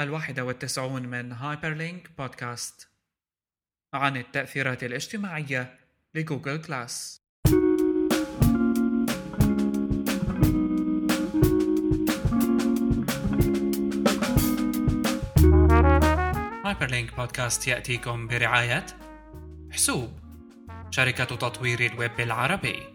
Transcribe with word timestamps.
الواحدة 0.00 0.44
والتسعون 0.44 1.02
من 1.02 1.32
Hyperlink 1.32 2.10
Podcast 2.18 2.88
عن 3.94 4.16
التأثيرات 4.16 4.84
الاجتماعية 4.84 5.78
ل 6.14 6.21
Google 6.21 6.62
Glass. 6.62 7.22
Hyperlink 16.64 17.16
Podcast 17.16 17.68
يأتيكم 17.68 18.26
برعاية 18.26 18.86
حسوب 19.70 20.12
شركة 20.90 21.24
تطوير 21.24 21.80
الويب 21.80 22.20
العربي. 22.20 22.93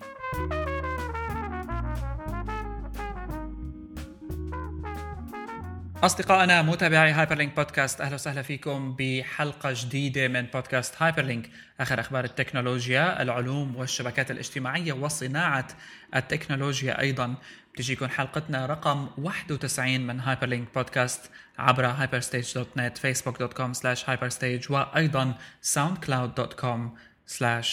أصدقائنا 6.03 6.61
متابعي 6.61 7.11
Hyperlink 7.11 7.55
Podcast 7.55 8.01
أهلا 8.01 8.15
وسهلا 8.15 8.41
فيكم 8.41 8.95
بحلقة 8.99 9.73
جديدة 9.75 10.27
من 10.27 10.41
بودكاست 10.41 11.01
Hyperlink 11.01 11.49
آخر 11.79 11.99
أخبار 11.99 12.23
التكنولوجيا 12.23 13.21
العلوم 13.21 13.75
والشبكات 13.75 14.31
الاجتماعية 14.31 14.93
وصناعة 14.93 15.67
التكنولوجيا 16.15 16.99
أيضا. 16.99 17.35
بتجيكم 17.73 18.07
حلقتنا 18.07 18.65
رقم 18.65 19.09
91 19.17 19.99
من 19.99 20.19
Hyperlink 20.19 20.73
Podcast 20.75 21.31
عبر 21.57 21.93
hyperstage.net 21.93 22.99
facebook.com 22.99 23.73
slash 23.73 24.03
hyperstage 24.05 24.71
وأيضا 24.71 25.33
soundcloud.com 25.73 26.79
slash 27.27 27.67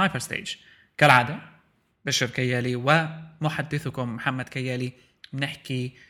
hyperstage. 0.00 0.56
كالعادة 0.98 1.38
بشر 2.06 2.26
كيالي 2.26 2.76
ومحدثكم 2.76 4.14
محمد 4.14 4.48
كيالي 4.48 4.92
نحكي 5.34 6.05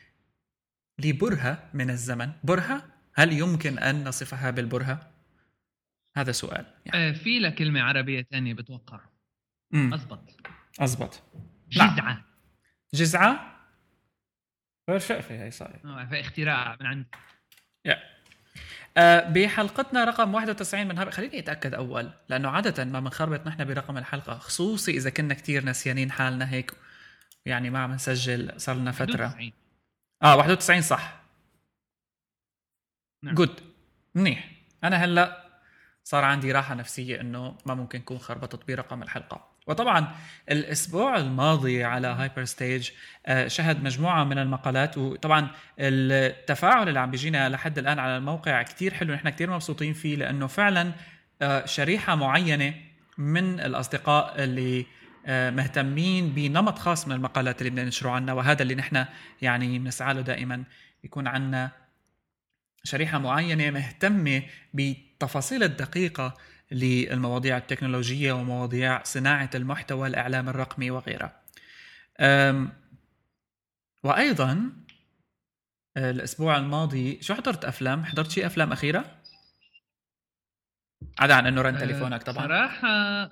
لبرهة 0.98 1.70
من 1.74 1.90
الزمن. 1.90 2.32
برهة؟ 2.44 2.82
هل 3.14 3.32
يمكن 3.32 3.78
أن 3.78 4.08
نصفها 4.08 4.50
بالبرهة؟ 4.50 5.10
هذا 6.16 6.32
سؤال 6.32 6.66
يعني. 6.86 7.14
في 7.14 7.38
لها 7.38 7.50
كلمة 7.50 7.82
عربية 7.82 8.26
ثانية 8.30 8.54
بتوقع. 8.54 9.00
امم 9.74 9.94
أزبط. 9.94 10.20
أزبط. 10.80 11.22
جزعة. 11.70 12.24
جزعة؟ 12.94 13.56
شقفة 14.98 15.44
هي 15.44 15.50
صاير 15.50 15.80
آه، 15.84 16.20
اختراع 16.20 16.76
من 16.80 16.86
عند 16.86 17.06
yeah. 17.88 17.96
أه 18.96 19.28
بحلقتنا 19.28 20.04
رقم 20.04 20.34
91 20.34 20.86
من 20.86 20.98
هذا. 20.98 21.10
خليني 21.10 21.38
أتأكد 21.38 21.74
أول 21.74 22.10
لأنه 22.28 22.48
عادة 22.48 22.84
ما 22.84 23.00
بنخربط 23.00 23.46
نحن 23.46 23.64
برقم 23.64 23.98
الحلقة 23.98 24.38
خصوصي 24.38 24.96
إذا 24.96 25.10
كنا 25.10 25.34
كتير 25.34 25.64
نسيانين 25.64 26.10
حالنا 26.10 26.50
هيك 26.50 26.72
يعني 27.46 27.70
ما 27.70 27.78
عم 27.78 27.92
نسجل 27.92 28.60
صار 28.60 28.76
لنا 28.76 28.92
فترة. 28.92 29.24
91. 29.24 29.52
آه 30.26 30.36
91 30.36 30.82
صح. 30.82 31.16
نعم. 33.22 33.34
good 33.34 33.60
منيح. 34.14 34.50
أنا 34.84 34.96
هلأ 34.96 35.46
صار 36.04 36.24
عندي 36.24 36.52
راحة 36.52 36.74
نفسية 36.74 37.20
إنه 37.20 37.58
ما 37.66 37.74
ممكن 37.74 37.98
اكون 37.98 38.18
خربطت 38.18 38.68
برقم 38.68 39.02
الحلقة. 39.02 39.48
وطبعا 39.66 40.14
الأسبوع 40.50 41.16
الماضي 41.16 41.84
على 41.84 42.06
Hyperstage 42.06 42.90
آه، 43.26 43.48
شهد 43.48 43.84
مجموعة 43.84 44.24
من 44.24 44.38
المقالات 44.38 44.98
وطبعا 44.98 45.50
التفاعل 45.78 46.88
اللي 46.88 47.00
عم 47.00 47.10
بيجينا 47.10 47.48
لحد 47.48 47.78
الآن 47.78 47.98
على 47.98 48.16
الموقع 48.16 48.62
كتير 48.62 48.94
حلو. 48.94 49.14
نحن 49.14 49.28
كتير 49.28 49.50
مبسوطين 49.50 49.92
فيه 49.92 50.16
لأنه 50.16 50.46
فعلا 50.46 50.92
آه، 51.42 51.66
شريحة 51.66 52.14
معينة 52.14 52.74
من 53.18 53.60
الأصدقاء 53.60 54.44
اللي 54.44 54.86
مهتمين 55.26 56.28
بنمط 56.28 56.78
خاص 56.78 57.08
من 57.08 57.14
المقالات 57.14 57.60
اللي 57.60 57.70
بدنا 57.70 57.84
ننشره 57.84 58.10
عنا 58.10 58.32
وهذا 58.32 58.62
اللي 58.62 58.74
نحن 58.74 59.04
يعني 59.42 59.78
بنسعى 59.78 60.14
له 60.14 60.20
دائما 60.20 60.64
يكون 61.04 61.26
عنا 61.26 61.70
شريحة 62.84 63.18
معينة 63.18 63.70
مهتمة 63.70 64.42
بالتفاصيل 64.74 65.62
الدقيقة 65.62 66.34
للمواضيع 66.70 67.56
التكنولوجية 67.56 68.32
ومواضيع 68.32 69.02
صناعة 69.02 69.50
المحتوى 69.54 70.08
الإعلام 70.08 70.48
الرقمي 70.48 70.90
وغيرها 70.90 71.42
وأيضا 74.02 74.72
الأسبوع 75.96 76.56
الماضي 76.56 77.22
شو 77.22 77.34
حضرت 77.34 77.64
أفلام؟ 77.64 78.04
حضرت 78.04 78.30
شيء 78.30 78.46
أفلام 78.46 78.72
أخيرة؟ 78.72 79.22
عدا 81.18 81.34
عن 81.34 81.46
أنه 81.46 81.62
رن 81.62 81.74
أه، 81.74 81.80
تليفونك 81.80 82.22
طبعا 82.22 82.46
صراحة 82.46 83.30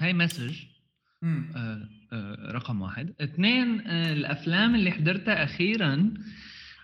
هاي 0.00 0.12
مسج. 0.12 0.56
آه، 1.56 1.88
آه، 2.12 2.52
رقم 2.52 2.82
واحد. 2.82 3.14
اثنين 3.20 3.80
آه، 3.80 4.12
الأفلام 4.12 4.74
اللي 4.74 4.90
حضرتها 4.90 5.44
أخيرا 5.44 6.14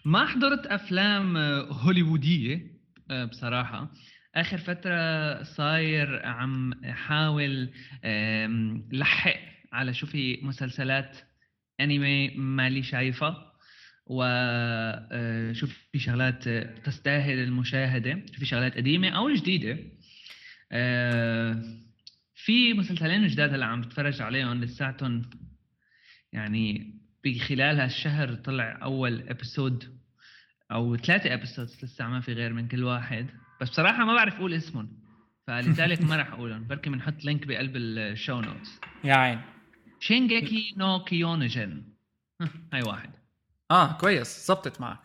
ما 0.05 0.27
حضرت 0.27 0.67
أفلام 0.67 1.37
هوليوودية 1.71 2.77
بصراحة. 3.31 3.93
آخر 4.35 4.59
فترة 4.59 5.43
صاير 5.43 6.27
عم 6.27 6.85
حاول 6.85 7.71
آم، 8.05 8.89
لحق 8.93 9.37
على 9.73 9.95
شو 9.95 10.07
في 10.07 10.39
مسلسلات 10.43 11.19
انمي 11.81 12.29
مالي 12.29 12.83
شايفها 12.83 13.53
وشوف 14.07 15.79
في 15.93 15.99
شغلات 15.99 16.49
تستاهل 16.85 17.39
المشاهدة 17.39 18.23
شو 18.33 18.39
في 18.41 18.47
شغلات 18.47 18.77
قديمة 18.77 19.09
أو 19.09 19.35
جديدة. 19.35 19.79
في 22.47 22.75
مسلسلين 22.75 23.27
جداد 23.27 23.55
هلا 23.55 23.67
عم 23.67 23.81
بتفرج 23.81 24.23
عليهم 24.23 24.65
لساتهم. 24.65 25.23
يعني 26.33 26.95
بخلال 27.25 27.81
هالشهر 27.81 28.35
طلع 28.35 28.79
أول 28.83 29.29
episode 29.29 29.99
أو 30.73 30.97
ثلاثة 30.97 31.35
episodes 31.35 31.85
لسه 31.85 32.09
ما 32.09 32.21
في 32.21 32.33
غير 32.33 32.53
من 32.53 32.69
كل 32.69 32.85
واحد. 32.85 33.27
بس 33.61 33.71
بصراحة 33.71 34.05
ما 34.05 34.15
بعرف 34.15 34.35
أقول 34.35 34.55
اسمهم 34.55 34.89
فلذلك 35.47 36.03
ما 36.03 36.17
راح 36.17 36.33
أقولهم. 36.33 36.67
بركي 36.67 36.91
بنحط 36.91 37.25
link 37.25 37.47
بقلب 37.47 37.77
ال 37.77 37.90
show 37.90 38.41
notes 38.41 38.81
يا 39.05 39.15
عين. 39.15 39.41
Shingeki 40.01 40.75
no 40.77 41.05
Kyojin. 41.05 41.83
ها، 42.41 42.49
هاي 42.73 42.83
واحد. 42.83 43.11
آه 43.71 43.93
كويس. 43.93 44.47
زبطت 44.47 44.81
معك. 44.81 45.01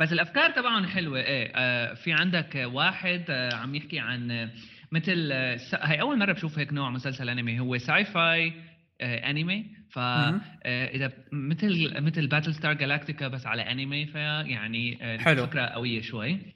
بس 0.00 0.12
الأفكار 0.12 0.50
تبعهم 0.50 0.86
حلوة. 0.86 1.18
إيه 1.20 1.52
آه 1.54 1.94
في 1.94 2.12
عندك 2.12 2.54
واحد 2.72 3.24
آه 3.28 3.54
عم 3.54 3.74
يحكي 3.74 3.98
عن 3.98 4.30
آه، 4.30 4.50
مثل 4.92 5.28
آه 5.32 5.58
هاي 5.72 6.00
أول 6.00 6.18
مرة 6.18 6.32
بشوف 6.32 6.58
هيك 6.58 6.72
نوع 6.72 6.90
مسلسل 6.90 7.28
أنمي 7.28 7.60
هو 7.60 7.78
sci-fi 7.78 8.52
آه 9.00 9.30
أنمي. 9.30 9.76
ف. 9.90 9.98
آه 9.98 10.40
إذا 10.66 11.12
مثل 11.32 12.00
مثل 12.00 12.26
Battlestar 12.26 12.72
Galactica 12.72 13.28
بس 13.28 13.46
على 13.46 13.62
أنمي 13.62 14.06
فيعني 14.06 14.98
آه 15.02 15.18
حلو. 15.18 15.46
فكرة 15.46 15.62
قوية 15.66 16.00
شوي. 16.02 16.54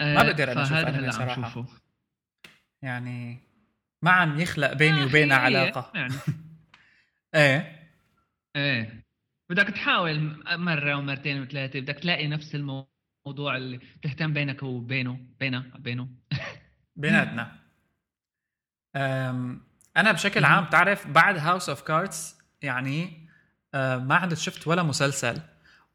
آه 0.00 0.14
ما 0.14 0.22
بقدر 0.22 0.52
أنمي 0.52 0.64
هلا 0.64 1.04
عم 1.06 1.10
صراحة. 1.10 1.50
شوفه 1.54 1.80
يعني 2.82 3.38
ما 4.02 4.10
عم 4.10 4.40
يخلق 4.40 4.72
بيني 4.72 5.02
آه، 5.02 5.04
وبينها 5.06 5.36
علاقة. 5.36 5.92
يعني. 5.94 6.14
إيه. 7.34 7.80
إيه. 8.56 9.04
بدك 9.50 9.66
تحاول 9.68 10.36
مرة 10.58 10.94
ومرتين 10.96 11.40
وثلاثة 11.42 11.80
بدك 11.80 11.94
تلاقي 11.98 12.26
نفس 12.28 12.54
الموضوع 12.54 13.56
اللي 13.56 13.80
تهتم 14.02 14.32
بينك 14.32 14.62
وبينه 14.62 15.18
بينه 15.40 15.64
بينه. 15.78 16.08
بيناتنا. 16.96 17.56
أنا 19.96 20.12
بشكل. 20.12 20.44
عام 20.44 20.64
تعرف 20.64 21.06
بعد 21.06 21.38
House 21.38 21.68
of 21.68 21.82
Cards 21.82 22.36
يعني 22.62 23.28
أه، 23.74 23.96
ما 23.96 24.14
عدت 24.14 24.38
شفت 24.38 24.66
ولا 24.66 24.82
مسلسل. 24.82 25.40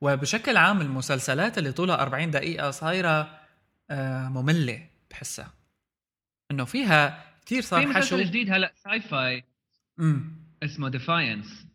وبشكل 0.01 0.57
عام 0.57 0.81
المسلسلات 0.81 1.57
اللي 1.57 1.72
طولها 1.72 2.01
40 2.01 2.31
دقيقة 2.31 2.72
صايرة 2.72 3.39
أه، 3.89 4.29
مملة 4.29 4.88
بحسها. 5.11 5.53
إنه 6.51 6.66
فيها 6.66 7.25
كثير 7.45 7.61
في 7.61 7.67
صار 7.67 7.81
حشو. 7.81 7.89
مسلسل 7.97 8.25
جديد 8.25 8.51
هلأ 8.51 8.73
sci-fi 8.75 9.44
اسمه 10.63 10.89
Defiance 10.90 11.66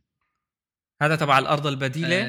هذا 1.02 1.16
تبع 1.16 1.38
الأرض 1.38 1.66
البديلة. 1.66 2.24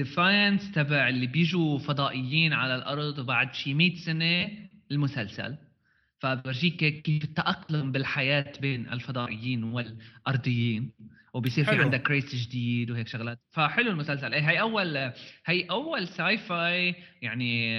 Defiance 0.00 0.72
تبع 0.72 1.08
اللي 1.08 1.26
بيجوا 1.26 1.78
فضائيين 1.78 2.52
على 2.52 2.74
الأرض 2.76 3.18
وبعد 3.18 3.54
شي 3.54 3.74
100 3.74 3.96
سنة 3.96 4.48
المسلسل. 4.90 5.56
فبرجيك 6.18 7.02
كيف 7.02 7.24
التأقلم 7.24 7.92
بالحياة 7.92 8.52
بين 8.60 8.88
الفضائيين 8.92 9.64
والأرضيين 9.64 10.92
وبصير 11.34 11.64
في. 11.64 11.70
عندك 11.70 12.10
ريس 12.10 12.34
جديد 12.34 12.90
وهيك 12.90 13.08
شغلات. 13.08 13.38
فحلو 13.50 13.90
المسلسل. 13.90 14.34
إيه 14.34 14.50
هي 14.50 14.60
أول 14.60 14.96
هي 15.46 15.62
أول 15.70 16.08
sci-fi 16.08 16.94
يعني 17.22 17.76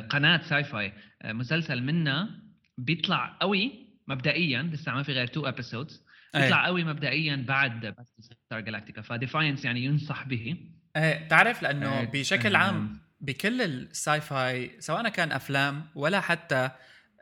قناة 0.00 0.42
Syfy 0.42 0.92
مسلسل 1.24 1.82
منا 1.82 2.42
بيطلع 2.78 3.36
قوي 3.40 3.72
مبدئيا 4.08 4.62
لسه 4.62 4.94
ما 4.94 5.02
في 5.02 5.12
غير 5.12 5.26
two 5.26 5.46
episodes. 5.46 6.04
بيطلع 6.34 6.66
قوي 6.66 6.84
مبدئيا 6.84 7.44
بعد 7.48 7.94
ستار 8.18 8.60
جالاكتيكا 8.60 9.02
ف 9.02 9.09
Defiance 9.09 9.64
يعني 9.64 9.84
ينصح 9.84 10.28
به. 10.28 10.56
إيه 10.96 11.28
تعرف 11.28 11.62
لأنه 11.62 12.00
آه، 12.00 12.04
بشكل 12.04 12.56
آه، 12.56 12.58
عام 12.58 13.00
بكل 13.20 13.62
ال 13.62 14.20
sci-fi 14.20 14.70
سواء 14.78 15.08
كان 15.08 15.32
أفلام 15.32 15.86
ولا 15.94 16.20
حتى 16.20 16.70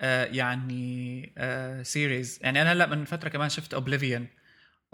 آه، 0.00 0.24
يعني 0.24 1.32
series 1.82 2.38
يعني 2.42 2.62
أنا 2.62 2.72
هلا 2.72 2.86
من 2.86 3.04
فترة 3.04 3.28
كمان 3.28 3.48
شفت 3.48 3.74
Oblivion 3.74 4.26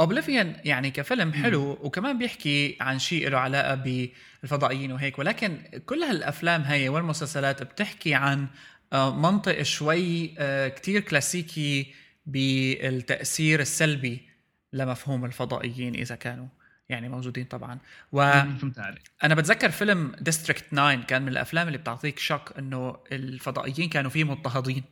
Oblivion 0.00 0.56
يعني 0.64 0.90
كفيلم 0.90 1.32
حلو 1.32 1.78
وكمان 1.82 2.18
بيحكي 2.18 2.76
عن 2.80 2.98
شيء 2.98 3.28
له 3.28 3.38
علاقة 3.38 3.74
بالفضائيين 3.74 4.92
وهيك 4.92 5.18
ولكن 5.18 5.58
كل 5.86 6.02
هالأفلام 6.02 6.62
هي 6.62 6.88
والمسلسلات 6.88 7.62
بتحكي 7.62 8.14
عن 8.14 8.46
منطق 8.92 9.62
شوي 9.62 10.34
كتير 10.68 11.00
كلاسيكي 11.00 11.94
بالتأثير 12.26 13.60
السلبي 13.60 14.28
لمفهوم 14.72 15.24
الفضائيين 15.24 15.94
إذا 15.94 16.14
كانوا. 16.14 16.48
يعني 16.88 17.08
موجودين 17.08 17.44
طبعا. 17.44 17.78
و 18.12 18.22
أنا 19.24 19.34
بتذكر 19.34 19.70
فيلم 19.70 20.12
District 20.20 20.64
9 20.70 21.02
كان 21.02 21.22
من 21.22 21.28
الأفلام 21.28 21.66
اللي 21.66 21.78
بتعطيك 21.78 22.18
شك 22.18 22.52
إنه 22.58 22.96
الفضائيين 23.12 23.88
كانوا 23.88 24.10
فيه 24.10 24.24
مضطهدين. 24.24 24.84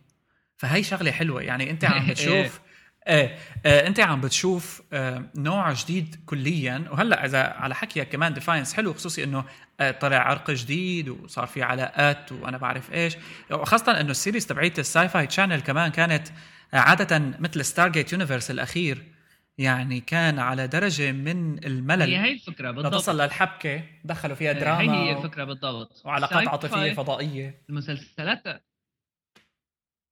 فهي 0.56 0.82
شغلة 0.82 1.10
حلوة. 1.10 1.42
يعني 1.42 1.70
أنت 1.70 1.84
عم 1.84 2.06
بتشوف 2.10 2.60
إيه. 3.08 3.38
آه 3.66 3.86
أنت 3.86 4.00
عم 4.00 4.20
بتشوف 4.20 4.82
آه 4.92 5.24
نوع 5.34 5.72
جديد 5.72 6.16
كليا. 6.26 6.84
وهلأ 6.90 7.24
إذا 7.24 7.42
على 7.42 7.74
حكيك 7.74 8.08
كمان 8.08 8.34
Defiance 8.34 8.74
حلو 8.74 8.94
خصوصي 8.94 9.24
إنه 9.24 9.44
آه 9.80 9.90
طلع 9.90 10.16
عرق 10.16 10.50
جديد 10.50 11.08
وصار 11.08 11.46
في 11.46 11.62
علاقات 11.62 12.32
وأنا 12.32 12.58
بعرف 12.58 12.92
إيش. 12.92 13.16
وخاصة 13.50 14.00
إنه 14.00 14.10
ال 14.10 14.15
series 14.15 14.46
تبعيت 14.46 14.78
ال 14.78 15.08
Syfy 15.08 15.26
Channel 15.26 15.60
كمان 15.60 15.90
كانت 15.90 16.28
آه 16.74 16.78
عادة 16.78 17.18
مثل 17.38 17.64
Stargate 17.64 18.12
Universe 18.12 18.50
الأخير. 18.50 19.11
يعني 19.58 20.00
كان 20.00 20.38
على 20.38 20.66
درجة 20.66 21.12
من 21.12 21.64
الملل. 21.64 22.02
هي 22.02 22.18
هي 22.18 22.32
الفكرة 22.32 22.70
بالضبط. 22.70 22.94
لتصل 22.94 23.20
للحبكة 23.20 23.84
دخلوا 24.04 24.34
فيها 24.34 24.52
دراما 24.52 24.80
هي 24.94 25.08
هي 25.08 25.16
الفكرة 25.16 25.44
بالضبط. 25.44 26.02
وعلاقات 26.04 26.48
عاطفية 26.48 26.92
فضائية. 26.92 27.62
المسلسلات؟ 27.68 28.62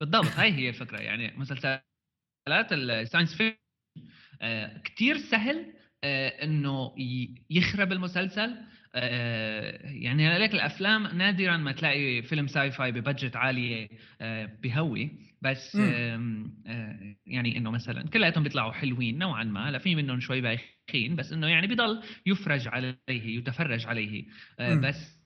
بالضبط 0.00 0.26
هاي 0.26 0.52
هي 0.52 0.69
الفكرة. 0.69 0.98
يعني 0.98 1.37
مسلسلات 1.37 1.82
ال 2.73 2.80
science 2.80 3.35
fiction 3.35 3.58
آه 4.42 4.78
كثير 4.84 5.19
سهل 5.19 5.75
آه 6.04 6.28
إنه 6.44 6.94
يخرب 7.50 7.92
المسلسل. 7.92 8.56
آه 8.94 9.90
يعني 9.90 10.28
هذيك 10.28 10.54
الأفلام 10.54 11.06
نادرا 11.06 11.56
ما 11.56 11.72
تلاقي 11.72 12.22
فيلم 12.22 12.46
sci-fi 12.47 12.70
ب 12.70 12.93
budget 12.93 13.37
عالية 13.37 13.88
آه 14.20 14.44
بهوي. 14.46 15.30
بس 15.42 15.76
آه 15.76 17.16
يعني 17.26 17.58
إنه 17.58 17.70
مثلا 17.70 18.08
كلياتهم 18.08 18.42
بيطلعوا 18.42 18.72
حلوين 18.72 19.19
نوعا 19.19 19.44
ما 19.44 19.69
هلا 19.69 19.78
في 19.78 19.94
منهم 19.94 20.20
شوي 20.20 20.40
بايخين 20.40 21.16
بس 21.16 21.32
إنه 21.32 21.46
يعني 21.46 21.66
بضل 21.66 22.02
يفرج 22.26 22.69
عليه 22.69 22.96
يتفرج 23.08 23.87
عليه. 23.87 24.25
بس 24.60 25.19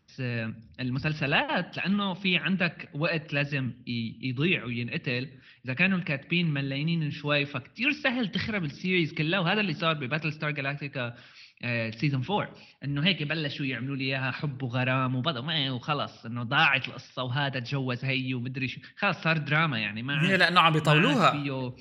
المسلسلات 0.80 1.76
لأنه 1.76 2.14
في 2.14 2.36
عندك 2.36 2.88
وقت 2.94 3.32
لازم 3.32 3.72
يضيع 4.22 4.64
وينقتل. 4.64 5.28
إذا 5.64 5.74
كانوا 5.74 5.98
الكاتبين 5.98 6.50
مليانين 6.50 7.10
شوي 7.10 7.46
فكتير 7.46 7.92
سهل 7.92 8.28
تخرب 8.28 8.64
ال 8.64 8.71
series 8.71 9.14
كلها. 9.14 9.40
وهذا 9.40 9.60
اللي 9.60 9.74
صار 9.74 9.94
ب 9.94 10.32
Battlestar 10.32 10.50
Galactica 10.50 11.14
season 11.90 12.22
4 12.30 12.54
إنه 12.84 13.06
هيك 13.06 13.22
بلشوا 13.22 13.66
يعملوا 13.66 13.96
لي 13.96 14.04
إياها 14.04 14.30
حب 14.30 14.62
وغرام 14.62 15.14
وبدا 15.14 15.70
وخلص. 15.70 16.26
إنه 16.26 16.42
ضاعت 16.42 16.88
القصة 16.88 17.22
وهذا 17.22 17.58
تجوز 17.58 18.04
هي 18.04 18.34
ومدري 18.34 18.68
شو. 18.68 18.80
خلص 18.96 19.22
صار 19.22 19.38
دراما 19.38 19.78
يعني 19.78 20.02
ما 20.02 20.28
هي 20.28 20.36
لأنه 20.36 20.60
عم 20.60 20.72
بيطولوها 20.72 21.74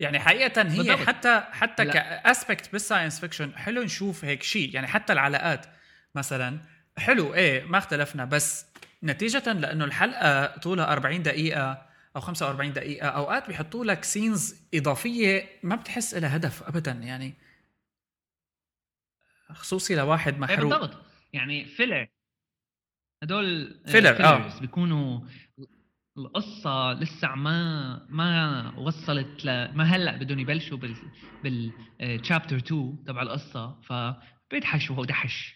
يعني 0.00 0.18
حقيقة 0.18 0.62
هي 0.62 0.76
بالضبط. 0.76 0.98
حتى 0.98 1.44
حتى 1.52 1.84
ك 1.84 1.97
aspect 1.97 2.72
بال 2.72 2.83
science 2.83 3.20
fiction 3.20 3.52
حلو 3.56 3.82
نشوف 3.82 4.24
هيك 4.24 4.42
شيء. 4.42 4.74
يعني 4.74 4.86
حتى 4.86 5.12
العلاقات 5.12 5.66
مثلا 6.14 6.60
حلو 6.98 7.34
إيه 7.34 7.64
ما 7.64 7.78
اختلفنا. 7.78 8.24
بس 8.24 8.66
نتيجة 9.02 9.52
لأنه 9.52 9.84
الحلقة 9.84 10.46
طولها 10.58 10.92
40 10.92 11.22
دقيقة 11.22 11.86
أو 12.16 12.20
45 12.20 12.72
دقيقة 12.72 13.08
أوقات 13.08 13.46
بيحطوا 13.48 13.84
لك 13.84 14.04
scenes 14.04 14.66
إضافية 14.74 15.48
ما 15.62 15.76
بتحس 15.76 16.14
لها 16.14 16.36
هدف 16.36 16.62
ابدا 16.62 16.92
يعني 16.92 17.34
خصوصي 19.52 19.94
لواحد 19.94 20.32
إيه، 20.32 20.40
محروق. 20.40 20.78
بالضبط. 20.78 21.04
يعني 21.32 21.64
filler 21.64 22.08
هدول 23.22 23.80
filler 23.86 24.24
آه. 24.24 24.60
بيكونوا 24.60 25.20
القصة 26.18 26.92
لسه 26.92 27.34
ما 27.34 28.06
ما 28.10 28.72
وصلت 28.78 29.44
ل 29.44 29.48
ما 29.74 29.84
هلأ 29.84 30.16
بدهم 30.16 30.38
يبلشوا 30.38 30.78
بال 30.78 30.96
بال 31.42 31.67
chapter 31.67 32.56
2 32.56 33.04
تبع 33.06 33.22
القصة 33.22 33.80
فبيدحش 33.80 34.90
وهو 34.90 35.04
دحش. 35.04 35.53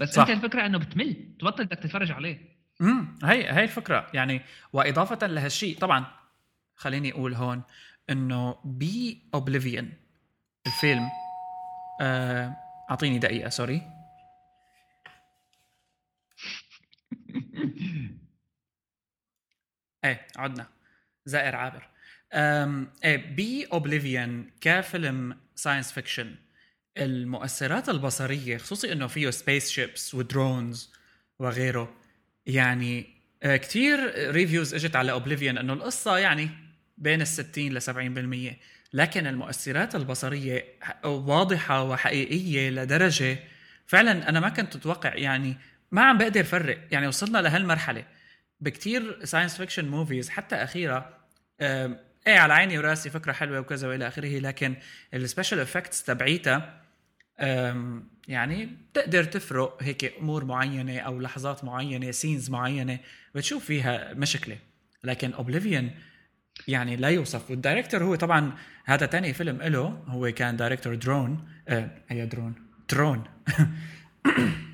بس 0.00 0.08
صح. 0.14 0.28
أنت 0.28 0.44
الفكرة 0.44 0.66
إنه 0.66 0.78
بتمل 0.78 1.36
تبطل 1.40 1.64
بدك 1.64 1.78
تتفرج 1.78 2.10
عليه. 2.12 2.58
امم 2.80 3.18
هي 3.24 3.52
هي 3.52 3.64
الفكرة. 3.64 4.06
يعني 4.14 4.40
وإضافة 4.72 5.26
لهالشيء 5.26 5.78
طبعا 5.78 6.06
خليني 6.76 7.12
أقول 7.12 7.34
هون 7.34 7.62
إنه 8.10 8.56
بي 8.64 9.22
Oblivion 9.34 9.92
الفيلم 10.66 11.08
آه، 12.00 12.56
أعطيني 12.90 13.18
دقيقة 13.18 13.48
sorry 13.48 13.82
إيه 20.04 20.26
عدنا. 20.36 20.66
زائر 21.26 21.56
عابر. 21.56 21.88
إيه 23.04 23.16
بي 23.34 23.64
Oblivion 23.72 24.50
كفيلم 24.60 25.36
science 25.54 25.92
fiction 25.92 26.34
المؤثرات 27.04 27.88
البصرية 27.88 28.58
خصوصي 28.58 28.92
إنه 28.92 29.06
فيه 29.06 29.30
spaceships 29.30 29.70
و 29.70 30.14
drones 30.14 30.92
وغيره 31.38 31.94
يعني 32.46 33.06
آه، 33.42 33.56
كتير 33.56 34.12
reviews 34.30 34.74
إجت 34.74 34.96
على 34.96 35.12
Oblivion 35.12 35.58
إنه 35.58 35.72
القصة 35.72 36.18
يعني 36.18 36.50
بين 36.98 37.20
ال 37.20 37.26
60 37.26 37.68
ل 37.68 37.82
70% 38.52 38.56
لكن 38.92 39.26
المؤثرات 39.26 39.94
البصرية 39.94 40.64
واضحة 41.04 41.82
وحقيقية 41.82 42.70
لدرجة 42.70 43.38
فعلا 43.86 44.28
أنا 44.28 44.40
ما 44.40 44.48
كنت 44.48 44.76
أتوقع 44.76 45.14
يعني 45.14 45.56
ما 45.92 46.02
عم 46.02 46.18
بقدر 46.18 46.44
فرق. 46.44 46.78
يعني 46.90 47.06
وصلنا 47.06 47.38
لهالمرحلة 47.38 48.04
بكتير 48.60 49.24
science 49.24 49.56
fiction 49.56 49.88
movies 49.88 50.28
حتى 50.28 50.56
أخيرا 50.56 51.18
إيه 51.60 52.38
على 52.38 52.54
عيني 52.54 52.78
وراسي 52.78 53.10
فكرة 53.10 53.32
حلوة 53.32 53.60
وكذا 53.60 53.88
وإلى 53.88 54.08
آخره 54.08 54.38
لكن 54.38 54.76
ال 55.14 55.20
special 55.20 55.60
effects 55.60 56.02
تبعيتها 56.02 56.82
يعني 58.28 58.66
بتقدر 58.92 59.24
تفرق 59.24 59.82
هيك 59.82 60.14
أمور 60.20 60.44
معينة 60.44 60.98
أو 60.98 61.20
لحظات 61.20 61.64
معينة 61.64 62.10
scenes 62.10 62.50
معينة 62.50 62.98
بتشوف 63.34 63.64
فيها 63.64 64.14
مشكلة. 64.14 64.58
لكن 65.04 65.32
Oblivion 65.32 65.90
يعني 66.68 66.96
لا 66.96 67.08
يوصف. 67.08 67.50
وال 67.50 67.61
director 67.61 68.04
هو 68.04 68.14
طبعا 68.14 68.52
هذا 68.84 69.06
تاني 69.06 69.32
فيلم 69.32 69.62
له 69.62 70.02
هو 70.06 70.32
كان 70.32 70.56
director 70.56 70.94
Tron 70.94 71.48
آه 71.68 71.90
هي 72.08 72.26
Tron 72.26 72.54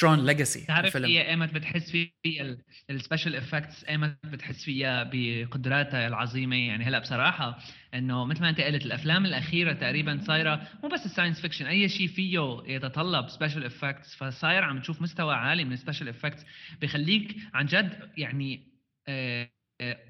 Tron 0.00 0.26
Legacy 0.26 0.66
تعرف 0.66 0.96
هي 0.96 1.28
إيمت 1.28 1.54
بتحس 1.54 1.90
فيها 1.90 2.56
ال 2.90 2.96
special 2.96 3.36
effects 3.36 3.84
إيمت 3.84 4.16
بتحس 4.24 4.64
فيها 4.64 5.10
بقدراتها 5.12 6.06
العظيمة. 6.06 6.56
يعني 6.56 6.84
هلا 6.84 6.98
بصراحة 6.98 7.58
إنه 7.94 8.24
مثل 8.24 8.40
ما 8.40 8.48
أنت 8.48 8.60
قلت 8.60 8.86
الأفلام 8.86 9.26
الأخيرة 9.26 9.72
تقريبا 9.72 10.20
صايرة 10.26 10.68
مو 10.82 10.88
بس 10.88 11.06
ال 11.06 11.10
science 11.10 11.40
fiction 11.40 11.66
أي 11.66 11.88
شيء 11.88 12.06
فيه 12.08 12.62
يتطلب 12.66 13.28
special 13.28 13.64
effects 13.64 14.14
فصاير 14.14 14.64
عم 14.64 14.80
تشوف 14.80 15.02
مستوى 15.02 15.34
عالي 15.34 15.64
من 15.64 15.72
ال 15.72 15.77
special 15.77 16.08
effects 16.08 16.46
بخليك 16.82 17.36
عن 17.54 17.66
جد 17.66 18.10
يعني 18.16 18.68
آه 19.08 19.42
آه، 19.42 19.57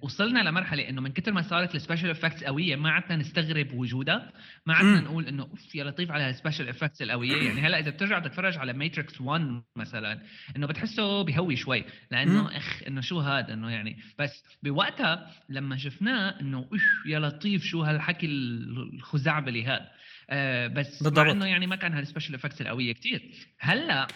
وصلنا 0.02 0.48
لمرحلة 0.48 0.88
إنه 0.88 1.00
من 1.00 1.12
كثر 1.12 1.32
ما 1.32 1.42
صارت 1.42 1.74
ال 1.74 1.79
special 1.79 2.10
effects 2.10 2.44
قوية 2.44 2.76
ما 2.76 2.90
عدنا 2.90 3.16
نستغرب 3.16 3.72
وجودها. 3.72 4.32
ما 4.66 4.74
عدنا 4.74 5.00
نقول 5.00 5.26
إنه 5.26 5.42
أوف 5.42 5.74
يا 5.74 5.84
لطيف 5.84 6.10
على 6.10 6.30
ال 6.30 6.35
special 6.35 6.68
effects 6.68 7.02
القوية. 7.02 7.36
يعني 7.48 7.60
هلأ 7.60 7.78
إذا 7.78 7.90
بترجع 7.90 8.18
تتفرج 8.18 8.58
على 8.58 8.72
Matrix 8.72 9.20
1 9.20 9.62
مثلا 9.76 10.20
إنه 10.56 10.66
بتحسه 10.66 11.22
بهوي 11.22 11.56
شوي. 11.56 11.84
لأنه 12.10 12.56
إخ 12.56 12.82
إنه 12.86 13.00
شو 13.00 13.20
هذا؟ 13.20 13.52
إنه 13.52 13.70
يعني 13.70 13.96
بس 14.18 14.44
بوقتها 14.62 15.32
لما 15.48 15.76
شفناه 15.76 16.40
إنه 16.40 16.58
أوف 16.58 17.06
يا 17.06 17.18
لطيف 17.18 17.64
شو 17.64 17.82
هالحكي 17.82 18.26
الخزعبلي 18.26 19.66
هذا. 19.66 19.90
آه 20.30 20.66
بس 20.66 21.02
بالضبط. 21.02 21.26
إنه 21.26 21.46
يعني 21.46 21.66
ما 21.66 21.76
كان 21.76 21.92
هال 21.92 22.02
special 22.02 22.34
effects 22.34 22.60
القوية 22.60 22.92
كثير 22.92 23.22
هلأ 23.58 24.06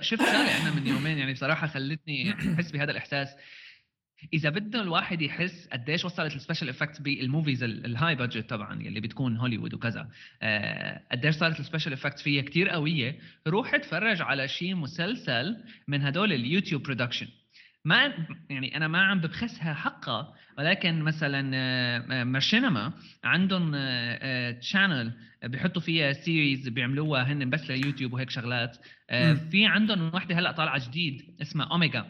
شفت 0.00 0.22
شغله 0.22 0.62
أنا 0.62 0.74
من 0.74 0.86
يومين؟ 0.86 1.18
يعني 1.18 1.32
بصراحة 1.32 1.66
خلتني 1.66 2.34
أحس 2.54 2.70
بهذا 2.70 2.90
الإحساس. 2.90 3.28
إذا 4.32 4.50
بده 4.50 4.82
الواحد 4.82 5.22
يحس 5.22 5.68
قديش 5.72 6.04
وصلت 6.04 6.36
ال 6.36 6.40
special 6.40 6.68
effects 6.68 6.98
بال 6.98 7.14
movies 7.14 7.62
ال 7.62 8.14
high 8.14 8.28
budget 8.28 8.50
طبعا 8.50 8.82
يلي 8.82 9.00
بتكون 9.00 9.36
هوليوود 9.36 9.74
وكذا. 9.74 10.08
آه، 10.42 11.00
قديش 11.12 11.34
صارت 11.34 11.60
ال 11.60 11.64
special 11.64 11.92
effects 11.92 12.22
فيها 12.22 12.42
كتير 12.42 12.68
قوية. 12.68 13.18
روح 13.46 13.74
اتفرج 13.74 14.22
على 14.22 14.48
شيء 14.48 14.74
مسلسل 14.74 15.56
من 15.88 16.02
هدول 16.02 16.32
اليوتيوب 16.32 16.82
production 16.82 17.28
ما 17.84 18.12
يعني 18.50 18.76
أنا 18.76 18.88
ما 18.88 19.02
عم 19.02 19.20
ببخسها 19.20 19.74
حقها 19.74 20.34
ولكن 20.58 21.02
مثلا 21.02 22.24
مرشينما 22.24 22.86
آه، 22.86 22.92
عندهم 23.24 23.70
channel 24.60 25.12
آه، 25.42 25.46
بيحطوا 25.46 25.82
فيها 25.82 26.12
series 26.12 26.68
بيعملوها 26.68 27.22
هن 27.22 27.50
بس 27.50 27.70
ليوتيوب 27.70 28.12
وهيك 28.12 28.30
شغلات. 28.30 28.76
في 29.50 29.66
عندهم 29.66 30.14
وحده 30.14 30.38
هلأ 30.38 30.52
طالعة 30.52 30.88
جديد 30.88 31.22
اسمها 31.42 31.66
اوميجا 31.66 32.06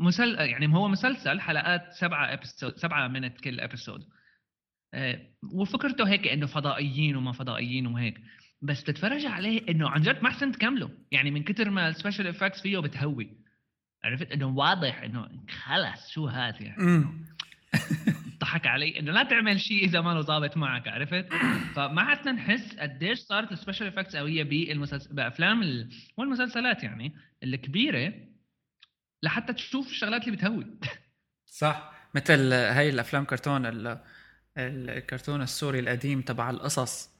مسل 0.00 0.34
يعني 0.34 0.74
هو 0.74 0.88
مسلسل 0.88 1.40
حلقات 1.40 1.92
سبعة 1.92 2.32
episode 2.32 2.76
سبعة 2.76 3.08
minute 3.08 3.40
كل 3.40 3.60
episode 3.60 4.04
آه، 4.94 5.20
وفكرته 5.52 6.08
هيك 6.08 6.28
إنه 6.28 6.46
فضائيين 6.46 7.16
وما 7.16 7.32
فضائيين 7.32 7.86
وهيك. 7.86 8.20
بس 8.62 8.84
تتفرج 8.84 9.26
عليه 9.26 9.62
إنه 9.68 9.88
عن 9.88 10.02
جد 10.02 10.22
ما 10.22 10.28
احسن 10.28 10.52
تكمله 10.52 10.90
يعني 11.10 11.30
من 11.30 11.42
كثر 11.42 11.70
ما 11.70 11.88
ال 11.88 11.93
special 11.93 12.26
effects 12.26 12.62
فيه 12.62 12.78
بتهوي. 12.78 13.30
عرفت؟ 14.04 14.32
إنه 14.32 14.46
واضح 14.46 15.02
إنه 15.02 15.28
خلص 15.48 16.10
شو 16.10 16.26
هذا 16.26 16.62
يعني؟ 16.62 17.04
ضحك 18.40 18.66
علي. 18.66 18.98
إنه 18.98 19.12
لا 19.12 19.22
تعمل 19.22 19.60
شيء 19.60 19.84
إذا 19.84 20.00
ما 20.00 20.14
له 20.14 20.20
ظابط 20.20 20.56
معك 20.56 20.88
عرفت؟ 20.88 21.26
فما 21.74 22.02
عدنا 22.02 22.32
نحس 22.32 22.76
قديش 22.78 23.18
صارت 23.18 23.52
ال 23.52 23.56
special 23.56 23.86
effects 23.86 24.16
قوية 24.16 24.42
بالمسلسل 24.42 25.14
بأفلام 25.14 25.62
ال... 25.62 25.88
والمسلسلات 26.16 26.82
يعني 26.82 27.12
الكبيرة 27.44 28.12
لحتى 29.22 29.52
تشوف 29.52 29.86
الشغلات 29.86 30.24
اللي 30.24 30.36
بتهوي 30.36 30.66
صح. 31.46 31.92
مثل 32.14 32.52
هاي 32.52 32.88
الأفلام 32.88 33.24
كرتون 33.24 33.66
ال... 33.66 33.98
الكرتون 34.58 35.42
السوري 35.42 35.78
القديم 35.78 36.22
تبع 36.22 36.50
القصص 36.50 37.10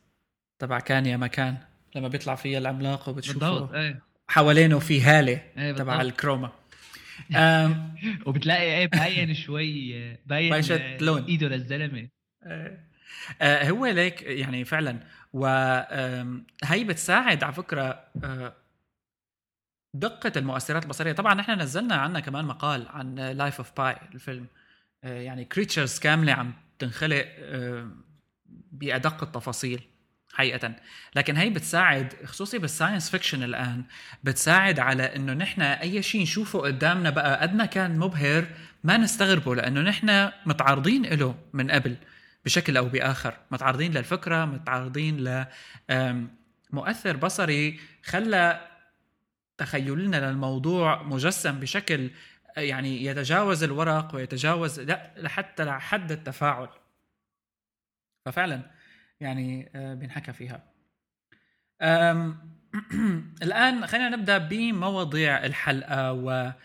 تبع 0.58 0.80
كان 0.80 1.06
يا 1.06 1.16
مكان 1.16 1.56
لما 1.96 2.08
بيطلع 2.08 2.34
فيها 2.34 2.58
العملاق 2.58 3.08
وبتشوفه 3.08 3.74
إيه. 3.74 4.02
حوالينه 4.28 4.78
في 4.78 5.00
هالة 5.02 5.42
إيه 5.58 5.72
تبع 5.72 6.00
الكروما. 6.00 6.52
وبتلاقي 8.26 8.62
إيه 8.62 8.86
باين 8.86 9.34
شوي 9.34 10.16
باين 10.26 10.64
لون. 11.00 11.24
إيده 11.24 11.48
للزلمة. 11.48 12.08
آه 12.42 13.70
هو 13.70 13.86
ليك 13.86 14.22
يعني 14.22 14.64
فعلا. 14.64 15.00
وهي 15.32 16.84
بتساعد 16.84 17.44
على 17.44 17.52
فكرة 17.52 18.04
دقة 19.94 20.32
المؤثرات 20.36 20.82
البصرية. 20.82 21.12
طبعا 21.12 21.34
نحن 21.34 21.60
نزلنا 21.60 21.94
عنا 21.94 22.20
كمان 22.20 22.44
مقال 22.44 22.88
عن 22.88 23.14
Life 23.14 23.56
of 23.58 23.72
Pi 23.76 23.96
الفيلم. 24.14 24.46
آه 25.04 25.20
يعني 25.20 25.44
creatures 25.44 25.98
كاملة 25.98 26.32
عم 26.32 26.52
تنخلق 26.78 27.26
آه 27.38 27.90
بأدق 28.72 29.22
التفاصيل 29.22 29.80
حقيقة. 30.34 30.74
لكن 31.16 31.36
هي 31.36 31.50
بتساعد 31.50 32.14
خصوصي 32.24 32.58
بال 32.58 32.70
science 32.70 33.10
fiction 33.10 33.42
الآن 33.42 33.84
بتساعد 34.24 34.78
على 34.78 35.16
إنه 35.16 35.32
نحن 35.32 35.62
أي 35.62 36.02
شيء 36.02 36.22
نشوفه 36.22 36.58
قدامنا 36.60 37.10
بقى 37.10 37.40
قد 37.40 37.54
ما 37.54 37.64
كان 37.66 37.98
مبهر 37.98 38.46
ما 38.84 38.96
نستغربه 38.96 39.54
لأنه 39.54 39.80
نحن 39.80 40.30
متعرضين 40.46 41.06
له 41.06 41.34
من 41.52 41.70
قبل 41.70 41.96
بشكل 42.44 42.76
أو 42.76 42.88
بآخر. 42.88 43.34
متعرضين 43.50 43.92
للفكرة 43.92 44.44
متعرضين 44.44 45.24
ل 45.24 45.46
مؤثر 46.72 47.16
بصري 47.16 47.80
خلى 48.04 48.69
تخيلنا 49.60 50.30
للموضوع 50.30 51.02
مجسم 51.02 51.60
بشكل 51.60 52.10
يعني 52.56 53.04
يتجاوز 53.04 53.62
الورق 53.62 54.14
ويتجاوز 54.14 54.80
لا 54.80 55.14
لحتى 55.16 55.64
لحد 55.64 56.12
التفاعل. 56.12 56.68
ففعلا 58.26 58.62
يعني 59.20 59.70
آه، 59.74 59.94
بينحكى 59.94 60.32
فيها. 60.32 60.62
الآن 63.42 63.86
خلينا 63.86 64.08
نبدأ 64.08 64.38
بمواضيع 64.38 65.46
آه، 65.84 66.56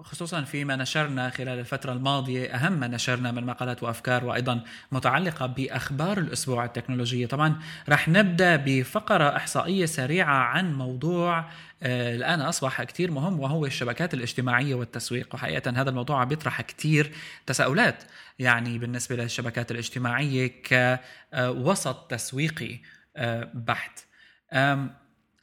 خصوصا 0.00 0.42
فيما 0.42 0.76
نشرنا 0.76 1.30
خلال 1.30 1.58
الفترة 1.58 1.92
الماضية 1.92 2.54
أهم 2.54 2.72
ما 2.72 2.86
نشرنا 2.86 3.32
من 3.32 3.46
مقالات 3.46 3.82
وأفكار 3.82 4.24
وأيضا 4.24 4.64
متعلقة 4.92 5.46
بأخبار 5.46 6.18
الأسبوع 6.18 6.64
التكنولوجية. 6.64 7.26
طبعا 7.26 7.56
رح 7.88 8.08
نبدأ 8.08 8.56
بفقرة 8.56 9.36
إحصائية 9.36 9.86
سريعة 9.86 10.34
عن 10.34 10.74
موضوع 10.74 11.38
آه، 11.82 12.16
الآن 12.16 12.40
أصبح 12.40 12.82
كتير 12.82 13.10
مهم 13.10 13.40
وهو 13.40 13.66
الشبكات 13.66 14.14
الاجتماعية 14.14 14.74
والتسويق. 14.74 15.34
وحقيقة 15.34 15.70
هذا 15.70 15.90
الموضوع 15.90 16.20
عم 16.20 16.28
بيطرح 16.28 16.60
كتير 16.60 17.12
تساؤلات 17.46 18.04
يعني 18.38 18.78
بالنسبة 18.78 19.16
للشبكات 19.16 19.70
الاجتماعية 19.70 20.62
كوسط 20.68 22.10
تسويقي 22.10 22.78
آه، 23.16 23.50
بحت. 23.54 24.00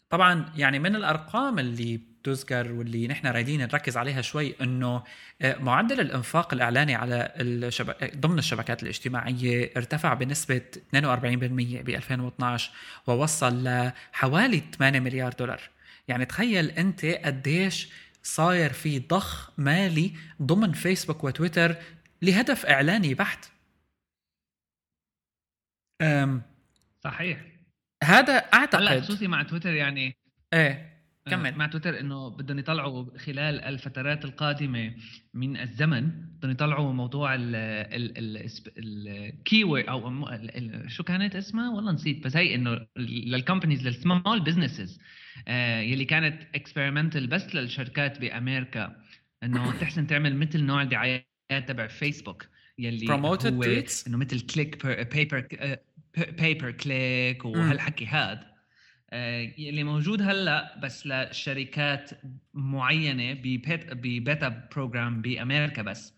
طبعا 0.09 0.45
يعني 0.55 0.79
من 0.79 0.95
الأرقام 0.95 1.59
اللي 1.59 2.08
تذكر 2.23 2.71
واللي 2.71 3.07
نحن 3.07 3.27
رايدين 3.27 3.61
نركز 3.61 3.97
عليها 3.97 4.21
شوي 4.21 4.55
إنه 4.61 5.03
آه، 5.41 5.57
معدل 5.57 5.99
الإنفاق 5.99 6.53
الإعلاني 6.53 6.95
على 6.95 7.33
الشبك... 7.35 8.17
ضمن 8.17 8.39
الشبكات 8.39 8.83
الاجتماعية 8.83 9.71
ارتفع 9.77 10.13
بنسبة 10.13 10.61
42% 10.95 10.95
ب 10.95 11.89
2012 11.89 12.71
ووصل 13.07 13.63
لحوالي 13.63 14.63
8 14.77 14.99
مليار 14.99 15.33
دولار. 15.33 15.61
يعني 16.07 16.25
تخيل 16.25 16.69
أنت 16.69 17.05
قديش 17.05 17.89
صاير 18.23 18.73
في 18.73 18.99
ضخ 18.99 19.51
مالي 19.57 20.13
ضمن 20.41 20.71
فيسبوك 20.71 21.23
وتويتر 21.23 21.75
لهدف 22.21 22.65
إعلاني 22.65 23.13
بحت. 23.13 23.45
أم 26.01 26.41
صحيح. 27.03 27.39
هذا 28.03 28.33
أعتقد 28.33 28.99
خصوصي 28.99 29.27
مع 29.27 29.43
تويتر 29.43 29.73
يعني 29.73 30.15
إيه. 30.53 30.98
كمل. 31.29 31.55
مع 31.55 31.67
تويتر 31.67 31.99
إنه 31.99 32.29
بدهم 32.29 32.59
يطلعوا 32.59 33.17
خلال 33.17 33.61
الفترات 33.61 34.25
القادمة 34.25 34.93
من 35.33 35.57
الزمن 35.57 36.11
بدهم 36.37 36.51
يطلعوا 36.51 36.93
موضوع 36.93 37.35
ال 37.35 37.55
ال 37.55 38.17
أو 39.89 40.27
شو 40.87 41.03
كانت 41.03 41.35
اسمها؟ 41.35 41.69
والله 41.69 41.91
نسيت 41.91 42.23
بس 42.23 42.37
هي 42.37 42.55
إنه 42.55 42.87
لل 42.97 43.13
companies 43.13 43.87
لل 43.87 44.02
small 44.02 44.39
businesses 44.39 44.99
يلي 45.47 46.05
كانت 46.05 46.41
experimental 46.55 47.27
بس 47.27 47.55
للشركات 47.55 48.19
بأمريكا. 48.19 48.95
إنه 49.43 49.71
تحسن 49.81 50.07
تعمل 50.07 50.35
مثل 50.35 50.63
نوع 50.63 50.81
الدعايات 50.81 51.25
تبع 51.67 51.87
فيسبوك 51.87 52.45
يلي 52.77 53.11
هو 53.11 53.35
إنه 54.07 54.17
مثل 54.17 54.39
click 54.39 54.85
pay 55.15 55.31
per 55.31 55.47
pay 56.39 56.55
per 56.55 56.71
click 56.71 57.45
وهالحكي 57.45 58.05
آه، 58.05 58.09
اللي 59.13 59.83
موجود 59.83 60.21
هلأ 60.21 60.79
بس 60.83 61.07
لشركات 61.07 62.11
معينة 62.53 63.33
ب 63.33 63.60
beta 63.60 64.67
program 64.75 65.21
بأمريكا 65.21 65.81
بس. 65.81 66.13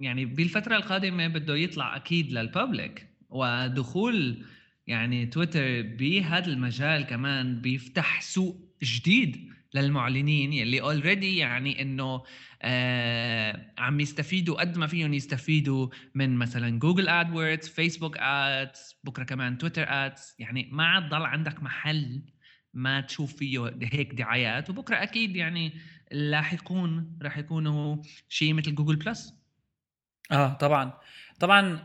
يعني 0.00 0.24
بالفترة 0.24 0.76
القادمة 0.76 1.26
بده 1.28 1.56
يطلع 1.56 1.96
أكيد 1.96 2.32
لل 2.32 2.50
public 2.50 3.06
ودخول 3.30 4.44
يعني 4.86 5.26
تويتر 5.26 5.82
بهذا 5.82 6.46
المجال 6.46 7.02
كمان 7.06 7.60
بيفتح 7.60 8.20
سوق 8.20 8.68
جديد. 8.82 9.52
للمعلنين 9.74 10.52
يلي 10.52 10.80
already 10.80 11.36
يعني 11.36 11.82
إنه 11.82 12.22
آه 12.62 13.74
عم 13.78 14.00
يستفيدوا 14.00 14.60
قد 14.60 14.78
ما 14.78 14.86
فيهم 14.86 15.14
يستفيدوا 15.14 15.88
من 16.14 16.36
مثلا 16.36 16.78
جوجل 16.78 17.08
AdWords 17.08 17.68
فيسبوك 17.68 18.16
ads 18.18 18.94
بكرة 19.04 19.24
كمان 19.24 19.58
تويتر 19.58 19.84
ads 19.88 20.34
يعني 20.38 20.68
ما 20.72 20.86
عاد 20.86 21.08
ضل 21.08 21.22
عندك 21.22 21.62
محل 21.62 22.22
ما 22.74 23.00
تشوف 23.00 23.36
فيه 23.36 23.78
هيك 23.82 24.14
دعايات. 24.14 24.70
وبكرة 24.70 25.02
أكيد 25.02 25.36
يعني 25.36 25.72
اللاحقون 26.12 27.18
راح 27.22 27.38
يكونوا 27.38 27.96
شيء 28.28 28.54
مثل 28.54 28.74
جوجل 28.74 28.96
Plus 28.96 29.34
آه 30.32 30.52
طبعا. 30.52 30.92
طبعا 31.40 31.80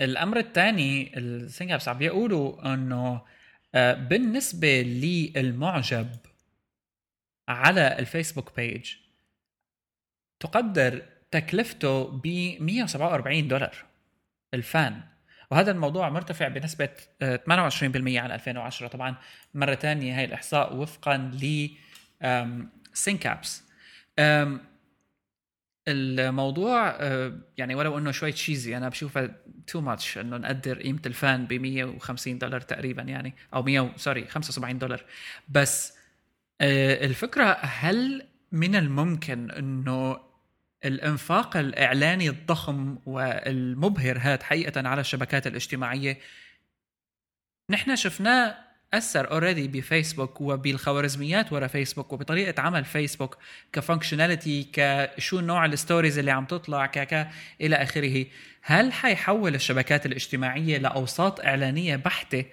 الأمر 0.00 0.38
الثاني 0.38 1.18
ال 1.18 1.26
Syncapse 1.26 1.88
عم 1.88 1.98
بيقولوا 1.98 2.74
إنه 2.74 3.22
آه، 3.74 3.94
بالنسبة 3.94 4.82
للمعجب 4.82 6.08
على 7.48 7.98
الفيسبوك 7.98 8.56
page 8.56 8.94
تقدر 10.40 11.02
تكلفته 11.30 12.04
ب 12.04 12.26
147 12.60 13.48
دولار 13.48 13.76
ال 14.54 14.64
fan. 14.64 15.02
وهذا 15.50 15.70
الموضوع 15.70 16.08
مرتفع 16.08 16.48
بنسبة 16.48 16.88
28% 17.22 17.24
عن 18.16 18.30
2010 18.30 18.88
طبعا 18.88 19.16
مرة 19.54 19.74
ثانية 19.74 20.18
هاي 20.18 20.24
الإحصاء 20.24 20.76
وفقا 20.76 21.16
ل 21.16 21.70
Syncapse 22.92 23.62
الموضوع 25.88 26.98
يعني 27.58 27.74
ولو 27.74 27.98
إنه 27.98 28.10
شوي 28.10 28.32
cheesy 28.32 28.76
أنا 28.76 28.88
بشوفه 28.88 29.30
too 29.66 29.80
much 29.80 30.18
إنه 30.18 30.36
نقدر 30.36 30.82
قيمة 30.82 31.00
ال 31.06 31.16
fan 31.16 31.46
ب 31.46 31.52
150 31.52 32.38
دولار 32.38 32.60
تقريبا 32.60 33.02
يعني 33.02 33.34
أو 33.54 33.62
100 33.62 33.90
sorry 33.96 34.26
75 34.26 34.78
دولار. 34.78 35.04
بس 35.48 35.92
آه، 35.92 35.95
الفكرة 36.60 37.58
هل 37.60 38.26
من 38.52 38.76
الممكن 38.76 39.50
إنه 39.50 40.20
الإنفاق 40.84 41.56
الإعلاني 41.56 42.28
الضخم 42.28 42.98
والمبهر 43.06 44.18
هذا 44.20 44.44
حقيقة 44.44 44.88
على 44.88 45.00
الشبكات 45.00 45.46
الاجتماعية؟ 45.46 46.18
نحن 47.70 47.96
شفناه 47.96 48.56
أثر 48.94 49.30
already 49.30 49.68
بفيسبوك 49.68 50.40
وبالخوارزميات 50.40 51.52
ورا 51.52 51.66
فيسبوك 51.66 52.12
وبطريقة 52.12 52.62
عمل 52.62 52.84
فيسبوك 52.84 53.38
ك 53.72 53.79
functionality 53.79 54.70
كشو 54.72 55.40
نوع 55.40 55.64
ال 55.64 55.71
stories 55.71 56.18
اللي 56.18 56.30
عم 56.30 56.44
تطلع 56.44 56.86
كك 56.86 57.28
إلى 57.60 57.76
آخره. 57.76 58.26
هل 58.62 58.92
حيحول 58.92 59.54
الشبكات 59.54 60.06
الاجتماعية 60.06 60.78
لأوساط 60.78 61.40
إعلانية 61.40 61.96
بحتة؟ 61.96 62.44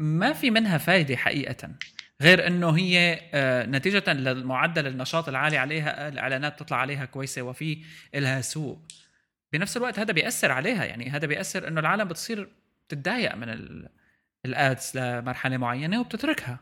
ما 0.00 0.32
في 0.32 0.50
منها 0.50 0.78
فايدة 0.78 1.16
حقيقة. 1.16 1.70
غير 2.20 2.46
إنه 2.46 2.70
هي 2.70 3.20
آه، 3.34 3.66
نتيجة 3.66 4.12
للمعدل 4.12 4.86
النشاط 4.86 5.28
العالي 5.28 5.56
عليها 5.56 6.08
الإعلانات 6.08 6.58
تطلع 6.58 6.76
عليها 6.76 7.04
كويسة 7.04 7.42
وفي 7.42 7.82
لها 8.14 8.40
سوق 8.40 8.82
بنفس 9.52 9.76
الوقت 9.76 9.98
هذا 9.98 10.12
بيأثر 10.12 10.52
عليها 10.52 10.84
يعني 10.84 11.10
هذا 11.10 11.26
بيأثر 11.26 11.68
إنه 11.68 11.80
العالم 11.80 12.08
بتصير 12.08 12.48
تتضايق 12.88 13.34
من 13.34 13.48
ال 14.44 14.56
ads 14.56 14.92
لمرحلة 14.94 15.56
معينة 15.56 16.00
وبتتركها 16.00 16.58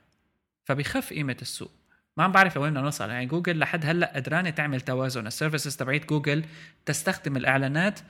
فبيخف 0.65 1.13
قيمة 1.13 1.37
السوق. 1.43 1.71
ما 2.17 2.25
عم 2.25 2.33
بعرف 2.33 2.57
لوين 2.57 2.71
بدنا 2.71 2.83
نوصل. 2.83 3.11
يعني 3.11 3.27
جوجل 3.27 3.59
لحد 3.59 3.87
هلأ 3.87 4.13
قدرانة 4.17 4.51
تعمل 4.51 4.81
توازن. 4.81 5.27
ال 5.27 5.32
services 5.32 5.77
تبعت 5.77 6.05
جوجل 6.05 6.45
تستخدم 6.87 7.37
الإعلانات 7.37 8.01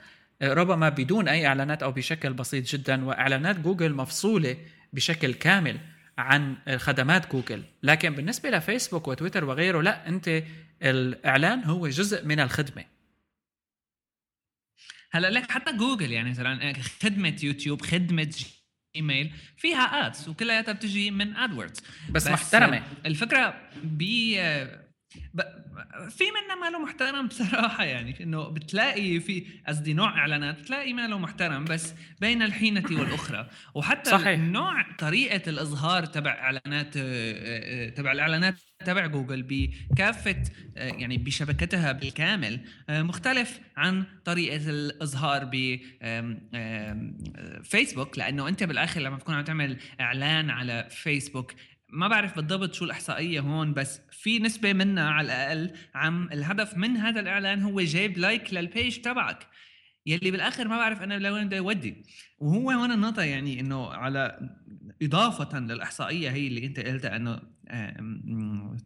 آه، 0.41 0.53
ربما 0.53 0.89
بدون 0.89 1.27
أي 1.27 1.47
إعلانات 1.47 1.83
أو 1.83 1.91
بشكل 1.91 2.33
بسيط 2.33 2.65
جدا 2.65 3.05
وإعلانات 3.05 3.59
جوجل 3.59 3.93
مفصولة 3.93 4.57
بشكل 4.93 5.33
كامل. 5.33 5.79
عن 6.19 6.57
خدمات 6.77 7.31
جوجل. 7.31 7.63
لكن 7.83 8.15
بالنسبة 8.15 8.49
لفيسبوك 8.49 9.07
وتويتر 9.07 9.45
وغيره 9.45 9.81
لا 9.81 10.07
أنت 10.07 10.43
الإعلان 10.81 11.63
هو 11.63 11.87
جزء 11.87 12.25
من 12.25 12.39
الخدمة. 12.39 12.85
هلا 15.11 15.29
لك 15.29 15.51
حتى 15.51 15.77
جوجل؟ 15.77 16.11
يعني 16.11 16.29
مثلا 16.29 16.73
خدمة 17.03 17.37
يوتيوب 17.43 17.81
خدمة 17.81 18.35
ايميل 18.95 19.33
فيها 19.57 20.07
ads 20.07 20.29
وكلياتها 20.29 20.71
بتجي 20.71 21.11
من 21.11 21.35
AdWords 21.35 21.79
بس, 22.09 22.23
بس 22.23 22.27
محترمة. 22.27 22.83
الفكرة 23.05 23.69
ب 23.83 24.03
في 26.09 26.23
منها 26.31 26.55
ماله 26.55 26.79
محترم 26.79 27.27
بصراحة 27.27 27.83
يعني 27.83 28.23
إنه 28.23 28.49
بتلاقي 28.49 29.19
في 29.19 29.45
قصدي 29.67 29.93
نوع 29.93 30.17
إعلانات 30.17 30.59
بتلاقي 30.59 30.93
ماله 30.93 31.17
محترم 31.17 31.65
بس 31.65 31.93
بين 32.21 32.41
الحينة 32.41 32.85
والأخرى 32.91 33.49
وحتى 33.75 34.11
صحيح. 34.11 34.39
نوع 34.39 34.91
طريقة 34.99 35.49
الإظهار 35.49 36.05
تبع 36.05 36.31
إعلانات 36.31 36.97
آه، 36.97 37.01
آه، 37.87 37.89
تبع 37.89 38.11
الإعلانات 38.11 38.55
تبع 38.85 39.05
جوجل 39.05 39.43
بكافة 39.43 40.43
آه، 40.77 40.87
يعني 40.87 41.17
بشبكتها 41.17 41.91
بالكامل 41.91 42.59
مختلف 42.89 43.59
عن 43.77 44.05
طريقة 44.25 44.69
الإظهار 44.69 45.49
ب 45.53 45.79
فيسبوك 47.63 48.17
لأنه 48.17 48.47
أنت 48.47 48.63
بالآخر 48.63 49.01
لما 49.01 49.17
تكون 49.17 49.35
عم 49.35 49.43
تعمل 49.43 49.77
إعلان 50.01 50.49
على 50.49 50.87
فيسبوك 50.89 51.53
ما 51.91 52.07
بعرف 52.07 52.35
بالضبط 52.35 52.73
شو 52.73 52.85
الإحصائية 52.85 53.39
هون 53.39 53.73
بس 53.73 54.01
في 54.11 54.39
نسبة 54.39 54.73
منها 54.73 55.09
على 55.09 55.25
الأقل 55.27 55.71
عم 55.95 56.29
الهدف 56.31 56.77
من 56.77 56.97
هذا 56.97 57.19
الإعلان 57.19 57.61
هو 57.61 57.81
جايب 57.81 58.17
like 58.17 58.53
لل 58.53 58.68
page 58.68 58.97
تبعك. 58.97 59.47
يلي 60.05 60.31
بالآخر 60.31 60.67
ما 60.67 60.77
بعرف 60.77 61.01
أنا 61.01 61.19
لوين 61.19 61.47
بده 61.47 61.57
يودي 61.57 62.03
وهو 62.39 62.71
هون 62.71 62.91
النقطة 62.91 63.21
يعني 63.21 63.59
إنه 63.59 63.87
على 63.87 64.49
إضافة 65.01 65.59
للإحصائية 65.59 66.29
هي 66.29 66.47
اللي 66.47 66.65
أنت 66.65 66.79
قلتها 66.79 67.15
إنه 67.15 67.41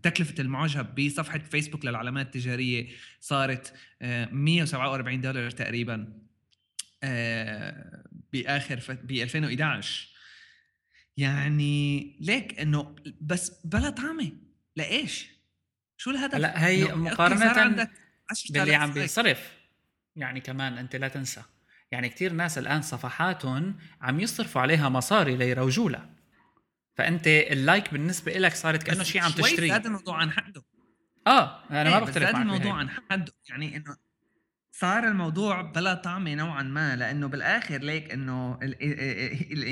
تكلفة 0.03 0.41
المعجب 0.41 0.95
بصفحة 0.95 1.39
فيسبوك 1.39 1.85
للعلامات 1.85 2.25
التجارية 2.25 2.87
صارت 3.19 3.73
147 4.01 5.21
دولار 5.21 5.51
تقريبا 5.51 6.13
بآخر 8.33 8.79
ب 9.03 9.11
2011 9.11 10.12
يعني 11.17 12.15
ليك 12.19 12.59
إنه 12.59 12.95
بس 13.21 13.65
بلا 13.65 13.89
طعمة 13.89 14.31
لإيش؟ 14.75 15.29
شو 15.97 16.11
الهدف؟ 16.11 16.35
لا 16.35 16.67
هي 16.67 16.95
مقارنة 16.95 17.87
باللي 18.49 18.75
عم 18.75 18.91
بينصرف. 18.93 19.51
يعني 20.15 20.41
كمان 20.41 20.77
أنت 20.77 20.95
لا 20.95 21.07
تنسى. 21.07 21.43
يعني 21.91 22.09
كتير 22.09 22.33
ناس 22.33 22.57
الآن 22.57 22.81
صفحاتهم 22.81 23.77
عم 24.01 24.19
يصرفوا 24.19 24.61
عليها 24.61 24.89
مصاري 24.89 25.35
ليروجوا 25.35 25.89
لها. 25.89 26.15
فأنت 26.95 27.27
اللايك 27.27 27.93
بالنسبة 27.93 28.33
لك 28.33 28.53
صارت 28.53 28.83
كأنه 28.83 29.03
شيء 29.03 29.21
عم 29.21 29.31
تشتري. 29.31 29.69
زاد 29.69 29.85
الموضوع 29.85 30.17
عن 30.17 30.31
حده. 30.31 30.63
آه 31.27 31.63
أنا 31.69 31.89
ما 31.89 31.97
إيه، 31.97 32.03
بختلف 32.03 32.23
معك 32.23 32.41
الموضوع 32.41 32.73
عن 32.73 32.89
حده. 32.89 33.33
يعني 33.49 33.77
إنه 33.77 33.97
صار 34.75 35.07
الموضوع 35.07 35.61
بلا 35.61 35.93
طعمه 35.93 36.35
نوعا 36.35 36.63
ما 36.63 36.95
لأنه 36.95 37.27
بالآخر 37.27 37.77
ليك 37.77 38.13
إنه 38.13 38.59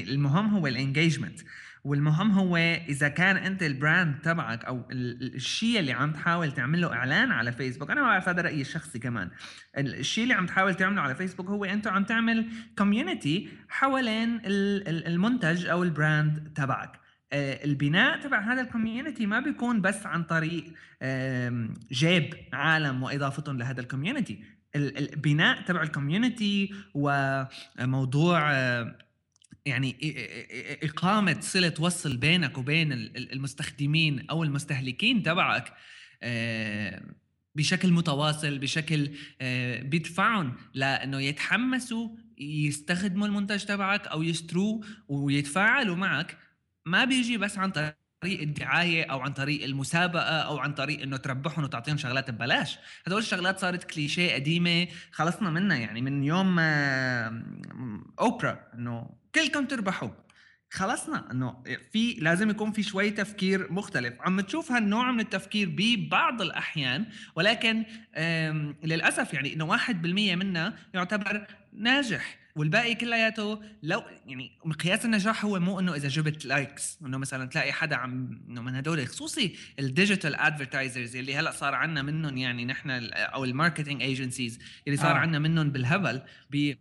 المهم 0.10 0.48
هو 0.48 0.68
ال 0.68 0.74
engagement 0.74 1.40
والمهم 1.84 2.32
هو 2.32 2.58
إذا 2.58 3.08
كان 3.08 3.38
أنت 3.38 3.64
ال 3.64 3.74
brand 3.74 4.22
تبعك 4.22 4.66
أو 4.66 4.88
الشيء 4.92 5.80
اللي 5.80 5.92
عم 5.92 6.12
تحاول 6.12 6.52
تعمله 6.52 6.94
إعلان 6.94 7.32
على 7.32 7.52
فيسبوك 7.52 7.92
أنا 7.92 8.02
ما 8.02 8.08
بعرف 8.08 8.30
هذا 8.30 8.42
رأيي 8.42 8.62
الشخصي 8.62 9.00
كمان. 9.00 9.30
الشيء 9.78 10.24
اللي 10.24 10.34
عم 10.34 10.46
تحاول 10.46 10.76
تعمله 10.76 11.02
على 11.02 11.16
فيسبوك 11.16 11.48
هو 11.48 11.66
أنت 11.66 11.88
عم 11.88 12.04
تعمل 12.04 12.50
community 12.78 13.50
حوالين 13.70 14.42
المنتج 14.46 15.66
أو 15.66 15.84
ال 15.84 15.95
brand 15.95 16.54
تبعك. 16.56 17.00
آه، 17.34 17.66
البناء 17.66 18.20
تبع 18.20 18.40
هذا 18.54 18.62
ال 18.62 18.68
community 18.68 19.26
ما 19.26 19.40
بيكون 19.40 19.82
بس 19.82 20.06
عن 20.06 20.24
طريق 20.24 20.74
جيب 21.92 22.34
عالم 22.54 23.04
وإضافتهم 23.04 23.58
لهذا 23.58 23.82
ال 23.82 23.90
community 23.90 24.61
البناء 24.76 25.62
تبع 25.62 25.82
ال 25.84 25.93
community 25.93 26.74
وموضوع 26.94 28.52
يعني 29.66 29.96
إقامة 30.84 31.38
صلة 31.40 31.74
وصل 31.80 32.18
بينك 32.18 32.58
وبين 32.58 32.92
المستخدمين 33.16 34.30
أو 34.30 34.44
المستهلكين 34.44 35.24
تبعك 35.24 35.74
بشكل 37.56 37.92
متواصل 37.92 38.60
بشكل 38.60 39.10
بيدفعهم 39.82 40.56
لأنه 40.74 41.22
يتحمسوا 41.22 42.10
يستخدموا 42.38 43.28
المنتج 43.28 43.66
تبعك 43.66 44.08
أو 44.08 44.24
يشتروه 44.24 44.86
ويتفاعلوا 45.08 45.96
معك. 45.96 46.38
ما 46.86 47.06
بيجي 47.06 47.38
بس 47.38 47.58
عن 47.58 47.72
طريق 47.72 48.01
طريق 48.22 48.42
الدعاية 48.42 49.04
أو 49.04 49.20
عن 49.20 49.34
طريق 49.34 49.64
المسابقة 49.64 50.42
أو 50.42 50.58
عن 50.58 50.74
طريق 50.74 51.02
إنه 51.02 51.18
تربحهم 51.18 51.64
وتعطيهم 51.64 51.98
شغلات 51.98 52.32
ببلاش. 52.32 52.80
هدول 53.08 53.20
الشغلات 53.20 53.60
صارت 53.60 53.84
كليشيه 53.84 54.34
قديمة 54.34 54.88
خلصنا 55.12 55.50
منها. 55.50 55.78
يعني 55.78 56.02
من 56.02 56.24
يوم 56.24 56.60
أوبرا 58.20 58.60
إنه 58.74 59.10
كلكم 59.36 59.66
تربحوا. 59.66 60.10
خلصنا 60.70 61.32
إنه 61.32 61.64
في 61.92 62.14
لازم 62.14 62.50
يكون 62.50 62.72
في 62.72 62.84
شوي 62.84 63.12
تفكير 63.12 63.72
مختلف. 63.74 64.14
عم 64.22 64.42
تشوف 64.42 64.72
هالنوع 64.72 65.12
من 65.12 65.20
التفكير 65.20 65.70
ببعض 65.78 66.42
الأحيان 66.42 67.06
ولكن 67.36 67.86
للأسف 68.84 69.34
يعني 69.34 69.54
إنه 69.54 69.66
1% 69.66 70.36
منها 70.36 70.74
يعتبر 70.94 71.48
ناجح. 71.74 72.41
والباقي 72.56 72.96
كلياته 72.96 73.62
لو 73.84 74.04
يعني 74.26 74.52
مقياس 74.66 75.06
النجاح 75.06 75.46
هو 75.46 75.60
مو 75.60 75.80
إنه 75.80 75.94
إذا 75.94 76.08
جبت 76.08 76.46
likes 76.46 77.00
إنه 77.06 77.18
مثلا 77.18 77.46
تلاقي 77.46 77.72
حدا 77.72 77.96
عم 77.96 78.42
إنه 78.50 78.62
من 78.62 78.76
هدول 78.76 79.08
خصوصي 79.08 79.56
ال 79.80 79.87
digital 79.87 80.36
advertisers 80.36 81.16
اللي 81.16 81.36
هلأ 81.36 81.52
صار 81.52 81.76
عندنا 81.76 82.02
منهم 82.02 82.38
يعني 82.38 82.66
نحن 82.66 82.90
أو 83.14 83.44
ال 83.44 83.50
marketing 83.50 84.02
agencies 84.02 84.60
اللي 84.88 84.98
صار 84.98 85.12
آه. 85.12 85.20
عندنا 85.20 85.40
منهم 85.40 85.70
بالهبل 85.70 86.22
ب 86.50 86.74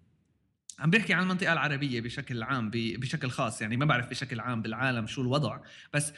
عم 0.80 0.90
بيحكي 0.90 1.14
عن 1.14 1.22
المنطقة 1.22 1.52
العربية 1.52 2.00
بشكل 2.00 2.42
عام 2.42 2.70
بشكل 2.74 3.30
خاص 3.30 3.62
يعني 3.62 3.76
ما 3.76 3.84
بعرف 3.84 4.10
بشكل 4.10 4.40
عام 4.40 4.62
بالعالم 4.62 5.06
شو 5.06 5.22
الوضع 5.22 5.60
بس 5.94 6.12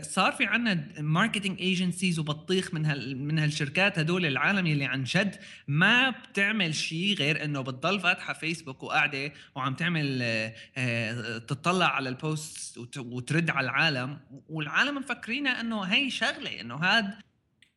صار 0.00 0.32
في 0.32 0.44
عندنا 0.44 1.02
marketing 1.02 1.60
agencies 1.60 2.18
وبطيخ 2.18 2.74
من 2.74 2.86
هال 2.86 3.18
من 3.24 3.38
هالشركات 3.38 3.98
هدول 3.98 4.26
العالم 4.26 4.66
اللي 4.66 4.84
عن 4.84 5.04
جد 5.04 5.36
ما 5.68 6.10
بتعمل 6.10 6.74
شيء 6.74 7.14
غير 7.16 7.44
إنه 7.44 7.60
بتضل 7.60 8.00
فاتحة 8.00 8.32
فيسبوك 8.32 8.82
وقاعدة 8.82 9.32
وعم 9.54 9.74
تعمل 9.74 10.18
آه، 10.22 10.54
آه، 10.76 11.38
تطلع 11.38 11.86
على 11.86 12.08
ال 12.08 12.22
post 12.22 12.78
وترد 12.98 13.50
على 13.50 13.64
العالم 13.64 14.20
والعالم 14.48 14.96
مفكرينها 14.96 15.60
إنه 15.60 15.82
هي 15.82 16.10
شغلة 16.10 16.60
إنه 16.60 16.74
هاد 16.74 17.14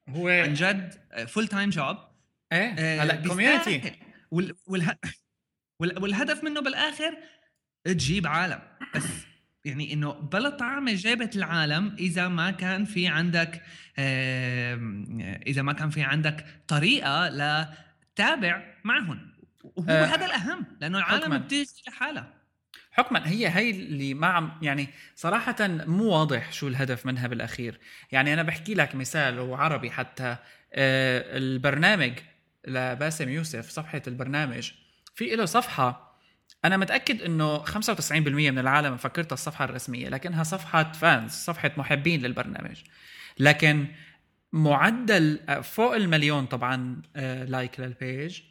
هو 0.10 0.28
عن 0.28 0.54
جد 0.54 0.94
full 1.28 1.48
time 1.48 1.70
job 1.70 1.98
إيه 2.54 3.04
هلا 3.04 3.16
community 3.16 3.94
والهدف 5.80 6.44
منه 6.44 6.62
بالآخر 6.62 7.18
تجيب 7.84 8.28
عالم. 8.28 8.62
بس 8.96 9.04
يعني 9.66 9.94
إنه 9.94 10.12
بلا 10.12 10.50
طعمه 10.50 10.94
جابت 10.94 11.36
العالم 11.36 11.96
إذا 12.00 12.28
ما 12.28 12.52
كان 12.52 12.86
في 12.86 13.08
عندك 13.08 13.62
إذا 15.48 15.62
ما 15.62 15.74
كان 15.74 15.90
في 15.90 16.04
عندك 16.04 16.46
طريقة 16.68 17.30
لتابع 17.30 18.64
معهم. 18.84 19.32
وهو 19.64 19.90
أه 19.90 20.06
هذا 20.06 20.26
الأهم 20.26 20.66
لأنه 20.82 20.98
العالم 20.98 21.38
بتيجي 21.38 21.70
لحالها. 21.88 22.34
حكما. 22.92 23.28
هي 23.28 23.48
هي 23.50 23.70
اللي 23.70 24.14
ما 24.14 24.28
عم 24.28 24.52
يعني 24.62 24.88
صراحة 25.16 25.56
مو 25.68 26.04
واضح 26.04 26.54
شو 26.54 26.68
الهدف 26.68 27.06
منها 27.06 27.28
بالأخير. 27.28 27.80
يعني 28.12 28.34
أنا 28.34 28.44
بحكي 28.44 28.74
لك 28.74 28.96
مثال 28.96 29.40
وعربي 29.40 29.92
حتى. 29.92 30.38
آه 30.74 31.38
البرنامج 31.38 32.12
لباسم 32.68 33.30
يوسف 33.30 33.70
صفحة 33.70 34.02
البرنامج 34.08 34.72
في 35.16 35.36
له 35.36 35.46
صفحة 35.46 36.11
أنا 36.66 36.78
متأكد 36.78 37.22
إنه 37.22 37.64
95% 37.64 38.12
من 38.12 38.60
العالم 38.60 38.98
فكرتها 38.98 39.34
الصفحة 39.34 39.66
الرسمية 39.66 40.10
لكنها 40.10 40.44
صفحة 40.44 40.92
فانز 40.92 41.32
صفحة 41.32 41.72
محبين 41.78 42.22
للبرنامج. 42.22 42.82
لكن 43.40 43.88
معدل 44.54 45.40
فوق 45.64 45.96
المليون 45.96 46.46
طبعا 46.46 47.02
لايك 47.48 47.80
آه، 47.80 47.86
للبيج 47.86 48.42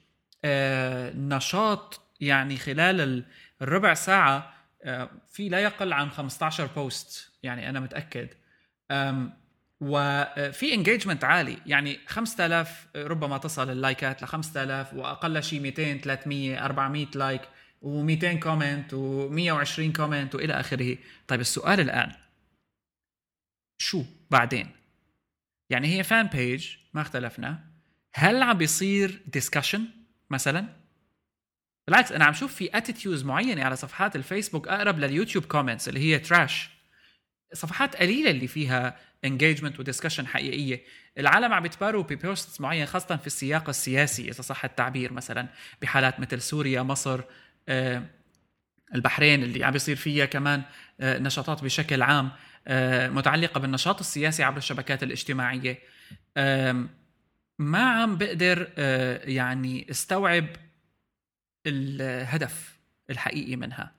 آه، 0.45 1.13
نشاط 1.17 2.01
يعني 2.21 2.57
خلال 2.57 3.25
الربع 3.63 3.95
ساعة 3.95 4.55
آه، 4.83 5.11
في 5.33 5.49
لا 5.49 5.59
يقل 5.59 5.93
عن 5.93 6.11
15 6.11 6.67
post 6.67 7.31
يعني 7.43 7.71
أنا 7.71 7.81
متأكد. 7.81 8.29
وفي 9.81 10.75
engagement 10.75 11.25
عالي. 11.25 11.59
يعني 11.67 11.99
5000 12.07 12.87
ربما 12.97 13.39
تصل 13.39 13.71
اللايكات 13.71 14.23
ل 14.23 14.27
5000 14.27 14.95
وأقل 14.95 15.43
شيء 15.43 15.61
200 15.61 15.99
300 15.99 16.65
400 16.65 17.07
like 17.15 17.43
و200 17.85 18.39
comment 18.39 18.91
و120 18.95 19.97
comment 19.97 20.35
وإلى 20.35 20.53
آخره. 20.61 20.99
طيب 21.29 21.41
السؤال 21.41 21.81
الآن 21.81 22.13
شو 23.79 24.05
بعدين؟ 24.31 24.71
يعني 25.71 25.99
هي 25.99 26.03
fan 26.03 26.27
page 26.27 26.77
ما 26.95 27.01
اختلفنا. 27.01 27.71
هل 28.15 28.43
عم 28.43 28.59
بيصير 28.59 29.23
discussion 29.27 29.85
مثلا؟ 30.31 30.81
بالعكس 31.87 32.13
أنا 32.13 32.25
عم 32.25 32.33
شوف 32.33 32.55
في 32.55 32.77
attitudes 32.77 33.25
معينة 33.25 33.65
على 33.65 33.77
صفحات 33.77 34.17
الفيسبوك 34.17 34.69
أقرب 34.69 34.99
لل 34.99 35.09
YouTube 35.09 35.45
comments 35.45 35.89
اللي 35.89 36.01
هي 36.01 36.19
trash 36.19 36.71
صفحات 37.53 37.97
قليلة 37.97 38.31
اللي 38.31 38.47
فيها 38.47 38.99
engagement 39.25 39.81
و 39.81 39.85
discussion 39.85 40.25
حقيقية. 40.25 40.85
العالم 41.19 41.53
عم 41.53 41.63
بيتباروا 41.63 42.03
ب 42.03 42.12
posts 42.12 42.61
معين 42.61 42.87
خاصة 42.87 43.17
في 43.17 43.27
السياق 43.27 43.69
السياسي 43.69 44.31
إذا 44.31 44.43
صح 44.43 44.65
التعبير 44.65 45.13
مثلا 45.13 45.49
بحالات 45.83 46.21
مثل 46.21 46.41
سوريا 46.41 46.83
مصر 46.83 47.21
البحرين 48.95 49.43
اللي 49.43 49.65
عم 49.65 49.73
بيصير 49.73 49.97
فيها 49.97 50.25
كمان 50.25 50.63
آه، 51.01 51.19
نشاطات 51.19 51.65
بشكل 51.65 52.03
عام 52.03 52.31
آه، 52.67 53.09
متعلقة 53.09 53.61
بالنشاط 53.61 54.01
السياسي 54.01 54.43
عبر 54.43 54.59
الشبكات 54.59 55.03
الاجتماعية. 55.03 55.79
ما 57.59 57.91
عم 57.91 58.17
بقدر 58.17 58.69
يعني 59.25 59.87
استوعب 59.91 60.47
الهدف 61.67 62.79
الحقيقي 63.11 63.57
منها. 63.57 63.93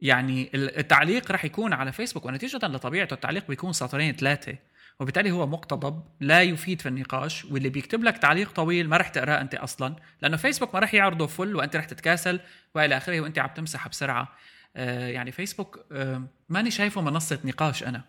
يعني 0.00 0.50
التعليق 0.54 1.32
رح 1.32 1.44
يكون 1.44 1.72
على 1.72 1.92
فيسبوك 1.92 2.24
ونتيجة 2.24 2.66
لطبيعته 2.66 3.14
التعليق 3.14 3.48
بيكون 3.48 3.72
سطرين 3.72 4.12
ثلاثة. 4.12 4.56
وبالتالي 5.02 5.30
هو 5.30 5.46
مقتضب 5.46 6.04
لا 6.20 6.42
يفيد 6.42 6.80
في 6.80 6.88
النقاش 6.88 7.44
واللي 7.44 7.68
بيكتب 7.68 8.04
لك 8.04 8.18
تعليق 8.18 8.52
طويل 8.52 8.88
ما 8.88 8.96
رح 8.96 9.08
تقرأه 9.08 9.40
أنت 9.40 9.54
أصلا 9.54 9.96
لأنه 10.22 10.36
فيسبوك 10.36 10.74
ما 10.74 10.80
رح 10.80 10.94
يعرضه 10.94 11.26
فل 11.26 11.56
وأنت 11.56 11.76
رح 11.76 11.84
تتكاسل 11.84 12.40
وإلى 12.74 12.96
آخره 12.96 13.20
وأنت 13.20 13.38
عم 13.38 13.48
تمسح 13.54 13.88
بسرعة. 13.88 14.36
آه 14.76 15.08
يعني 15.08 15.32
فيسبوك 15.32 15.86
آه 15.92 16.22
ماني 16.48 16.70
شايفه 16.70 17.00
منصة 17.00 17.38
نقاش 17.44 17.84
أنا. 17.84 18.04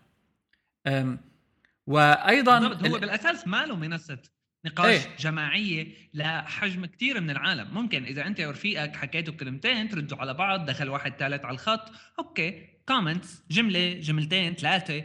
وأيضا 1.87 2.59
هو 2.59 2.99
بالأساس 2.99 3.47
ما 3.47 3.65
له 3.65 3.75
منصة 3.75 4.19
نقاش 4.65 5.05
إيه؟ 5.05 5.17
جماعية 5.19 5.87
لحجم 6.13 6.85
كثير 6.85 7.21
من 7.21 7.29
العالم. 7.29 7.73
ممكن 7.73 8.05
إذا 8.05 8.27
أنت 8.27 8.41
ورفيقك 8.41 8.95
حكيتوا 8.95 9.33
كلمتين 9.33 9.89
تردوا 9.89 10.17
على 10.17 10.33
بعض 10.33 10.65
دخل 10.65 10.89
واحد 10.89 11.13
ثالث 11.19 11.45
على 11.45 11.53
الخط 11.53 11.91
okay 12.19 12.69
comments 12.87 13.43
جملة 13.51 13.93
جملتين 13.93 14.53
ثلاثة. 14.53 15.03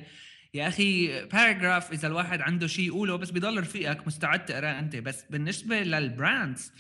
يا 0.59 0.69
أخي 0.69 1.23
paragraph 1.25 1.93
إذا 1.93 2.09
الواحد 2.09 2.41
عنده 2.41 2.67
شيء 2.67 2.87
يقوله 2.87 3.17
بس 3.17 3.31
بضل 3.31 3.61
رفيقك 3.61 4.07
مستعد 4.07 4.45
تقراه 4.45 4.79
أنت. 4.79 4.97
بس 4.97 5.25
بالنسبة 5.31 5.83
لل 5.83 6.05
brands 6.05 6.73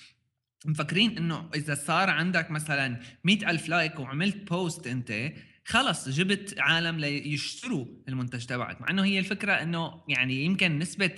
مفكرين 0.66 1.16
إنه 1.16 1.50
إذا 1.54 1.74
صار 1.74 2.10
عندك 2.10 2.50
مثلا 2.50 3.00
مئة 3.24 3.50
ألف 3.50 3.68
like 3.68 4.00
وعملت 4.00 4.36
post 4.50 4.86
أنت 4.86 5.32
خلص 5.64 6.08
جبت 6.08 6.54
عالم 6.58 6.98
ليشتروا 6.98 7.86
المنتج 8.08 8.44
تبعك. 8.46 8.80
مع 8.80 8.90
إنه 8.90 9.04
هي 9.04 9.18
الفكرة 9.18 9.52
إنه 9.52 10.02
يعني 10.08 10.44
يمكن 10.44 10.78
نسبة 10.78 11.14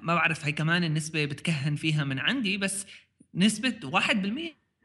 ما 0.00 0.14
بعرف 0.14 0.46
هي 0.46 0.52
كمان 0.52 0.84
النسبة 0.84 1.24
بتكهن 1.24 1.76
فيها 1.76 2.04
من 2.04 2.18
عندي 2.18 2.56
بس 2.56 2.86
نسبة 3.34 3.74
1% 3.84 4.10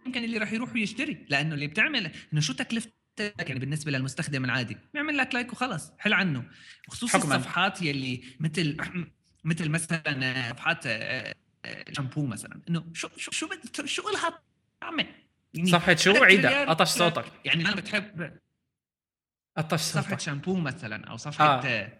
يمكن 0.06 0.24
اللي 0.24 0.38
راح 0.38 0.54
يروح 0.54 0.74
ويشتري. 0.74 1.26
لأنه 1.30 1.54
اللي 1.54 1.68
بتعمل 1.68 2.12
إنه 2.34 2.42
شو 2.42 2.54
تكلفة 2.54 3.05
يعني 3.20 3.60
بالنسبة 3.60 3.92
للمستخدم 3.92 4.46
العادي. 4.46 4.78
بيعمل 4.94 5.18
لك 5.18 5.34
لايك 5.34 5.54
وخلص 5.54 5.92
حل 6.00 6.14
عنه. 6.14 6.44
خصوصا 6.90 7.18
الصفحات 7.18 7.82
يلي 7.82 8.24
مثل 8.40 8.78
مثل 9.44 9.70
مثلا 9.70 10.50
صفحات 10.50 10.84
شامبو 11.96 12.22
آه، 12.22 12.28
مثلا. 12.28 12.62
إنه 12.70 12.86
شو 12.94 13.10
شو 13.18 13.32
شو 13.32 13.86
شو 13.86 14.10
لها 14.10 14.40
طعمة؟ 14.82 15.06
يعني 15.54 15.70
صفحة 15.70 15.96
شو 15.96 16.24
عيدها 16.24 16.66
قطش 16.66 16.88
صوتك. 16.88 17.26
يعني 17.46 17.66
أنا 17.66 17.76
بتحب 17.76 18.40
قطش 19.58 19.80
صوتك. 19.82 20.06
صفحة 20.06 20.18
شامبو 20.18 20.56
مثلا 20.56 21.08
أو 21.08 21.18
صفحة 21.18 21.46
آه. 21.46 22.00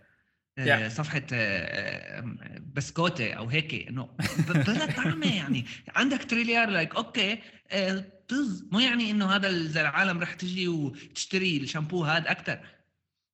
آه، 0.58 0.88
صفحة 0.88 1.22
آه، 1.34 2.20
آه، 2.20 2.62
بسكوتة 2.74 3.34
أو 3.34 3.50
هيك. 3.50 3.88
إنه 3.88 4.10
بلا 4.48 4.86
طعمة 4.86 5.36
يعني. 5.36 5.66
عندك 5.96 6.24
تريليار 6.24 6.70
لايك. 6.70 6.96
أوكي 6.96 7.42
طز 8.28 8.68
مو 8.72 8.80
يعني 8.80 9.12
إنه 9.12 9.26
هذا 9.26 9.50
العالم 9.82 10.20
رح 10.20 10.34
تجي 10.34 10.68
وتشتري 10.68 11.58
الشامبو 11.58 12.04
هذا 12.04 12.32
أكثر 12.32 12.60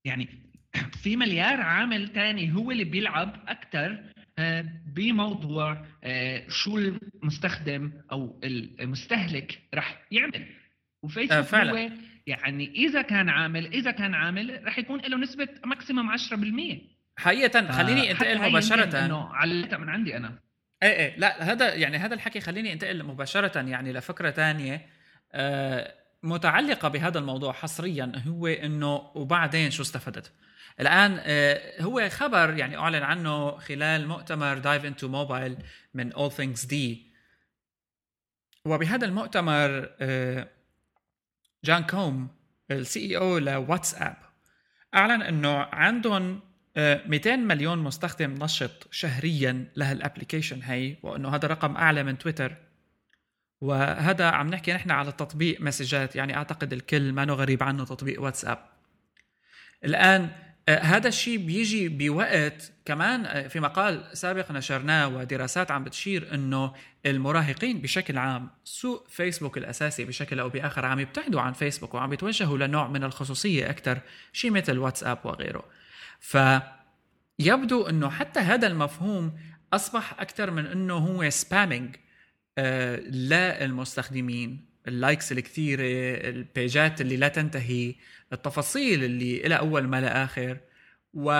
يعني 0.06 0.28
في 1.04 1.16
مليار 1.16 1.62
عامل 1.62 2.10
ثاني 2.14 2.56
هو 2.56 2.72
اللي 2.72 2.84
بيلعب 2.84 3.44
أكثر 3.48 4.04
بموضوع 4.86 5.86
شو 6.48 6.78
المستخدم 6.78 7.92
أو 8.12 8.40
المستهلك 8.44 9.62
رح 9.74 10.02
يعمل. 10.12 10.46
وفيسبوك 11.04 11.42
فعلا. 11.42 11.72
هو 11.72 11.92
يعني 12.28 12.72
إذا 12.76 13.02
كان 13.02 13.30
عامل 13.30 13.66
إذا 13.66 13.92
كان 13.92 14.14
عامل 14.14 14.62
رح 14.64 14.78
يكون 14.78 15.00
له 15.00 15.18
نسبة 15.18 15.48
ماكسيمم 15.66 16.18
10% 16.18 16.22
حقيقة 17.18 17.72
خليني 17.72 18.12
أنتقل 18.12 18.50
مباشرة. 18.50 19.06
إنه 19.06 19.34
علقتها 19.34 19.78
من 19.78 19.90
عندي 19.90 20.18
أنا. 20.18 20.40
إيه 20.84 20.89
إيه. 20.89 21.20
لا 21.20 21.44
هذا 21.44 21.74
يعني 21.74 21.98
هذا 21.98 22.13
الحكي 22.13 22.41
خليني 22.41 22.74
أنتقل 22.74 23.04
مباشرة 23.04 23.60
يعني 23.60 23.94
لفكرة 23.94 24.32
ثانية 24.32 24.89
آه 25.34 25.96
متعلقة 26.24 26.88
بهذا 26.88 27.20
الموضوع 27.20 27.54
حصريا 27.54 28.12
هو 28.28 28.48
إنه 28.48 29.12
وبعدين 29.15 29.72
شو 29.72 29.82
استفدت؟ 29.82 30.32
الآن 30.80 31.20
آه 31.24 31.82
هو 31.82 32.10
خبر 32.10 32.58
يعني 32.58 32.78
أعلن 32.78 33.04
عنه 33.04 33.58
خلال 33.58 34.08
مؤتمر 34.08 34.58
Dive 34.58 34.86
Into 34.86 35.08
Mobile 35.08 35.58
من 35.94 36.13
All 36.13 36.32
Things 36.32 36.67
D. 36.67 36.76
وبهذا 38.65 39.06
المؤتمر 39.06 39.89
آه 40.02 40.48
جان 41.63 41.84
كوم 41.84 42.28
ال 42.72 43.00
CEO 43.00 43.38
لواتساب 43.38 44.17
أعلن 44.96 45.22
إنه 45.22 45.58
عندهم 45.58 46.51
200 46.78 47.34
آه، 47.34 47.36
مليون 47.36 47.78
مستخدم 47.78 48.44
نشط 48.44 48.88
شهريا 48.92 49.68
لهال 49.76 49.94
application 49.94 50.62
هي 50.64 50.96
وإنه 51.04 51.36
هذا 51.36 51.48
رقم 51.48 51.76
أعلى 51.76 52.04
من 52.04 52.18
تويتر. 52.18 52.56
وهذا 53.62 54.26
عم 54.26 54.48
نحكي 54.48 54.74
نحن 54.74 54.92
على 54.92 55.12
تطبيق 55.12 55.62
مسجات 55.62 56.16
يعني 56.16 56.38
أعتقد 56.38 56.74
الكل 56.74 57.14
ما 57.14 57.24
غريب 57.24 57.64
عنه 57.64 57.86
تطبيق 57.86 58.22
واتساب. 58.22 58.58
الآن 59.86 60.30
آه، 60.70 60.80
هذا 60.80 61.08
الشيء 61.08 61.38
بيجي 61.38 61.90
بوقت 61.90 62.72
كمان 62.86 63.26
آه، 63.26 63.48
في 63.48 63.60
مقال 63.60 64.04
سابق 64.14 64.52
نشرناه 64.52 65.08
ودراسات 65.08 65.72
عم 65.72 65.84
بتشير 65.84 66.34
إنه 66.34 66.74
المراهقين 67.06 67.82
بشكل 67.82 68.18
عام 68.18 68.50
سوق 68.64 69.08
فيسبوك 69.10 69.58
الأساسي 69.58 70.06
بشكل 70.06 70.40
أو 70.40 70.50
بآخر 70.50 70.86
عم 70.86 71.00
يبتعدوا 71.00 71.42
عن 71.42 71.54
فيسبوك 71.54 71.94
وعم 71.94 72.14
يتوجهوا 72.14 72.58
لنوع 72.58 72.88
من 72.88 73.04
الخصوصية 73.04 73.70
أكثر 73.70 74.00
شيء 74.34 74.52
مثل 74.52 74.78
واتساب 74.78 75.20
وغيره. 75.24 75.81
فيبدو 76.22 77.88
إنه 77.90 78.10
حتى 78.10 78.40
هذا 78.40 78.68
المفهوم 78.68 79.40
أصبح 79.74 80.22
أكثر 80.22 80.52
من 80.52 80.66
إنه 80.66 80.94
هو 80.94 81.30
spamming 81.30 81.96
آه 82.58 82.96
للمستخدمين 82.96 84.72
ال 84.88 84.95
likes 84.95 85.32
الكثيرة 85.32 85.84
البيجات 86.30 87.02
اللي 87.02 87.18
لا 87.18 87.28
تنتهي 87.28 87.96
التفاصيل 88.34 89.04
اللي 89.04 89.40
لها 89.40 89.58
أول 89.58 89.88
ما 89.88 90.02
لا 90.02 90.24
آخر. 90.24 90.58
و 91.14 91.32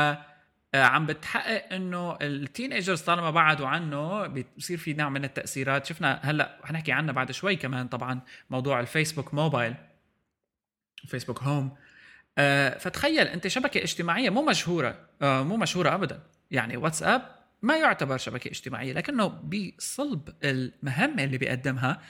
آه، 0.74 0.84
عم 0.84 1.06
بتحقق 1.06 1.74
إنه 1.74 2.18
ال 2.22 2.74
teenagers 2.74 3.02
طالما 3.02 3.32
بعدوا 3.32 3.68
عنه 3.68 4.28
بيصير 4.28 4.78
في 4.78 4.94
نوع 4.94 5.10
من 5.10 5.24
التأثيرات. 5.24 5.86
شفنا 5.86 6.20
هلأ 6.24 6.60
حنحكي 6.64 6.92
عنها 6.92 7.14
بعد 7.14 7.32
شوي 7.32 7.56
كمان 7.56 7.88
طبعا 7.88 8.22
موضوع 8.50 8.80
الفيسبوك 8.80 9.34
mobile 9.34 9.76
Facebook 11.08 11.44
Home. 11.44 11.78
فتخيل 12.80 13.28
أنت 13.28 13.48
شبكة 13.48 13.84
اجتماعية 13.84 14.30
مو 14.30 14.46
مشهورة 14.46 14.96
آه، 15.22 15.44
مو 15.44 15.58
مشهورة 15.58 15.96
ابدا. 15.96 16.20
يعني 16.52 16.78
واتساب 16.78 17.22
ما 17.62 17.78
يعتبر 17.78 18.18
شبكة 18.18 18.48
اجتماعية 18.48 18.94
لكنه 18.94 19.28
بصلب 19.28 20.30
المهمه 20.44 21.24
اللي 21.24 21.38
بيقدمها. 21.38 22.02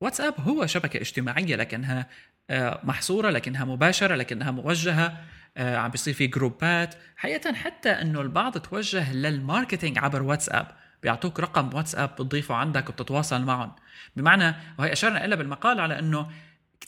واتساب 0.00 0.34
هو 0.38 0.66
شبكة 0.66 1.00
اجتماعية 1.00 1.56
لكنها 1.56 2.06
آه، 2.50 2.80
محصورة 2.84 3.30
لكنها 3.30 3.64
مباشرة 3.64 4.14
لكنها 4.14 4.50
موجهة 4.50 5.24
عم 5.56 5.90
بيصير 5.90 6.14
في 6.14 6.26
جروبات. 6.26 6.94
حقيقة 7.16 7.52
حتى 7.54 7.90
إنه 7.90 8.20
البعض 8.20 8.58
توجه 8.58 9.12
لل 9.12 9.28
marketing 9.28 9.98
عبر 9.98 10.22
واتساب. 10.22 10.66
بيعطوك 11.02 11.40
رقم 11.40 11.74
واتساب 11.74 12.08
بتضيفه 12.08 12.54
عندك 12.54 12.88
وبتتواصل 12.88 13.42
معهم. 13.42 13.72
بمعنى 14.16 14.54
وهي 14.78 14.92
أشرنا 14.92 15.26
لها 15.26 15.36
بالمقال 15.36 15.80
على 15.80 15.98
إنه 15.98 16.30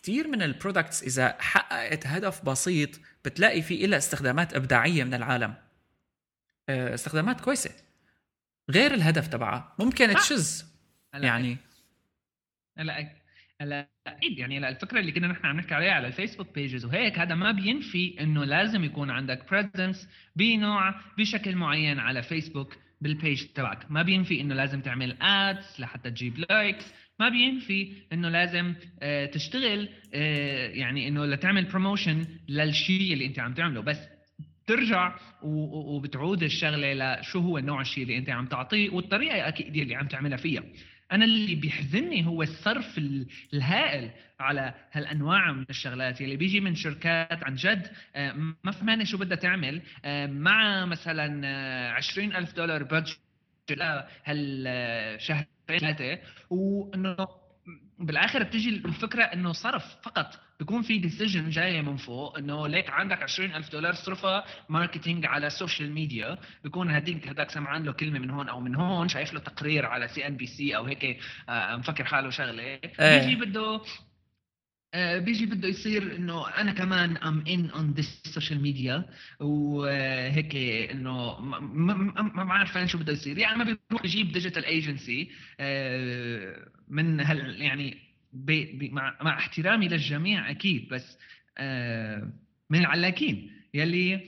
كثير 0.02 0.28
من 0.28 0.42
ال 0.42 0.49
products 0.49 1.02
إذا 1.02 1.36
حققت 1.40 2.06
هدف 2.06 2.44
بسيط 2.44 3.00
بتلاقي 3.24 3.62
في 3.62 3.84
إلها 3.84 3.98
استخدامات 3.98 4.54
إبداعية 4.54 5.04
من 5.04 5.14
العالم. 5.14 5.54
آه، 6.68 6.94
استخدامات 6.94 7.40
كويسة. 7.40 7.70
غير 8.70 8.94
الهدف 8.94 9.28
تبعها. 9.28 9.74
ممكن 9.78 10.14
تشز. 10.14 10.64
يعني. 11.14 11.56
هلا 12.78 13.10
هلا 13.60 13.88
أكيد 14.06 14.38
يعني 14.38 14.68
الفكرة 14.68 15.00
اللي 15.00 15.12
كنا 15.12 15.26
نحن 15.26 15.46
عم 15.46 15.56
نحكي 15.56 15.74
عليها 15.74 15.92
على 15.92 16.06
الفيسبوك 16.06 16.54
بيجز 16.54 16.84
وهيك 16.84 17.18
هذا 17.18 17.34
ما 17.34 17.52
بينفي 17.52 18.20
إنه 18.20 18.44
لازم 18.44 18.84
يكون 18.84 19.10
عندك 19.10 19.50
presence 19.50 20.08
بنوع 20.36 20.94
بشكل 21.18 21.56
معين 21.56 21.98
على 21.98 22.22
فيسبوك 22.22 22.76
بال 23.00 23.15
page 23.15 23.46
تبعك. 23.46 23.90
ما 23.90 24.02
بينفي 24.02 24.40
إنه 24.40 24.54
لازم 24.54 24.80
تعمل 24.80 25.22
ads 25.22 25.80
لحتى 25.80 26.10
تجيب 26.10 26.38
likes 26.38 26.84
ما 27.20 27.28
بينفي 27.28 27.92
إنه 28.12 28.28
لازم 28.28 28.74
آه، 29.02 29.26
تشتغل 29.26 29.88
آه، 30.14 30.68
يعني 30.68 31.08
إنه 31.08 31.26
لتعمل 31.26 31.64
promotion 31.64 32.26
للشيء 32.48 33.12
اللي 33.12 33.26
أنت 33.26 33.38
عم 33.38 33.54
تعمله. 33.54 33.80
بس 33.80 33.98
ترجع 34.66 35.14
وبتعود 35.42 36.42
الشغلة 36.42 37.18
لشو 37.20 37.40
هو 37.40 37.58
نوع 37.58 37.80
الشيء 37.80 38.02
اللي 38.02 38.18
أنت 38.18 38.30
عم 38.30 38.46
تعطيه 38.46 38.90
والطريقة 38.90 39.48
أكيد 39.48 39.76
اللي 39.76 39.94
عم 39.94 40.08
تعملها 40.08 40.36
فيها. 40.36 40.62
أنا 41.12 41.24
اللي 41.24 41.54
بيحزنني 41.54 42.26
هو 42.26 42.42
الصرف 42.42 43.00
الهائل 43.54 44.10
على 44.40 44.74
هالأنواع 44.92 45.52
من 45.52 45.64
الشغلات. 45.70 46.20
اللي 46.20 46.36
بيجي 46.36 46.60
من 46.60 46.74
شركات 46.74 47.44
عن 47.44 47.54
جد 47.54 47.90
آه، 48.16 48.32
ما 48.64 48.72
فهمانه 48.72 49.04
شو 49.04 49.18
بدها 49.18 49.36
تعمل 49.36 49.82
مع 50.30 50.86
مثلا 50.86 51.48
20 51.94 52.32
آه، 52.32 52.38
ألف 52.38 52.54
دولار 52.54 52.82
budget 52.82 53.18
هالشهرين 54.24 55.55
ثلاثة 55.68 56.18
وإنه 56.50 57.16
بالآخر 57.98 58.42
بتجي 58.42 58.68
الفكرة 58.68 59.22
إنه 59.22 59.52
صرف 59.52 59.96
فقط. 60.02 60.40
بيكون 60.58 60.82
في 60.82 60.98
decision 60.98 61.50
جاية 61.50 61.80
من 61.80 61.96
فوق 61.96 62.38
إنه 62.38 62.68
ليك 62.68 62.90
عندك 62.90 63.22
20000 63.22 63.72
دولار 63.72 63.94
صرفها 63.94 64.44
marketing 64.68 65.26
على 65.26 65.46
ال 65.46 65.53
social 65.53 65.92
media 65.92 66.38
بيكون 66.64 66.90
هديك 66.90 67.28
هداك 67.28 67.50
سمعان 67.50 67.84
له 67.84 67.92
كلمة 67.92 68.18
من 68.18 68.30
هون 68.30 68.48
أو 68.48 68.60
من 68.60 68.74
هون 68.74 69.08
شايف 69.08 69.32
له 69.32 69.40
تقرير 69.40 69.86
على 69.86 70.08
سي 70.08 70.26
ان 70.26 70.36
بي 70.36 70.46
سي 70.46 70.76
أو 70.76 70.84
هيك 70.84 71.18
آه، 71.48 71.76
مفكر 71.76 72.04
حاله 72.04 72.30
شغلة. 72.30 72.62
إيه. 72.62 72.80
بيجي 72.98 73.34
بده 73.34 73.80
بيجي 75.18 75.46
بده 75.46 75.68
يصير 75.68 76.16
إنه 76.16 76.48
أنا 76.48 76.72
كمان 76.72 77.16
I'm 77.16 77.44
in 77.48 77.70
on 77.70 77.90
this 77.90 78.22
social 78.34 78.62
media 78.62 79.04
وهيك 79.40 80.56
إنه 80.90 81.40
ما 81.40 82.44
بعرف 82.44 82.78
شو 82.90 82.98
بده 82.98 83.12
يصير. 83.12 83.38
يعني 83.38 83.58
ما 83.58 83.64
بيروح 83.64 84.04
يجيب 84.04 84.32
digital 84.32 84.64
agency 84.64 85.30
من 86.88 87.20
هال 87.20 87.62
يعني 87.62 87.98
بي 88.32 88.64
بي 88.64 88.88
مع, 88.88 89.16
مع 89.22 89.38
احترامي 89.38 89.88
للجميع 89.88 90.50
أكيد 90.50 90.88
بس 90.88 91.18
آه 91.58 92.32
من 92.70 92.78
العلاكين 92.78 93.52
يلي 93.74 94.20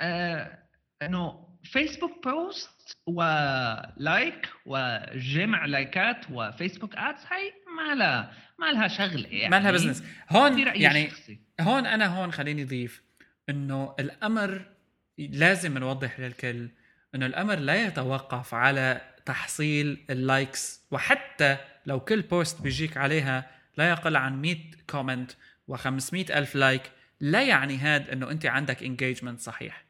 آه 0.00 0.58
إنه 1.02 1.48
فيسبوك 1.64 2.24
post 2.24 2.96
و 3.06 3.34
like 3.34 4.48
وجمع 4.66 5.64
لايكات 5.66 6.26
وفيسبوك 6.30 6.94
ads 6.96 7.20
هاي 7.30 7.52
ما 7.78 7.94
لها 7.94 8.32
ما 8.58 8.72
لها 8.72 8.88
شغلة 8.88 9.28
يعني 9.28 9.50
ما 9.50 9.60
لها 9.60 9.70
business 9.70 10.04
هون 10.30 10.58
يعني 10.58 11.10
شخصي. 11.10 11.38
هون 11.60 11.86
أنا 11.86 12.06
هون 12.06 12.32
خليني 12.32 12.62
اضيف 12.62 13.02
إنه 13.48 13.94
الأمر 14.00 14.62
لازم 15.18 15.78
نوضح 15.78 16.20
للكل 16.20 16.68
إنه 17.14 17.26
الأمر 17.26 17.58
لا 17.58 17.86
يتوقف 17.86 18.54
على 18.54 19.00
تحصيل 19.26 20.04
ال 20.10 20.22
likes 20.22 20.80
وحتى 20.90 21.56
لو 21.86 22.00
كل 22.00 22.22
post 22.22 22.62
بيجيك 22.62 22.96
عليها 22.96 23.50
لا 23.76 23.90
يقل 23.90 24.16
عن 24.16 24.42
100 24.42 24.56
comment 24.90 25.32
و500 25.72 26.14
ألف 26.14 26.54
like 26.54 26.82
لا 27.20 27.42
يعني 27.42 27.78
هاد 27.78 28.10
إنه 28.10 28.30
أنت 28.30 28.46
عندك 28.46 28.82
engagement 28.82 29.40
صحيح. 29.40 29.84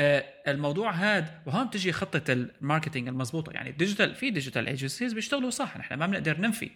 آه 0.00 0.24
الموضوع 0.48 0.90
هاد 0.90 1.42
وهون 1.46 1.66
بتجي 1.66 1.92
خطة 1.92 2.32
ال 2.32 2.40
marketing 2.40 3.08
المضبوطة. 3.08 3.52
يعني 3.52 3.70
ال 3.70 3.76
digital 3.76 4.14
في 4.14 4.30
digital 4.30 4.66
agencies 4.66 5.12
بيشتغلوا 5.12 5.50
صح 5.50 5.76
نحن 5.76 5.94
ما 5.94 6.06
بنقدر 6.06 6.40
ننفي. 6.40 6.70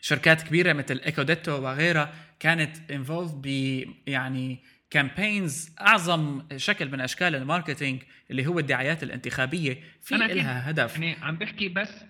شركات 0.00 0.42
كبيرة 0.42 0.72
مثل 0.72 1.00
ايكوديتو 1.06 1.52
وغيرها 1.52 2.14
كانت 2.40 2.90
involved 2.90 3.30
ب 3.42 3.46
يعني 4.06 4.58
campaigns 4.90 5.70
أعظم 5.80 6.42
شكل 6.56 6.88
من 6.90 7.00
أشكال 7.00 7.34
ال 7.34 7.41
marketing 7.41 8.02
اللي 8.30 8.46
هو 8.46 8.58
الدعايات 8.58 9.02
الانتخابية 9.02 9.82
في 10.02 10.14
لها 10.14 10.70
هدف. 10.70 10.94
يعني 10.94 11.16
عم 11.22 11.36
بحكي 11.36 11.68
بس 11.68 12.04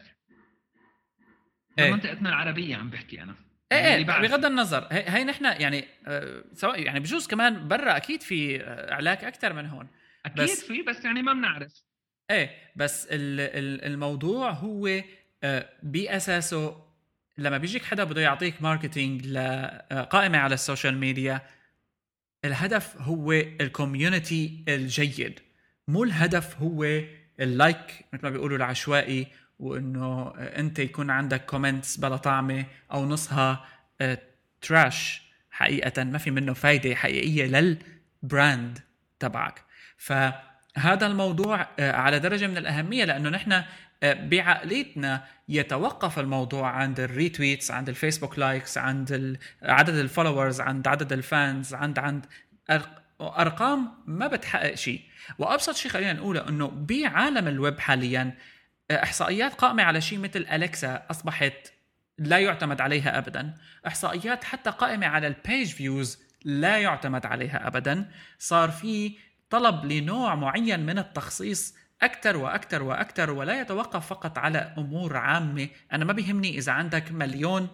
إيه. 1.79 1.93
منطقتنا 1.93 2.29
العربية 2.29 2.77
عم 2.77 2.91
بحكي 2.91 3.23
أنا. 3.23 3.35
إيه 3.73 3.95
إيه 3.95 4.05
بغض 4.05 4.45
النظر. 4.45 4.89
هي, 4.91 5.25
نحن 5.25 5.45
يعني 5.45 5.85
آه 6.07 6.45
سواء 6.53 6.83
يعني 6.83 7.01
بجوز 7.01 7.27
كمان 7.27 7.69
برا 7.69 7.97
أكيد 7.97 8.23
في 8.23 8.63
علاك 8.67 9.25
أكثر 9.25 9.53
من 9.53 9.67
هون. 9.67 9.89
أكيد 10.27 10.43
بس 10.43 10.65
في 10.65 10.83
بس 10.83 11.05
يعني 11.05 11.23
ما 11.23 11.33
بنعرف. 11.33 11.73
إيه 12.31 12.51
بس 12.77 13.09
الموضوع 13.11 14.51
هو 14.51 14.87
آه 14.87 15.05
بأساسه 15.83 16.89
لما 17.39 17.59
بيجيك 17.59 17.85
حدا 17.85 18.05
بده 18.05 18.21
يعطيك 18.21 18.63
marketing 18.63 19.27
لقائمة 19.27 20.39
على 20.39 20.55
ال 20.55 20.61
social 20.61 20.99
media 20.99 21.43
الهدف 22.45 22.97
هو 23.01 23.33
ال 23.33 23.46
community 23.46 24.65
الجيد. 24.69 25.41
مو 25.89 26.05
الهدف 26.05 26.57
هو 26.57 27.01
ال 27.41 27.54
like 27.54 28.05
مثل 28.13 28.23
ما 28.23 28.31
بيقولوا 28.31 28.57
العشوائي 28.57 29.27
وإنه 29.59 30.33
أنت 30.37 30.79
يكون 30.79 31.11
عندك 31.11 31.47
comments 31.47 31.97
بلا 31.97 32.17
طعمة 32.17 32.65
أو 32.93 33.07
نصها 33.07 33.65
trash 34.61 35.23
آه، 35.23 35.29
حقيقة. 35.51 36.05
ما 36.05 36.19
في 36.19 36.31
منه 36.31 36.53
فايدة 36.53 36.95
حقيقية 36.95 37.47
لل 38.23 38.39
brand 38.39 38.79
تبعك. 39.19 39.63
فهذا 39.97 41.07
الموضوع 41.07 41.69
آه، 41.79 41.93
على 41.93 42.19
درجة 42.19 42.47
من 42.47 42.57
الأهمية 42.57 43.05
لأنه 43.05 43.29
نحن 43.29 43.53
آه، 43.53 43.65
بعقليتنا 44.03 45.25
يتوقف 45.49 46.19
الموضوع 46.19 46.71
عند 46.71 47.01
ال 47.01 47.09
retweets 47.09 47.71
عند 47.71 47.89
الفيسبوك 47.89 48.39
likes 48.39 48.79
عند 48.79 49.39
عدد 49.63 49.95
ال 49.95 50.01
followers 50.01 50.61
عند 50.61 50.89
عدد 50.89 51.13
ال 51.13 51.25
fans 51.25 51.75
عند 51.75 51.99
عند 51.99 52.27
أرقام 53.21 53.95
ما 54.07 54.27
بتحقق 54.27 54.75
شيء. 54.75 55.03
وأبسط 55.39 55.77
شيء 55.77 55.91
خلينا 55.91 56.13
نقوله 56.13 56.49
إنه 56.49 56.67
بعالم 56.67 57.49
الويب 57.49 57.81
حاليا 57.81 58.35
إحصائيات 58.91 59.55
قائمة 59.55 59.83
على 59.83 60.01
شيء 60.01 60.19
مثل 60.19 60.47
أليكسا 60.53 61.07
أصبحت 61.11 61.73
لا 62.19 62.39
يعتمد 62.39 62.81
عليها 62.81 63.19
ابدا. 63.19 63.55
إحصائيات 63.87 64.45
حتى 64.45 64.71
قائمة 64.71 65.07
على 65.07 65.27
ال 65.27 65.35
page 65.35 65.67
views 65.67 66.19
لا 66.45 66.79
يعتمد 66.79 67.27
عليها 67.27 67.67
ابدا. 67.67 68.11
صار 68.39 68.71
في 68.71 69.17
طلب 69.51 69.85
لنوع 69.85 70.35
معين 70.35 70.87
من 70.87 70.99
التخصيص 70.99 71.75
أكثر 72.03 72.37
وأكثر 72.37 72.83
وأكثر 72.83 73.31
ولا 73.31 73.61
يتوقف 73.61 74.07
فقط 74.07 74.39
على 74.39 74.59
أمور 74.59 75.17
عامة. 75.17 75.69
أنا 75.93 76.05
ما 76.05 76.13
بيهمني 76.13 76.59
إذا 76.59 76.73
عندك 76.73 77.13
مليون 77.13 77.69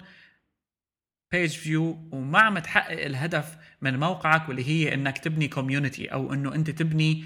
page 1.32 1.50
view 1.56 2.08
وما 2.12 2.38
عم 2.40 2.58
تحقق 2.58 3.04
الهدف 3.04 3.56
من 3.80 4.00
موقعك 4.00 4.48
واللي 4.48 4.64
هي 4.64 4.94
إنك 4.94 5.18
تبني 5.18 5.48
community 5.48 6.12
أو 6.12 6.32
إنه 6.32 6.54
أنت 6.54 6.70
تبني 6.70 7.24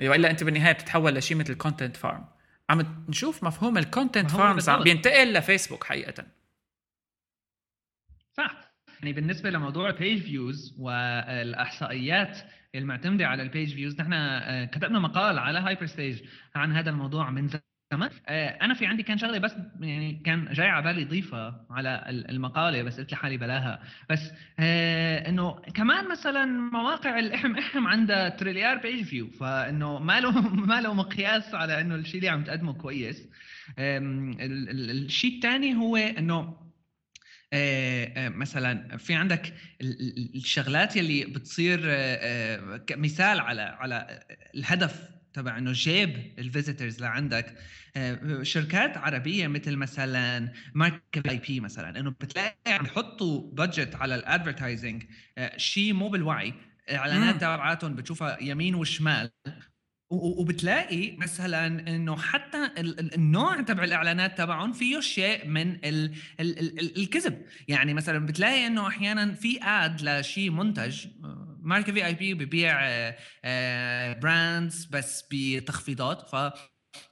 وإلا 0.00 0.30
أنت 0.30 0.44
بالنهاية 0.44 0.72
بتتحول 0.72 1.14
لشيء 1.14 1.36
مثل 1.36 1.54
content 1.54 1.96
farm 1.96 2.24
عم 2.70 3.04
نشوف 3.08 3.44
مفهوم 3.44 3.78
ال 3.78 3.85
content 3.85 4.30
farms 4.30 4.68
عم 4.68 4.82
بينتقل 4.82 5.32
لفيسبوك 5.32 5.84
حقيقه. 5.84 6.24
صح. 8.32 8.63
يعني 9.00 9.12
بالنسبة 9.12 9.50
لموضوع 9.50 9.90
ال 9.90 9.96
page 9.96 10.22
views 10.22 10.76
والإحصائيات 10.78 12.38
المعتمدة 12.74 13.26
على 13.26 13.42
ال 13.42 13.48
page 13.48 13.74
views 13.74 14.00
نحن 14.00 14.12
آه، 14.12 14.64
كتبنا 14.64 14.98
مقال 14.98 15.38
على 15.38 15.58
هايبرستيج 15.58 16.22
عن 16.54 16.72
هذا 16.72 16.90
الموضوع 16.90 17.30
من 17.30 17.48
تمام 17.90 18.10
آه، 18.26 18.48
أنا 18.48 18.74
في 18.74 18.86
عندي 18.86 19.02
كان 19.02 19.18
شغلة 19.18 19.38
بس 19.38 19.56
يعني 19.80 20.22
كان 20.24 20.48
جاي 20.52 20.68
على 20.68 20.84
بالي 20.84 21.04
ضيفها 21.04 21.66
على 21.70 22.04
المقالة 22.08 22.82
بس 22.82 23.00
قلت 23.00 23.12
لحالي 23.12 23.36
بلاها. 23.36 23.82
بس 24.10 24.32
آه 24.58 25.28
إنه 25.28 25.52
كمان 25.74 26.08
مثلا 26.08 26.44
مواقع 26.72 27.18
الإحم 27.18 27.56
إحم 27.56 27.86
عندها 27.86 28.28
تريليار 28.28 28.76
page 28.76 29.04
view 29.04 29.30
فإنه 29.30 29.98
ما 29.98 30.20
له 30.20 30.40
ما 30.70 30.80
له 30.80 30.94
مقياس 30.94 31.54
على 31.54 31.80
إنه 31.80 31.94
الشيء 31.94 32.16
اللي 32.16 32.28
عم 32.28 32.44
تقدمه 32.44 32.72
كويس. 32.72 33.28
الشيء 33.78 35.34
الثاني 35.36 35.74
هو 35.74 35.96
إنه 35.96 36.63
مثلا 38.28 38.96
في 38.96 39.14
عندك 39.14 39.54
الشغلات 40.34 40.96
يلي 40.96 41.24
بتصير 41.24 41.80
مثال 42.96 43.40
على 43.40 43.62
على 43.62 44.20
الهدف 44.54 45.14
تبع 45.34 45.58
إنه 45.58 45.72
جاب 45.74 46.32
ال 46.38 46.45
visitors 46.45 47.00
لعندك. 47.00 47.58
آه، 47.96 48.42
شركات 48.42 48.96
عربية 48.96 49.46
مثل 49.46 49.76
مثلا 49.76 50.52
ماركة 50.74 51.28
VIP 51.28 51.60
مثلا 51.60 52.00
إنه 52.00 52.10
بتلاقي 52.10 52.54
عم 52.66 52.84
يحطوا 52.84 53.50
budget 53.52 53.94
على 53.94 54.14
ال 54.14 54.21
advertising 54.21 55.04
آه، 55.38 55.56
شيء 55.56 55.92
مو 55.92 56.08
بالوعي. 56.08 56.54
الاعلانات 56.90 57.36
تبعاتهم 57.36 57.94
بتشوفها 57.94 58.42
يمين 58.42 58.74
وشمال. 58.74 59.30
وبتلاقي 60.10 61.16
مثلا 61.16 61.66
إنه 61.66 62.16
حتى 62.16 62.70
النوع 63.14 63.60
تبع 63.60 63.84
الإعلانات 63.84 64.38
تبعهم 64.38 64.72
فيه 64.72 65.00
شيء 65.00 65.46
من 65.46 65.70
ال 65.84 66.14
ال 66.40 66.58
ال 66.58 66.98
الكذب. 66.98 67.42
يعني 67.68 67.94
مثلا 67.94 68.26
بتلاقي 68.26 68.66
إنه 68.66 68.88
أحيانا 68.88 69.34
في 69.34 69.58
ad 69.62 70.02
لشيء 70.02 70.50
منتج 70.50 71.06
ماركة 71.62 71.92
VIP 71.92 72.34
ببيع 72.34 72.80
brands 74.20 74.84
بس 74.84 75.24
بتخفيضات. 75.30 76.30
ف 76.30 76.52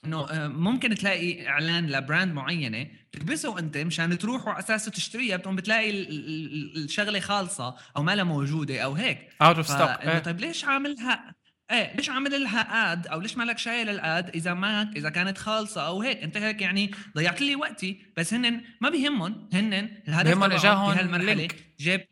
إنه 0.05 0.31
آه، 0.31 0.49
ممكن 0.49 0.95
تلاقي 0.95 1.49
إعلان 1.49 1.87
ل 1.87 1.95
brand 1.95 2.33
معينة 2.35 2.87
تلبسه 3.13 3.59
أنت 3.59 3.79
مشان 3.79 4.19
تروح 4.19 4.47
وعلى 4.47 4.59
أساسه 4.59 4.91
تشتريها 4.91 5.37
بتقوم 5.37 5.57
بتلاقي 5.57 5.91
الشغلة 5.91 7.21
خالصة 7.21 7.77
أو 7.97 8.03
ما 8.03 8.15
لها 8.17 8.25
موجودة 8.25 8.81
أو 8.81 8.95
هيك. 8.95 9.29
out 9.43 9.57
of 9.57 9.67
stock 9.69 10.25
طيب 10.25 10.41
ليش 10.41 10.65
عاملها؟ 10.65 11.35
إيه 11.73 11.97
ليش 11.97 12.11
عامل 12.11 12.43
لها 12.43 12.93
ad 12.93 13.07
أو 13.07 13.21
ليش 13.21 13.37
مالك 13.37 13.59
شايل 13.59 13.89
ال 13.89 14.02
ad 14.02 14.29
إذا 14.29 14.55
ما 14.55 14.93
إذا 14.97 15.11
كانت 15.11 15.39
خالصة 15.39 15.87
أو 15.87 16.03
هيك. 16.03 16.23
أنت 16.23 16.37
هيك 16.37 16.63
يعني 16.63 16.91
ضيعت 17.17 17.41
لي 17.41 17.57
وقتي. 17.57 18.03
بس 18.17 18.35
هن 18.35 18.61
ما 18.81 18.91
بيهمهم 18.91 19.49
هن 19.53 19.73
الهدف 20.09 20.29
بيهمهم 20.29 20.53
إجاهم 20.53 21.17
link 21.17 21.57
جاب 21.81 22.05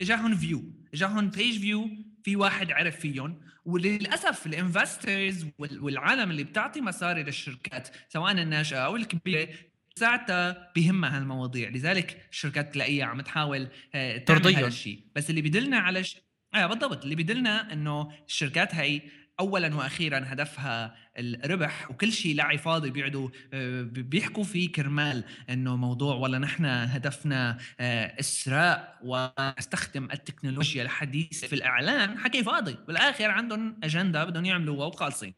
إجاهم 0.00 0.36
view 0.36 0.72
إجاهم 0.94 1.30
page 1.30 1.60
view 1.60 1.90
في 2.24 2.36
واحد 2.36 2.72
عرف 2.72 3.00
فيهم. 3.00 3.40
وللأسف 3.64 4.46
ال 4.46 4.56
investors 4.56 5.46
والعالم 5.58 6.30
اللي 6.30 6.44
بتعطي 6.44 6.80
مصاري 6.80 7.22
للشركات 7.22 7.88
سواء 8.08 8.32
الناشئة 8.32 8.78
أو 8.78 8.96
الكبيرة 8.96 9.48
ساعتها 9.94 10.72
بهمها 10.76 11.16
هالمواضيع. 11.16 11.68
لذلك 11.68 12.26
الشركات 12.30 12.74
تلاقيها 12.74 13.04
عم 13.04 13.20
تحاول 13.20 13.68
آه، 13.94 14.24
الشيء 14.66 15.00
بس 15.14 15.30
اللي 15.30 15.42
بيدلنا 15.42 15.78
على 15.78 16.04
ش... 16.04 16.25
آه 16.56 16.66
بالضبط. 16.66 17.02
اللي 17.02 17.14
بيدلنا 17.14 17.72
إنه 17.72 18.12
الشركات 18.26 18.74
هي 18.74 19.02
اولا 19.40 19.74
وأخيرا 19.74 20.24
هدفها 20.26 20.96
الربح 21.18 21.90
وكل 21.90 22.12
شيء 22.12 22.34
لعي 22.34 22.58
فاضي 22.58 22.90
بيقعدوا 22.90 23.28
آه، 23.52 23.82
بيحكوا 23.82 24.44
فيه 24.44 24.72
كرمال 24.72 25.24
إنه 25.50 25.76
موضوع 25.76 26.14
والله 26.14 26.38
نحن 26.38 26.64
هدفنا 26.64 27.58
آه، 27.80 28.20
إسراء 28.20 28.98
واستخدم 29.04 30.04
التكنولوجيا 30.04 30.82
الحديثة 30.82 31.46
في 31.46 31.54
الإعلان 31.54 32.18
حكي 32.18 32.44
فاضي. 32.44 32.76
بالآخر 32.86 33.30
عندهم 33.30 33.80
أجندة 33.82 34.24
بدهم 34.24 34.44
يعملوها 34.44 34.86
وخالصين. 34.86 35.34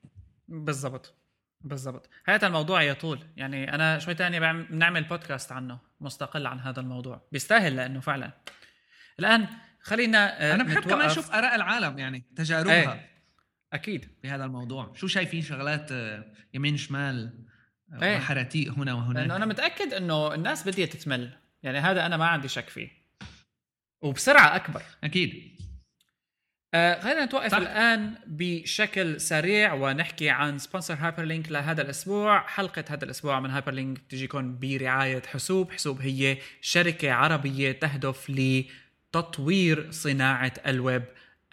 بالضبط. 0.49 1.15
بالضبط. 1.61 2.09
هذا 2.27 2.47
الموضوع 2.47 2.83
يطول. 2.83 3.19
يعني 3.37 3.75
أنا 3.75 3.99
شوي 3.99 4.15
تاني 4.15 4.41
بنعمل 4.63 5.05
بودكاست 5.05 5.53
عنه 5.53 5.79
مستقل 6.01 6.47
عن 6.47 6.61
هذا 6.61 6.81
الموضوع. 6.81 7.29
بيستاهل 7.33 7.77
لأنه 7.77 8.01
فعلا. 8.01 8.33
الآن 9.19 9.49
خلينا 9.89 10.51
آه، 10.51 10.55
أنا 10.55 10.65
بحب 10.65 10.83
كمان 10.83 11.07
أشوف 11.07 11.31
آراء 11.31 11.55
العالم 11.55 11.99
يعني 11.99 12.25
تجاربها. 12.37 12.93
إيه. 12.93 13.09
أكيد 13.73 14.09
بهذا 14.23 14.45
الموضوع. 14.45 14.93
شو 14.95 15.07
شايفين 15.07 15.43
شغلات 15.43 15.93
آه، 15.93 16.25
يمين 16.55 16.77
شمال 16.77 17.45
آه، 17.93 18.05
إيه. 18.05 18.19
خراتيق 18.19 18.73
هنا 18.73 18.95
وهناك؟ 18.95 19.17
لأنه 19.17 19.37
أنا 19.37 19.47
متأكد 19.47 19.95
إنه 19.95 20.35
الناس 20.35 20.69
بدها 20.69 20.87
تتمل. 20.87 21.31
يعني 21.63 21.79
هذا 21.79 22.07
أنا 22.07 22.17
ما 22.17 22.27
عندي 22.27 22.49
شك 22.49 22.69
فيه. 22.69 22.89
وبسرعة 24.03 24.57
أكبر. 24.57 24.83
أكيد. 25.05 25.59
آه 26.75 27.01
خلينا 27.01 27.25
نتوقف 27.25 27.51
صح. 27.51 27.59
الآن 27.59 28.15
بشكل 28.27 29.21
سريع 29.21 29.73
ونحكي 29.73 30.31
عن 30.31 30.59
sponsor 30.59 30.95
هايبر 30.95 31.23
لينك 31.23 31.53
لهذا 31.53 31.83
الأسبوع. 31.83 32.47
حلقة 32.47 32.85
هذا 32.89 33.05
الأسبوع 33.05 33.41
من 33.41 33.51
هايبر 33.51 33.73
لينك 33.73 33.99
بتجيكم 33.99 34.59
برعاية 34.59 35.23
حسوب. 35.23 35.73
حسوب 35.73 36.01
هي 36.01 36.39
شركة 36.61 37.13
عربية 37.13 37.73
تهدف 37.73 38.31
لتطوير 39.15 39.91
صناعة 39.91 40.53
الويب 40.67 41.05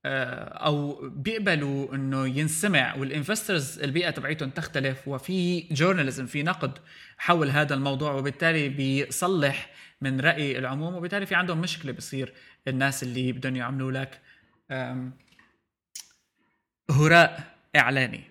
آه، 0.04 0.44
أو 0.44 1.08
بيقبلوا 1.08 1.94
إنه 1.94 2.26
ينسمع 2.26 2.94
وال 2.94 3.09
investors 3.09 3.78
البيئة 3.78 4.10
تبعيتهم 4.10 4.50
تختلف 4.50 5.08
وفي 5.08 5.60
journalism 5.60 6.26
في 6.26 6.42
نقد 6.42 6.78
حول 7.18 7.50
هذا 7.50 7.74
الموضوع 7.74 8.12
وبالتالي 8.12 8.68
بيصلح 8.68 9.70
من 10.00 10.20
رأي 10.20 10.58
العموم 10.58 10.94
وبالتالي 10.94 11.26
في 11.26 11.34
عندهم 11.34 11.60
مشكلة 11.60 11.92
بصير 11.92 12.34
الناس 12.68 13.02
اللي 13.02 13.32
بدهم 13.32 13.56
يعملوا 13.56 13.92
لك 13.92 14.20
هراء 16.90 17.54
إعلاني. 17.76 18.24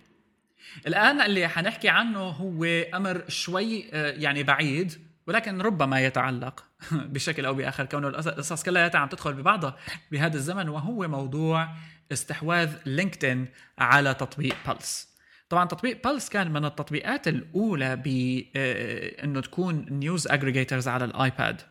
الآن 0.88 1.22
اللي 1.22 1.48
حنحكي 1.48 1.90
عنه 1.90 2.20
هو 2.20 2.66
أمر 2.94 3.24
شوي 3.28 3.90
آه، 3.94 4.12
يعني 4.12 4.44
بعيد 4.44 5.08
ولكن 5.28 5.62
ربما 5.62 6.02
يتعلق 6.02 6.64
بشكل 6.92 7.46
أو 7.46 7.54
بآخر. 7.54 7.86
كونه 7.86 8.08
القصص 8.08 8.64
كلها 8.64 8.92
عم 8.94 9.08
تدخل 9.08 9.34
ببعضها 9.34 9.78
بهذا 10.12 10.36
الزمن 10.36 10.70
وهو 10.70 11.08
موضوع 11.08 11.70
استحواذ 12.12 12.76
LinkedIn 12.86 13.48
على 13.80 14.14
تطبيق 14.14 14.56
Pulse 14.68 15.18
طبعا 15.50 15.66
تطبيق 15.66 16.08
Pulse 16.08 16.30
كان 16.30 16.52
من 16.52 16.66
التطبيقات 16.66 17.28
الأولى 17.28 17.96
بانه 17.96 19.40
آه، 19.40 19.42
تكون 19.42 19.86
news 19.90 20.28
aggregators 20.28 20.88
على 20.88 21.06
الآيباد. 21.06 21.62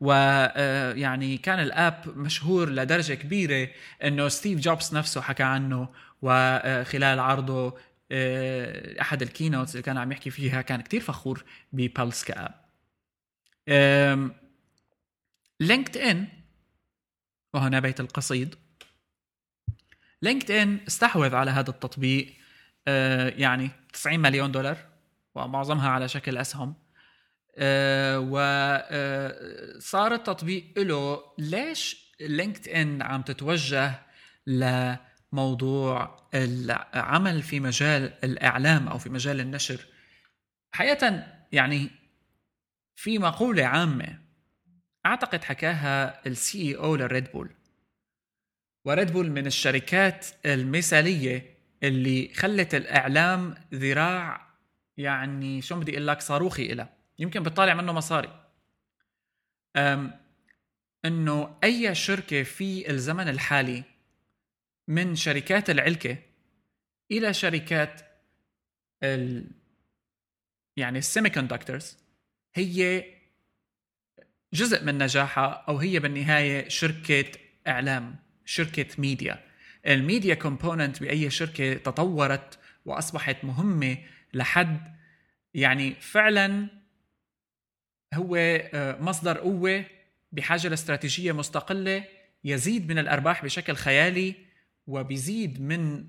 ويعني 0.00 1.34
آه، 1.34 1.38
كان 1.38 1.58
ال 1.58 1.69
app 1.69 2.04
مشهور 2.16 2.70
لدرجة 2.70 3.14
كبيرة 3.14 3.68
إنه 4.04 4.28
ستيف 4.28 4.60
جوبز 4.60 4.94
نفسه 4.94 5.20
حكى 5.20 5.42
عنه 5.42 5.88
وخلال 6.22 7.20
عرضه 7.20 7.74
أحد 9.00 9.22
ال 9.22 9.27
keynotes 9.27 9.70
اللي 9.70 9.82
كان 9.82 9.98
عم 9.98 10.12
يحكي 10.12 10.30
فيها 10.30 10.62
كان 10.62 10.80
كتير 10.80 11.00
فخور 11.00 11.44
ب 11.72 11.81
Pulse 11.81 12.24
ك 12.24 12.34
app 12.34 12.62
LinkedIn 15.60 16.28
وهنا 17.54 17.80
بيت 17.80 18.00
القصيد. 18.00 18.54
LinkedIn 20.22 20.80
استحوذ 20.88 21.34
على 21.34 21.50
هذا 21.50 21.70
التطبيق 21.70 22.34
أه، 22.88 23.28
يعني 23.28 23.70
90 23.92 24.20
مليون 24.20 24.52
دولار 24.52 24.76
ومعظمها 25.34 25.88
على 25.88 26.08
شكل 26.08 26.38
أسهم. 26.38 26.74
أه، 27.56 28.18
وصار 29.78 30.14
التطبيق 30.14 30.78
له 30.78 31.22
ليش 31.38 32.12
LinkedIn 32.20 33.02
عم 33.02 33.22
تتوجه 33.22 34.06
لموضوع 35.32 36.28
العمل 36.34 37.42
في 37.42 37.60
مجال 37.60 38.12
الإعلام 38.24 38.88
أو 38.88 38.98
في 38.98 39.10
مجال 39.10 39.40
النشر. 39.40 39.86
حقيقة 40.72 41.26
يعني 41.52 41.90
في 42.96 43.18
مقولة 43.18 43.64
عامة 43.64 44.18
أعتقد 45.06 45.44
حكاها 45.44 46.26
ال 46.26 46.34
CEO 46.34 46.58
لل 46.62 46.76
Red 46.76 47.32
Bull. 47.32 47.50
و 48.84 48.91
Red 48.91 49.12
Bull 49.12 49.30
من 49.30 49.46
الشركات 49.46 50.26
المثالية 50.46 51.58
اللي 51.82 52.34
خلت 52.34 52.74
الإعلام 52.74 53.54
ذراع 53.74 54.48
يعني 54.96 55.62
شو 55.62 55.80
بدي 55.80 55.92
أقول 55.92 56.06
لك 56.06 56.20
صاروخي 56.20 56.72
إلها 56.72 56.96
يمكن 57.18 57.42
بتطالع 57.42 57.74
منه 57.74 57.92
مصاري. 57.92 58.46
أم 59.76 60.20
إنه 61.04 61.56
أي 61.64 61.94
شركة 61.94 62.42
في 62.42 62.90
الزمن 62.90 63.28
الحالي 63.28 63.91
من 64.92 65.16
شركات 65.16 65.70
العلكة 65.70 66.16
إلى 67.10 67.34
شركات 67.34 68.00
ال 69.02 69.50
يعني 70.76 70.98
ال 70.98 71.30
semiconductors 71.30 71.98
هي 72.54 73.04
جزء 74.52 74.84
من 74.84 75.02
نجاحها 75.02 75.64
أو 75.68 75.78
هي 75.78 75.98
بالنهاية 75.98 76.68
شركة 76.68 77.24
إعلام 77.68 78.16
شركة 78.44 78.86
media. 78.98 79.44
ال 79.86 79.94
media 79.94 80.34
component 80.34 81.00
بأي 81.00 81.30
شركة 81.30 81.74
تطورت 81.74 82.58
وأصبحت 82.84 83.44
مهمة 83.44 83.98
لحد 84.34 84.96
يعني 85.54 85.94
فعلا 85.94 86.68
هو 88.14 88.36
آه، 88.36 89.00
مصدر 89.00 89.38
قوة 89.38 89.84
بحاجة 90.32 90.68
لاستراتيجية 90.68 91.32
مستقلة 91.32 92.04
يزيد 92.44 92.88
من 92.88 92.98
الأرباح 92.98 93.44
بشكل 93.44 93.74
خيالي 93.74 94.51
وبيزيد 94.86 95.60
من 95.62 96.04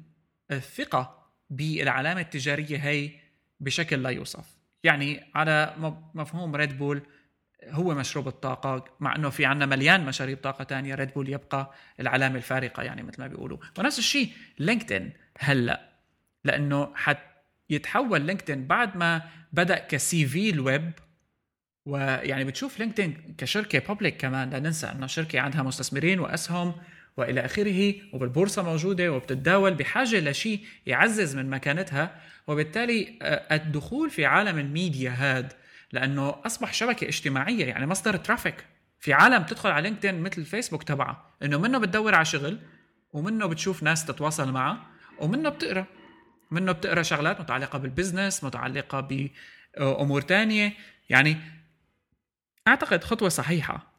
الثقة 0.51 1.23
بالعلامة 1.49 2.21
التجارية 2.21 2.77
هي 2.77 3.11
بشكل 3.59 4.03
لا 4.03 4.09
يوصف. 4.09 4.45
يعني 4.83 5.23
على 5.35 5.73
مفهوم 6.13 6.55
Red 6.55 6.77
Bull 6.77 7.01
هو 7.69 7.95
مشروب 7.95 8.27
الطاقة 8.27 8.85
مع 8.99 9.15
إنه 9.15 9.29
في 9.29 9.45
عنا 9.45 9.65
مليان 9.65 10.05
مشاريب 10.05 10.37
طاقة 10.37 10.63
تانية 10.63 10.95
Red 10.95 11.13
Bull 11.13 11.29
يبقى 11.29 11.71
العلامة 11.99 12.35
الفارقة 12.35 12.83
يعني 12.83 13.03
مثل 13.03 13.21
ما 13.21 13.27
بيقولوا. 13.27 13.57
ونفس 13.79 13.99
الشيء 13.99 14.31
LinkedIn 14.59 15.13
هلأ 15.39 15.89
لأنه 16.43 16.95
حت 16.95 17.17
يتحول 17.69 18.21
LinkedIn 18.21 18.67
بعد 18.67 18.97
ما 18.97 19.21
بدأ 19.53 19.77
ك 19.77 20.25
CV 20.25 20.49
ال 20.49 20.60
web 20.60 20.91
ويعني 21.85 22.43
بتشوف 22.43 22.79
LinkedIn 22.79 23.35
كشركة 23.37 23.79
public 23.79 24.17
كمان 24.17 24.49
لا 24.49 24.59
ننسى 24.59 24.87
إنه 24.87 25.07
شركة 25.07 25.39
عندها 25.39 25.63
مستثمرين 25.63 26.19
وأسهم 26.19 26.75
وإلى 27.17 27.45
آخره 27.45 27.93
وبالبورصة 28.13 28.63
موجودة 28.63 29.11
وبتتداول 29.11 29.73
بحاجة 29.73 30.19
لشيء 30.19 30.65
يعزز 30.85 31.35
من 31.35 31.49
مكانتها 31.49 32.21
وبالتالي 32.47 33.19
آه، 33.21 33.55
الدخول 33.55 34.09
في 34.09 34.25
عالم 34.25 34.59
الميديا 34.59 35.15
هاد 35.17 35.53
لأنه 35.91 36.35
أصبح 36.45 36.73
شبكة 36.73 37.07
اجتماعية 37.07 37.65
يعني 37.65 37.85
مصدر 37.85 38.15
traffic 38.15 38.65
في 38.99 39.13
عالم 39.13 39.43
تدخل 39.43 39.71
على 39.71 39.89
LinkedIn 39.89 40.21
مثل 40.21 40.41
الفيسبوك 40.41 40.83
تبعها 40.83 41.25
إنه 41.43 41.57
منه 41.59 41.77
بتدور 41.77 42.15
على 42.15 42.25
شغل 42.25 42.59
ومنه 43.13 43.45
بتشوف 43.45 43.83
ناس 43.83 44.05
تتواصل 44.05 44.51
معها 44.51 44.87
ومنه 45.19 45.49
بتقرأ. 45.49 45.85
منه 46.51 46.71
بتقرأ 46.71 47.01
شغلات 47.01 47.41
متعلقة 47.41 47.79
بال 47.79 47.92
business 47.92 48.43
متعلقة 48.43 48.99
بأمور 49.77 50.21
تانية. 50.21 50.73
يعني 51.09 51.37
أعتقد 52.67 53.03
خطوة 53.03 53.29
صحيحة. 53.29 53.93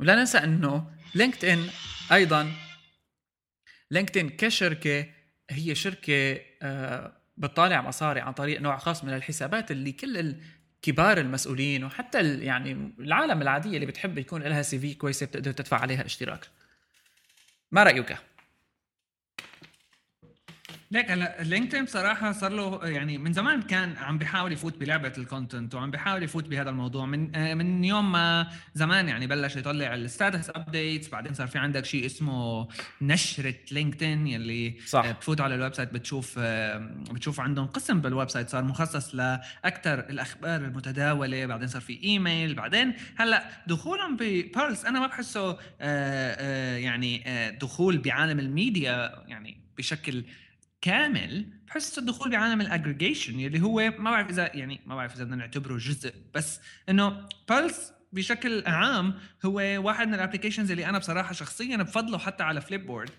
ولا 0.00 0.14
ننسى 0.14 0.38
إنه 0.38 0.90
LinkedIn 1.14 1.68
أيضا 2.12 2.52
LinkedIn 3.90 4.28
كشركة 4.28 5.06
هي 5.50 5.74
شركة 5.74 6.40
آه، 6.62 7.12
بتطالع 7.36 7.82
مصاري 7.82 8.20
عن 8.20 8.32
طريق 8.32 8.60
نوع 8.60 8.76
خاص 8.76 9.04
من 9.04 9.14
الحسابات 9.14 9.70
اللي 9.70 9.92
كل 9.92 10.36
كبار 10.82 11.18
المسؤولين 11.18 11.84
وحتى 11.84 12.38
يعني 12.38 12.94
العالم 12.98 13.42
العادية 13.42 13.74
اللي 13.74 13.86
بتحب 13.86 14.18
يكون 14.18 14.42
لها 14.42 14.62
CV 14.62 14.94
كويسة 14.94 15.26
بتقدر 15.26 15.52
تدفع 15.52 15.78
عليها 15.78 16.04
اشتراك 16.04 16.48
ما 17.70 17.82
رأيك؟ 17.82 18.16
ليك 20.92 21.10
هلا 21.10 21.42
LinkedIn 21.42 21.84
بصراحة 21.84 22.32
صار 22.32 22.52
له 22.52 22.80
يعني 22.88 23.18
من 23.18 23.32
زمان 23.32 23.62
كان 23.62 23.96
عم 23.96 24.18
بيحاول 24.18 24.52
يفوت 24.52 24.78
بلعبة 24.78 25.12
ال 25.18 25.25
content 25.25 25.74
وعم 25.74 25.90
بيحاول 25.90 26.22
يفوت 26.22 26.48
بهذا 26.48 26.70
الموضوع. 26.70 27.06
من 27.06 27.36
آه، 27.36 27.54
من 27.54 27.84
يوم 27.84 28.12
ما 28.12 28.48
زمان 28.74 29.08
يعني 29.08 29.26
بلش 29.26 29.56
يطلع 29.56 29.94
ال 29.94 30.02
status 30.02 30.50
updates 30.50 31.08
بعدين 31.08 31.34
صار 31.34 31.46
في 31.46 31.58
عندك 31.58 31.84
شيء 31.84 32.06
اسمه 32.06 32.68
نشرة 33.02 33.54
LinkedIn 33.70 34.26
يلي 34.26 34.74
صح. 34.86 35.10
بتفوت 35.10 35.40
على 35.40 35.54
ال 35.54 35.74
website 35.74 35.94
بتشوف 35.94 36.34
آه، 36.38 36.78
بتشوف 37.10 37.40
عندهم 37.40 37.66
قسم 37.66 38.00
بال 38.00 38.30
website 38.30 38.48
صار 38.48 38.64
مخصص 38.64 39.14
لاكثر 39.14 39.98
الأخبار 39.98 40.60
المتداولة. 40.60 41.46
بعدين 41.46 41.68
صار 41.68 41.82
في 41.82 42.02
ايميل 42.04 42.54
بعدين 42.54 42.94
هلا 43.16 43.44
دخولهم 43.66 44.16
ب 44.20 44.31
Pulse 44.31 44.84
أنا 44.84 45.00
ما 45.00 45.06
بحسه 45.06 45.58
آه، 45.80 46.76
يعني 46.76 47.24
دخول 47.60 47.98
بعالم 47.98 48.38
الميديا 48.38 49.24
يعني 49.26 49.62
بشكل 49.78 50.24
كامل 50.82 51.46
بحس 51.66 51.98
الدخول 51.98 52.30
بعالم 52.30 52.60
الاجريجيشن 52.60 53.40
اللي 53.40 53.60
هو 53.60 53.92
ما 53.98 54.10
بعرف 54.10 54.30
اذا 54.30 54.56
يعني 54.56 54.80
ما 54.86 54.94
بعرف 54.96 55.14
إذا 55.14 55.24
بدنا 55.24 55.36
نعتبره 55.36 55.76
جزء 55.76 56.14
بس 56.34 56.60
إنه 56.88 57.28
Pulse 57.48 57.92
بشكل 58.12 58.62
عام 58.66 59.14
هو 59.44 59.54
واحد 59.56 60.08
من 60.08 60.14
ال 60.14 60.18
applications 60.18 60.70
اللي 60.70 60.86
أنا 60.86 60.98
بصراحة 60.98 61.32
شخصيا 61.32 61.76
بفضله 61.76 62.18
حتى 62.18 62.42
على 62.42 62.60
Flipboard 62.60 63.10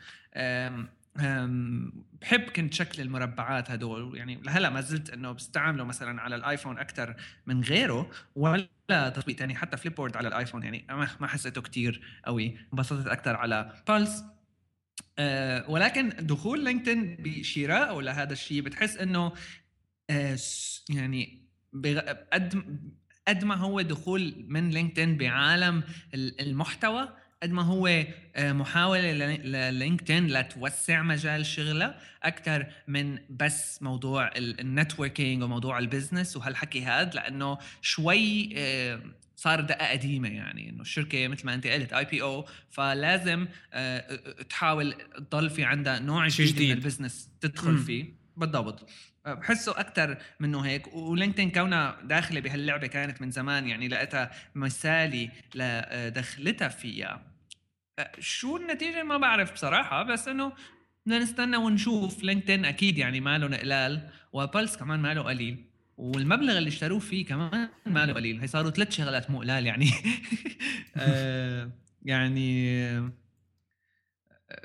بحب 2.22 2.42
كنت 2.56 2.74
شكل 2.74 3.02
المربعات 3.02 3.72
هدول. 3.72 4.18
يعني 4.18 4.42
لهلا 4.44 4.70
ما 4.70 4.82
زلت 4.82 5.10
إنه 5.10 5.32
بستعمله 5.32 5.84
مثلا 5.84 6.22
على 6.22 6.36
الآيفون 6.36 6.80
أكثر 6.80 7.16
من 7.46 7.62
غيره 7.62 8.12
ولا 8.36 8.68
تطبيق 8.90 9.36
ثاني 9.36 9.56
حتى 9.56 9.78
Flipboard 9.78 10.18
على 10.18 10.28
الآيفون. 10.28 10.64
يعني 10.64 10.86
ما 11.20 11.28
حسيته 11.28 11.62
كثير 11.62 12.02
قوي. 12.26 12.58
انبسطت 12.74 13.08
أكثر 13.08 13.36
على 13.36 13.74
Pulse 13.88 14.24
آه، 15.20 15.70
ولكن 15.70 16.10
دخول 16.20 16.64
LinkedIn 16.64 17.16
بشراء 17.20 17.96
ولا 17.96 18.24
هذا 18.24 18.34
الشيء 18.34 18.62
بتحس 18.62 18.98
إنه 18.98 19.34
آه 20.10 20.38
يعني 20.90 21.44
قد 22.34 22.64
قد 23.28 23.44
ما 23.44 23.56
هو 23.56 23.82
دخول 23.82 24.46
من 24.48 24.70
LinkedIn 24.70 25.18
بعالم 25.18 25.84
المحتوى 26.14 27.10
قد 27.44 27.52
ما 27.52 27.62
هو 27.62 27.88
آه، 28.36 28.52
محاولة 28.54 29.12
ل 29.12 29.25
LinkedIn 29.25 30.28
لتوسع 30.28 31.02
مجال 31.02 31.46
شغله 31.46 31.96
أكثر 32.24 32.66
من 32.88 33.20
بس 33.30 33.84
موضوع 33.84 34.32
ال 34.38 34.47
networking 34.47 35.44
وموضوع 35.44 35.80
ال 35.80 35.86
business 35.86 36.38
وهالحكي 36.38 36.84
هذا 36.84 37.10
لأنه 37.10 37.58
شوي 37.82 38.50
صار 39.44 39.62
دقة 39.62 39.90
قديمة 39.92 40.30
يعني 40.30 40.70
إنه 40.70 40.82
الشركة 40.82 41.28
مثل 41.28 41.46
ما 41.46 41.54
أنت 41.54 41.68
قلت 41.68 41.94
IPO 41.94 42.46
فلازم 42.70 43.48
آه، 43.74 43.98
آه، 44.00 44.42
تحاول 44.44 44.94
تضل 45.32 45.50
في 45.50 45.64
عندها 45.64 46.00
نوع 46.00 46.28
جديد, 46.28 46.62
من 46.62 46.72
ال 46.72 46.78
business 46.78 47.30
تدخل 47.42 47.72
مم. 47.72 47.78
فيه. 47.78 48.14
بالضبط. 48.38 48.90
آه، 49.26 49.34
بحسه 49.34 49.72
أكثر 49.80 50.18
منه 50.40 50.60
هيك. 50.62 50.94
و 50.94 51.00
LinkedIn 51.00 51.52
كونها 51.52 51.98
داخلة 52.04 52.40
بهاللعبة 52.40 52.88
كانت 52.88 53.22
من 53.22 53.32
زمان 53.32 53.68
يعني 53.68 53.88
لقيتها 53.88 54.32
مثالي 54.56 55.30
لدخلتها 55.56 56.68
فيها. 56.68 57.22
شو 58.20 58.58
النتيجة 58.58 59.04
ما 59.04 59.18
بعرف 59.18 59.54
بصراحة 59.54 60.04
بس 60.04 60.28
إنه 60.28 60.54
بدنا 61.06 61.20
نستنى 61.20 61.58
ونشوف. 61.58 62.24
LinkedIn 62.24 62.66
أكيد 62.66 62.98
يعني 62.98 63.20
ماله 63.22 63.48
قلال 63.48 64.10
و 64.34 64.41
Pulse 64.41 64.78
كمان 64.78 65.00
ماله 65.00 65.22
قليل. 65.22 65.73
والمبلغ 65.98 66.58
اللي 66.58 66.68
اشتروه 66.68 67.00
فيه 67.00 67.26
كمان 67.26 67.70
ما 67.86 68.06
له 68.06 68.14
قليل. 68.14 68.40
هي 68.40 68.48
صاروا 68.48 68.72
ثلاث 68.72 68.92
شغلات 68.92 69.32
مو 69.32 69.40
قلال 69.40 69.66
يعني. 69.66 69.90
آه، 70.96 71.72
يعني 72.02 72.80
آه، 72.88 73.12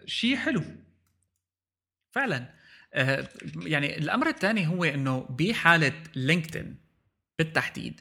شيء 0.07 0.37
حلو. 0.37 0.63
فعلا. 2.13 2.55
آه، 2.95 3.29
يعني 3.57 3.99
الأمر 3.99 4.29
الثاني 4.29 4.67
هو 4.67 4.85
إنه 4.85 5.21
بحالة 5.21 5.93
LinkedIn 6.17 6.77
بالتحديد 7.39 8.01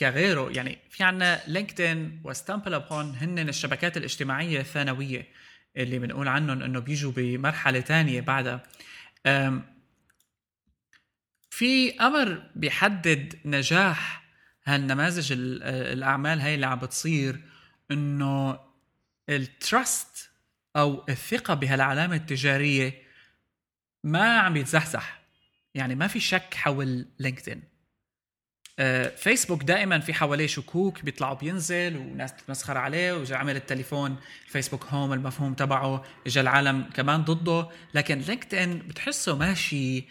كغيره 0.00 0.50
يعني 0.50 0.78
في 0.90 1.04
عنا 1.04 1.40
LinkedIn 1.46 2.22
و 2.24 2.74
StumbleUpon 2.74 3.14
هن 3.14 3.48
الشبكات 3.48 3.96
الاجتماعية 3.96 4.60
الثانوية 4.60 5.28
اللي 5.76 5.98
بنقول 5.98 6.28
عنهم 6.28 6.62
إنه 6.62 6.78
بيجوا 6.80 7.12
بمرحلة 7.12 7.80
ثانية 7.80 8.20
بعدها. 8.20 8.62
في 11.52 11.96
أمر 12.00 12.42
بيحدد 12.56 13.38
نجاح 13.44 14.24
هالنماذج 14.64 15.32
الأعمال 15.32 16.40
هاي 16.40 16.54
اللي 16.54 16.66
عم 16.66 16.78
بتصير 16.78 17.40
إنه 17.90 18.60
ال 19.28 19.45
trust 19.45 20.30
أو 20.76 21.04
الثقة 21.08 21.54
بهالعلامة 21.54 22.16
التجارية 22.16 23.02
ما 24.04 24.38
عم 24.38 24.56
يتزحزح. 24.56 25.22
يعني 25.74 25.94
ما 25.94 26.06
في 26.06 26.20
شك 26.20 26.54
حول 26.54 27.06
LinkedIn. 27.18 27.62
آه، 28.78 29.08
فيسبوك 29.08 29.62
دائما 29.62 29.98
في 29.98 30.14
حواليه 30.14 30.46
شكوك 30.46 31.02
بيطلعوا 31.02 31.34
بينزل 31.34 31.96
وناس 31.96 32.34
تتمسخر 32.34 32.78
عليه 32.78 33.12
وجا 33.12 33.36
عمل 33.36 33.56
التليفون 33.56 34.16
فيسبوك 34.46 34.84
هوم 34.84 35.12
المفهوم 35.12 35.54
تبعه 35.54 36.04
اجى 36.26 36.40
العالم 36.40 36.82
كمان 36.94 37.22
ضده. 37.22 37.68
لكن 37.94 38.18
LinkedIn 38.18 38.78
بتحسه 38.78 39.36
ماشي 39.36 40.04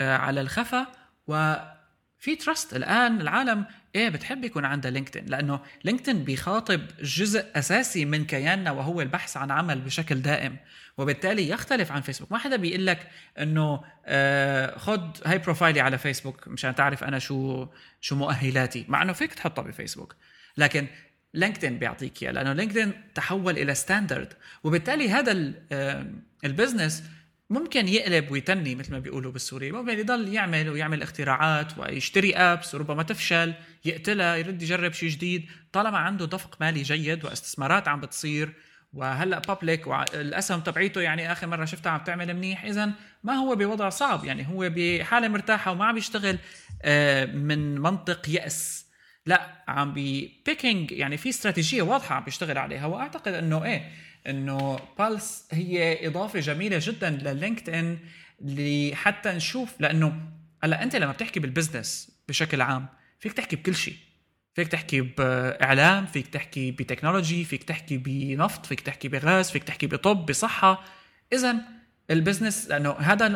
على 0.00 0.40
الخفا 0.40 0.86
وفي 1.26 2.36
trust 2.40 2.76
الآن 2.76 3.20
العالم 3.20 3.66
إيه 3.94 4.08
بتحب 4.08 4.44
يكون 4.44 4.64
عندها 4.64 4.90
LinkedIn 4.90 5.26
لأنه 5.26 5.60
LinkedIn 5.84 6.24
بيخاطب 6.24 6.80
جزء 7.02 7.46
أساسي 7.54 8.04
من 8.04 8.24
كياننا 8.24 8.70
وهو 8.70 9.00
البحث 9.00 9.36
عن 9.36 9.50
عمل 9.50 9.80
بشكل 9.80 10.22
دائم 10.22 10.56
وبالتالي 10.98 11.48
يختلف 11.48 11.92
عن 11.92 12.00
فيسبوك. 12.00 12.32
ما 12.32 12.38
حدا 12.38 12.56
بيقول 12.56 12.86
لك 12.86 13.08
إنه 13.38 13.84
آه 14.06 14.78
خد 14.78 15.16
هاي 15.26 15.38
profile 15.38 15.75
ي 15.75 15.80
على 15.80 15.98
فيسبوك 15.98 16.48
مشان 16.48 16.74
تعرف 16.74 17.04
أنا 17.04 17.18
شو 17.18 17.66
شو 18.00 18.16
مؤهلاتي 18.16 18.84
مع 18.88 19.02
إنه 19.02 19.12
فيك 19.12 19.34
تحطها 19.34 19.62
بفيسبوك 19.62 20.16
لكن 20.56 20.86
LinkedIn 21.34 21.78
بيعطيك 21.78 22.22
اياه 22.22 22.32
لأنه 22.32 22.52
LinkedIn 22.52 22.92
تحول 23.14 23.58
إلى 23.58 23.74
standard 23.74 24.32
وبالتالي 24.64 25.10
هذا 25.10 25.52
آه، 25.72 26.06
ال 26.44 26.51
business 26.51 27.04
ممكن 27.50 27.88
يقلب 27.88 28.30
ويتني 28.30 28.74
مثل 28.74 28.92
ما 28.92 28.98
بيقولوا 28.98 29.32
بالسوري. 29.32 29.72
ممكن 29.72 29.98
يضل 29.98 30.28
يعمل 30.28 30.68
ويعمل 30.68 31.02
اختراعات 31.02 31.78
ويشتري 31.78 32.36
apps 32.36 32.74
وربما 32.74 33.02
تفشل 33.02 33.54
يقتلها 33.84 34.36
يرد 34.36 34.62
يجرب 34.62 34.92
شيء 34.92 35.08
جديد. 35.08 35.46
طالما 35.72 35.98
عنده 35.98 36.26
دفق 36.26 36.56
مالي 36.60 36.82
جيد 36.82 37.24
واستثمارات 37.24 37.88
عم 37.88 38.00
بتصير 38.00 38.54
وهلأ 38.92 39.38
public 39.38 39.86
والأسهم 39.86 40.60
تبعيته 40.60 41.00
يعني 41.00 41.32
آخر 41.32 41.46
مرة 41.46 41.64
شفتها 41.64 41.90
عم 41.90 42.04
تعمل 42.04 42.34
منيح 42.34 42.64
اذا 42.64 42.90
ما 43.24 43.32
هو 43.34 43.56
بوضع 43.56 43.88
صعب. 43.88 44.24
يعني 44.24 44.48
هو 44.48 44.70
بحالة 44.76 45.28
مرتاحة 45.28 45.72
وما 45.72 45.84
عم 45.84 45.94
بيشتغل 45.94 46.38
آه، 46.82 47.24
من 47.24 47.78
منطق 47.78 48.30
يأس. 48.30 48.86
لأ 49.26 49.64
عم 49.68 49.92
بيبيكينج 49.92 50.92
يعني 50.92 51.16
في 51.16 51.28
استراتيجية 51.28 51.82
واضحة 51.82 52.14
عم 52.14 52.24
بيشتغل 52.24 52.58
عليها. 52.58 52.86
وأعتقد 52.86 53.32
إنه 53.34 53.64
إيه 53.64 53.90
إنه 54.26 54.78
Pulse 54.98 55.48
هي 55.52 56.06
إضافة 56.06 56.40
جميلة 56.40 56.78
جدا 56.80 57.10
ل 57.10 57.70
LinkedIn 57.70 57.98
لحتى 58.40 59.32
نشوف 59.32 59.80
لأنه 59.80 60.20
هلأ 60.62 60.82
أنت 60.82 60.96
لما 60.96 61.12
بتحكي 61.12 61.40
بال 61.40 61.54
business 61.54 62.10
بشكل 62.28 62.60
عام 62.60 62.86
فيك 63.20 63.32
تحكي 63.32 63.56
بكل 63.56 63.74
شيء. 63.74 63.96
فيك 64.54 64.68
تحكي 64.68 65.00
بإعلام 65.00 66.06
فيك 66.06 66.26
تحكي 66.26 66.70
ب 66.70 66.77
technology 66.77 67.44
فيك 67.44 67.64
تحكي 67.64 67.96
بنفط 67.96 68.66
فيك 68.66 68.80
تحكي 68.80 69.08
بغاز 69.08 69.50
فيك 69.50 69.64
تحكي 69.64 69.86
بطب 69.86 70.26
بصحة. 70.26 70.84
اذا 71.32 71.56
ال 72.10 72.16
business 72.16 72.68
لأنه 72.68 72.90
هذا 72.90 73.28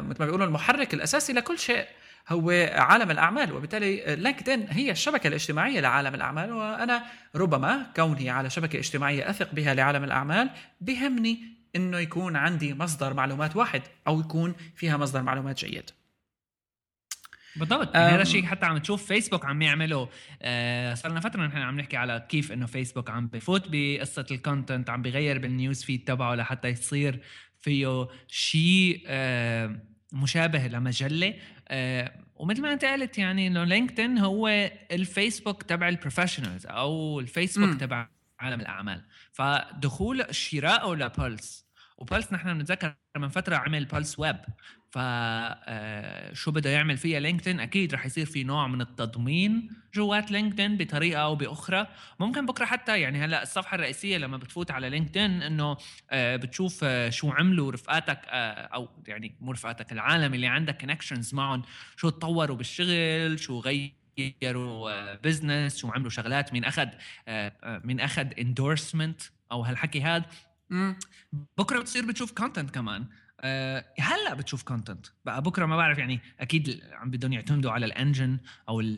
مثل 0.00 0.18
ما 0.20 0.26
بيقولوا 0.26 0.46
المحرك 0.46 0.94
الأساسي 0.94 1.32
لكل 1.32 1.58
شيء. 1.58 1.86
هو 2.28 2.50
عالم 2.72 3.10
الأعمال 3.10 3.52
وبالتالي 3.52 4.16
LinkedIn 4.16 4.66
هي 4.70 4.90
الشبكة 4.90 5.28
الاجتماعية 5.28 5.80
لعالم 5.80 6.14
الأعمال 6.14 6.52
وأنا 6.52 7.04
ربما 7.34 7.86
كوني 7.96 8.30
على 8.30 8.50
شبكة 8.50 8.78
اجتماعية 8.78 9.30
أثق 9.30 9.54
بها 9.54 9.74
لعالم 9.74 10.04
الأعمال 10.04 10.50
بهمني 10.80 11.38
إنه 11.76 11.98
يكون 11.98 12.36
عندي 12.36 12.74
مصدر 12.74 13.14
معلومات 13.14 13.56
واحد 13.56 13.82
أو 14.06 14.20
يكون 14.20 14.54
فيها 14.76 14.96
مصدر 14.96 15.22
معلومات 15.22 15.64
جيد. 15.64 15.90
بالضبط. 17.56 17.94
يعني 17.94 18.14
هذا 18.14 18.22
الشيء 18.22 18.44
حتى 18.44 18.66
عم 18.66 18.78
تشوف 18.78 19.06
فيسبوك 19.06 19.44
عم 19.44 19.62
يعملوا 19.62 20.06
آه 20.42 20.94
صار 20.94 21.10
لنا 21.10 21.20
فترة 21.20 21.46
نحن 21.46 21.58
عم 21.58 21.80
نحكي 21.80 21.96
على 21.96 22.26
كيف 22.28 22.52
إنه 22.52 22.66
فيسبوك 22.66 23.10
عم 23.10 23.26
بفوت 23.26 23.64
بقصة 23.68 24.26
ال 24.30 24.38
content 24.38 24.90
عم 24.90 25.02
بغير 25.02 25.38
بال 25.38 25.53
news 25.53 25.82
feed 25.82 26.04
تبعه 26.04 26.34
لحتى 26.34 26.68
يصير 26.68 27.20
فيه 27.60 28.08
شيء 28.28 29.02
آه 29.06 29.80
مشابه 30.12 30.66
لمجلة. 30.66 31.34
ومثل 32.34 32.62
ما 32.62 32.72
انت 32.72 32.84
قلت 32.84 33.18
يعني 33.18 33.46
إنه 33.46 33.64
LinkedIn 33.64 34.18
هو 34.18 34.48
الفيسبوك 34.92 35.62
تبع 35.62 35.88
ال 35.88 35.94
professionals 35.94 36.66
أو 36.66 37.20
الفيسبوك 37.20 37.74
تبع 37.80 38.08
عالم 38.40 38.60
الأعمال. 38.60 39.04
فدخول 39.32 40.34
شرائه 40.34 40.94
ل 40.94 41.06
Pulse 41.06 41.66
و 41.98 42.04
Pulse 42.04 42.32
نحن 42.32 42.58
بنتذكر 42.58 42.94
من 43.16 43.28
فترة 43.28 43.56
عمل 43.56 43.84
Pulse 43.84 44.18
web. 44.18 44.40
ف 44.92 44.98
آه، 44.98 46.32
شو 46.34 46.50
بده 46.50 46.70
يعمل 46.70 46.96
فيها 46.96 47.20
LinkedIn؟ 47.20 47.60
أكيد 47.60 47.94
رح 47.94 48.06
يصير 48.06 48.26
في 48.26 48.44
نوع 48.44 48.66
من 48.66 48.80
التضمين 48.80 49.70
جوات 49.94 50.30
LinkedIn 50.30 50.76
بطريقة 50.76 51.22
أو 51.22 51.34
بأخرى. 51.34 51.86
ممكن 52.20 52.46
بكرة 52.46 52.64
حتى 52.64 53.00
يعني 53.00 53.24
هلأ 53.24 53.42
الصفحة 53.42 53.74
الرئيسية 53.74 54.18
لما 54.18 54.36
بتفوت 54.36 54.70
على 54.70 54.90
LinkedIn 54.90 55.42
إنه 55.42 55.76
آه، 56.10 56.36
بتشوف 56.36 56.80
آه، 56.84 57.10
شو 57.10 57.30
عملوا 57.30 57.72
رفقاتك 57.72 58.20
أو 58.26 58.88
يعني 59.06 59.34
مو 59.40 59.52
رفقاتك 59.52 59.92
العالم 59.92 60.34
اللي 60.34 60.46
عندك 60.46 60.80
connections 60.80 61.34
معهم. 61.34 61.62
شو 61.96 62.08
تطوروا 62.08 62.56
بالشغل؟ 62.56 63.38
شو 63.38 63.60
غيروا 63.60 65.14
business 65.14 65.76
شو 65.76 65.88
عملوا 65.88 66.10
شغلات؟ 66.10 66.52
مين 66.52 66.64
أخذ 66.64 66.88
مين 67.58 68.00
أخذ 68.00 68.26
endorsement 68.38 69.22
أو 69.52 69.62
هالحكي 69.62 70.02
هذا 70.02 70.24
بكرة 71.58 71.80
بتصير 71.80 72.06
بتشوف 72.06 72.32
content 72.32 72.70
كمان. 72.70 73.06
هلا 73.98 74.34
بتشوف 74.34 74.62
content 74.62 75.06
بقى 75.24 75.42
بكرة 75.42 75.66
ما 75.66 75.76
بعرف 75.76 75.98
يعني 75.98 76.20
أكيد 76.40 76.80
عم 76.92 77.10
بدهم 77.10 77.32
يعتمدوا 77.32 77.70
على 77.70 77.86
ال 77.86 77.93
engine 77.93 78.38
أو 78.68 78.80
آه، 78.80 78.94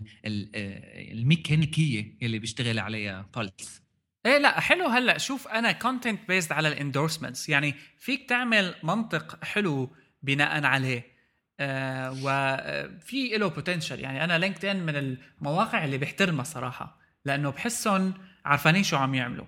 الميكانيكية 1.12 2.18
اللي 2.22 2.38
بيشتغل 2.38 2.78
عليها 2.78 3.26
بالس 3.36 3.82
إيه 4.26 4.38
لا 4.38 4.60
حلو. 4.60 4.86
هلا 4.86 5.18
شوف 5.18 5.48
أنا 5.48 5.72
content 5.72 6.28
based 6.28 6.52
على 6.52 6.68
ال 6.68 6.74
endorsements 6.74 7.48
يعني 7.48 7.74
فيك 7.98 8.28
تعمل 8.28 8.74
منطق 8.82 9.44
حلو 9.44 9.90
بناء 10.22 10.64
عليه. 10.64 11.14
آه 11.60 12.10
وفي 12.12 13.28
له 13.38 13.46
potential 13.48 14.00
يعني 14.00 14.24
أنا 14.24 14.38
لينكدين 14.38 14.76
من 14.76 14.96
المواقع 14.96 15.84
اللي 15.84 15.98
بحترمها 15.98 16.44
صراحة 16.44 16.98
لأنه 17.24 17.50
بحسهم 17.50 18.14
عارفانين 18.44 18.82
شو 18.82 18.96
عم 18.96 19.14
يعملوا. 19.14 19.46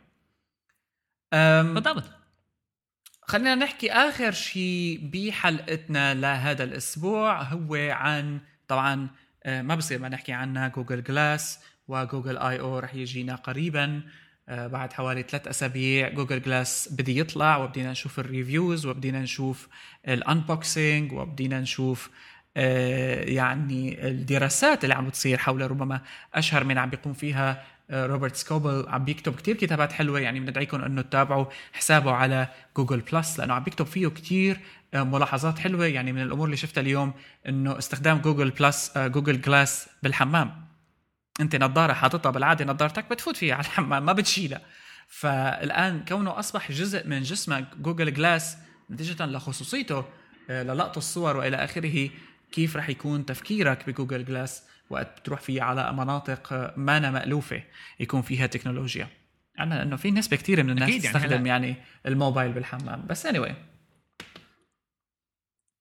بالضبط. 1.33 2.05
خلينا 3.29 3.55
نحكي 3.55 3.93
آخر 3.93 4.33
شيء 4.33 5.11
بحلقتنا 5.13 6.15
لهذا 6.15 6.65
الأسبوع 6.65 7.43
هو 7.43 7.75
عن 7.75 8.41
طبعا 8.69 9.09
آه، 9.45 9.63
ما 9.63 9.75
بصير 9.75 9.99
ما 9.99 10.09
نحكي 10.09 10.33
عنها 10.33 10.69
جوجل 10.69 11.03
جلاس 11.03 11.61
وجوجل 11.89 12.39
I/O 12.39 12.79
رح 12.79 12.95
يجينا 12.95 13.35
قريبا 13.35 14.03
آه، 14.49 14.67
بعد 14.67 14.93
حوالي 14.93 15.23
ثلاث 15.23 15.49
أسابيع 15.49 16.09
جوجل 16.09 16.43
جلاس 16.43 16.89
بدي 16.93 17.19
يطلع 17.19 17.57
وبدينا 17.57 17.91
نشوف 17.91 18.19
ال 18.19 18.27
reviews 18.27 18.87
وبدينا 18.87 19.21
نشوف 19.21 19.69
ال 20.09 20.20
unboxing 20.20 21.13
وبدينا 21.13 21.61
نشوف 21.61 22.11
آه، 22.57 23.25
يعني 23.25 24.09
الدراسات 24.09 24.85
اللي 24.85 24.95
عم 24.95 25.07
بتصير 25.07 25.39
حول 25.39 25.71
ربما 25.71 26.01
أشهر 26.35 26.65
من 26.65 26.79
عم 26.79 26.91
بيقوم 26.91 27.13
فيها 27.13 27.65
روبرت 27.91 28.37
سكوبل 28.37 28.85
عم 28.89 29.05
بيكتب 29.05 29.35
كتير 29.35 29.57
كتابات 29.57 29.93
حلوة 29.93 30.21
يعني 30.21 30.41
بندعيكم 30.41 30.83
إنه 30.83 31.03
تتابعوا 31.03 31.47
حسابه 31.73 32.13
على 32.13 32.49
جوجل 32.77 33.01
بلس 33.01 33.39
لأنه 33.39 33.55
عم 33.55 33.65
بيكتب 33.65 33.87
فيه 33.87 34.09
كتير 34.09 34.61
آه، 34.95 35.03
ملاحظات 35.03 35.59
حلوة 35.59 35.87
يعني 35.87 36.13
من 36.13 36.23
الأمور 36.23 36.45
اللي 36.47 36.57
شفتها 36.57 36.81
اليوم 36.81 37.13
إنه 37.49 37.79
استخدام 37.79 38.19
جوجل 38.19 38.51
بلس 38.51 38.99
جوجل 38.99 39.41
جلاس 39.41 39.89
بالحمام. 40.03 40.67
أنت 41.41 41.57
نظارة 41.57 41.93
حاططها 41.93 42.31
بالعادة 42.31 42.65
نظارتك 42.65 43.11
بتفوت 43.11 43.37
فيها 43.37 43.55
على 43.57 43.65
الحمام 43.65 44.07
ما 44.07 44.13
بتشيلها. 44.13 44.61
فالآن 45.09 46.05
كونه 46.05 46.39
أصبح 46.39 46.73
جزء 46.73 47.07
من 47.07 47.23
جسمك 47.23 47.77
جوجل 47.77 48.15
جلاس 48.15 48.57
نتيجة 48.91 49.27
لخصوصيته 49.27 50.05
آه، 50.51 50.63
للقط 50.63 50.97
الصور 50.97 51.37
وإلى 51.37 51.57
آخره 51.57 52.11
كيف 52.53 52.77
رح 52.77 52.89
يكون 52.89 53.27
تفكيرك 53.27 53.91
بجوجل 53.91 54.25
جلاس؟ 54.25 54.63
وقت 54.91 55.21
بتروح 55.21 55.41
فيه 55.41 55.63
على 55.63 55.93
مناطق 55.93 56.73
ما 56.77 57.11
مألوفة 57.11 57.63
يكون 58.01 58.23
فيها 58.23 58.47
تكنولوجيا. 58.47 59.09
عنا 59.59 59.83
إنه 59.83 59.97
في 59.97 60.11
نسبة 60.11 60.37
كثيرة 60.37 60.63
من 60.63 60.71
الناس 60.71 60.89
يعني 60.89 61.01
تستخدم 61.01 61.47
يعني, 61.47 61.69
يعني 61.69 61.77
الموبايل 62.07 62.53
بالحمام. 62.53 63.07
بس 63.07 63.27
anyway. 63.27 63.53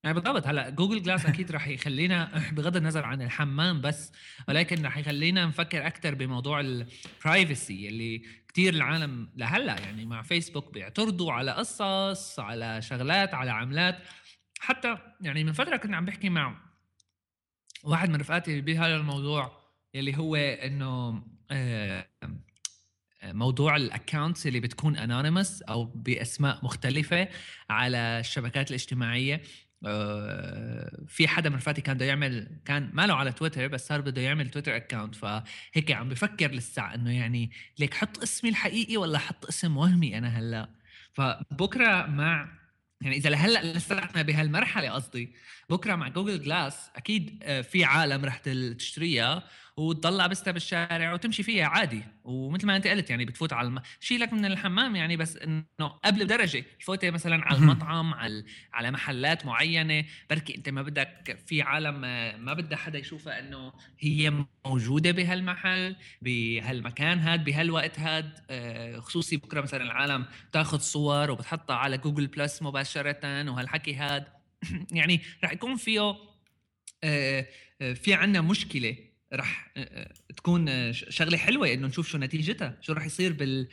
يعني 0.03 0.19
بالضبط 0.19 0.47
هلا 0.47 0.69
جوجل 0.69 1.01
جلاس 1.01 1.25
أكيد 1.25 1.51
رح 1.51 1.67
يخلينا 1.67 2.31
بغض 2.55 2.75
النظر 2.75 3.05
عن 3.05 3.21
الحمام 3.21 3.81
بس 3.81 4.11
ولكن 4.47 4.85
رح 4.85 4.97
يخلينا 4.97 5.45
نفكر 5.45 5.87
أكثر 5.87 6.15
بموضوع 6.15 6.59
البرايفسي 6.59 7.87
اللي 7.87 8.21
كثير 8.47 8.73
العالم 8.73 9.29
لهلا 9.35 9.79
يعني 9.79 10.05
مع 10.05 10.21
فيسبوك 10.21 10.73
بيعترضوا 10.73 11.31
على 11.31 11.51
قصص 11.51 12.39
على 12.39 12.81
شغلات 12.81 13.33
على 13.33 13.51
عملات. 13.51 13.97
حتى 14.59 14.97
يعني 15.21 15.43
من 15.43 15.53
فترة 15.53 15.77
كنا 15.77 15.97
عم 15.97 16.05
بحكي 16.05 16.29
مع 16.29 16.55
واحد 17.86 18.09
من 18.09 18.15
رفقاتي 18.15 18.61
بهذا 18.61 18.95
الموضوع 18.95 19.57
يلي 19.93 20.17
هو 20.17 20.36
إنه 20.36 21.23
آه، 21.51 22.07
موضوع 23.23 23.75
ال 23.75 23.83
accounts 23.83 24.47
اللي 24.47 24.59
بتكون 24.59 24.97
anonymous 24.97 25.61
أو 25.61 25.83
بأسماء 25.83 26.59
مختلفة 26.65 27.27
على 27.69 27.97
الشبكات 27.97 28.69
الاجتماعية. 28.69 29.41
آه، 29.86 31.03
في 31.07 31.27
حدا 31.27 31.49
من 31.49 31.55
رفقاتي 31.55 31.81
كان 31.81 31.95
بده 31.95 32.05
يعمل 32.05 32.59
كان 32.65 32.89
ما 32.93 33.07
له 33.07 33.13
على 33.13 33.31
تويتر 33.31 33.67
بس 33.67 33.88
صار 33.88 34.01
بده 34.01 34.21
يعمل 34.21 34.49
تويتر 34.49 34.75
account 34.75 35.15
فهيك 35.15 35.91
عم 35.91 36.09
بفكر 36.09 36.51
لسه 36.51 36.93
إنه 36.93 37.11
يعني 37.17 37.51
ليك 37.79 37.93
حط 37.93 38.21
اسمي 38.21 38.49
الحقيقي 38.49 38.97
ولا 38.97 39.19
حط 39.19 39.45
اسم 39.45 39.77
وهمي 39.77 40.17
أنا 40.17 40.27
هلأ. 40.27 40.69
فبكرة 41.13 42.05
مع 42.05 42.49
يعني 43.01 43.15
إذا 43.15 43.29
لهلأ 43.29 43.73
لساتنا 43.73 44.21
بهالمرحلة 44.21 44.89
قصدي 44.91 45.33
بكرة 45.69 45.95
مع 45.95 46.07
جوجل 46.07 46.41
جلاس 46.41 46.89
أكيد 46.95 47.39
آه، 47.43 47.61
في 47.61 47.83
عالم 47.83 48.25
رح 48.25 48.37
تشتريها. 48.37 49.43
وتضل 49.78 50.17
لابستها 50.17 50.51
بالشارع 50.51 51.13
وتمشي 51.13 51.43
فيها 51.43 51.65
عادي. 51.65 52.03
ومثل 52.23 52.67
ما 52.67 52.76
انت 52.76 52.88
قلت 52.88 53.09
يعني 53.09 53.26
بتفوت 53.26 53.53
على 53.53 53.67
الم... 53.67 53.82
شيلك 53.99 54.34
من 54.34 54.45
الحمام 54.45 54.95
يعني 54.95 55.17
بس 55.17 55.38
إنه 55.38 55.88
قبل 56.05 56.26
بدرجة 56.26 56.63
الفوتة 56.80 57.09
مثلا 57.09 57.45
على 57.45 57.57
المطعم 57.57 58.13
على 58.13 58.45
على 58.73 58.91
محلات 58.91 59.45
معينة. 59.45 60.05
بركي 60.30 60.55
انت 60.55 60.69
ما 60.69 60.82
بدك 60.82 61.39
في 61.45 61.61
عالم 61.61 62.01
ما 62.45 62.53
بدها 62.53 62.78
حدا 62.78 62.99
يشوفها 62.99 63.39
إنه 63.39 63.73
هي 63.99 64.45
موجودة 64.65 65.11
بهالمحل 65.11 65.95
بهالمكان 66.21 67.19
هاد 67.19 67.43
بهالوقت 67.43 67.99
هاد. 67.99 68.39
آه، 68.49 68.99
خصوصي 68.99 69.38
بكرة 69.38 69.61
مثلا 69.61 69.84
العالم 69.84 70.26
تاخذ 70.51 70.80
صور 70.80 71.32
وبتحطها 71.32 71.76
على 71.76 71.97
جوجل 71.97 72.28
بلس 72.28 72.61
مباشرة 72.61 73.51
وهالحكي 73.51 73.95
هاد. 73.95 74.26
يعني 74.91 75.21
رح 75.43 75.51
يكون 75.51 75.76
فيه 75.76 76.15
آه، 77.03 77.47
آه، 77.82 77.93
في 77.93 78.13
عنا 78.13 78.41
مشكلة 78.41 78.97
رح 79.34 79.73
تكون 80.38 80.93
شغلة 80.93 81.38
حلوة 81.38 81.73
إنه 81.73 81.88
نشوف 81.88 82.07
شو 82.07 82.17
نتيجتها 82.17 82.78
شو 82.82 82.93
رح 82.93 83.05
يصير 83.05 83.34
بال 83.34 83.67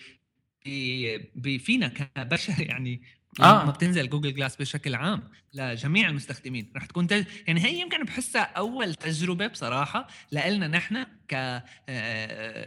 فينا 1.59 1.89
كبشر 1.89 2.63
يعني 2.71 3.03
آه. 3.41 3.65
ما 3.65 3.71
بتنزل 3.71 4.09
جوجل 4.09 4.35
جلاس 4.35 4.57
بشكل 4.57 4.95
عام 4.95 5.23
لجميع 5.55 6.09
المستخدمين 6.09 6.73
رح 6.77 6.87
تكون 6.87 7.07
تج... 7.07 7.25
يعني 7.47 7.65
هي 7.65 7.81
يمكن 7.81 8.05
بحسها 8.05 8.43
أول 8.43 8.95
تجربة 8.95 9.47
بصراحة 9.47 10.07
لنا 10.33 10.69
نحن 10.69 11.03
ك 11.29 11.35
آه 11.35 11.63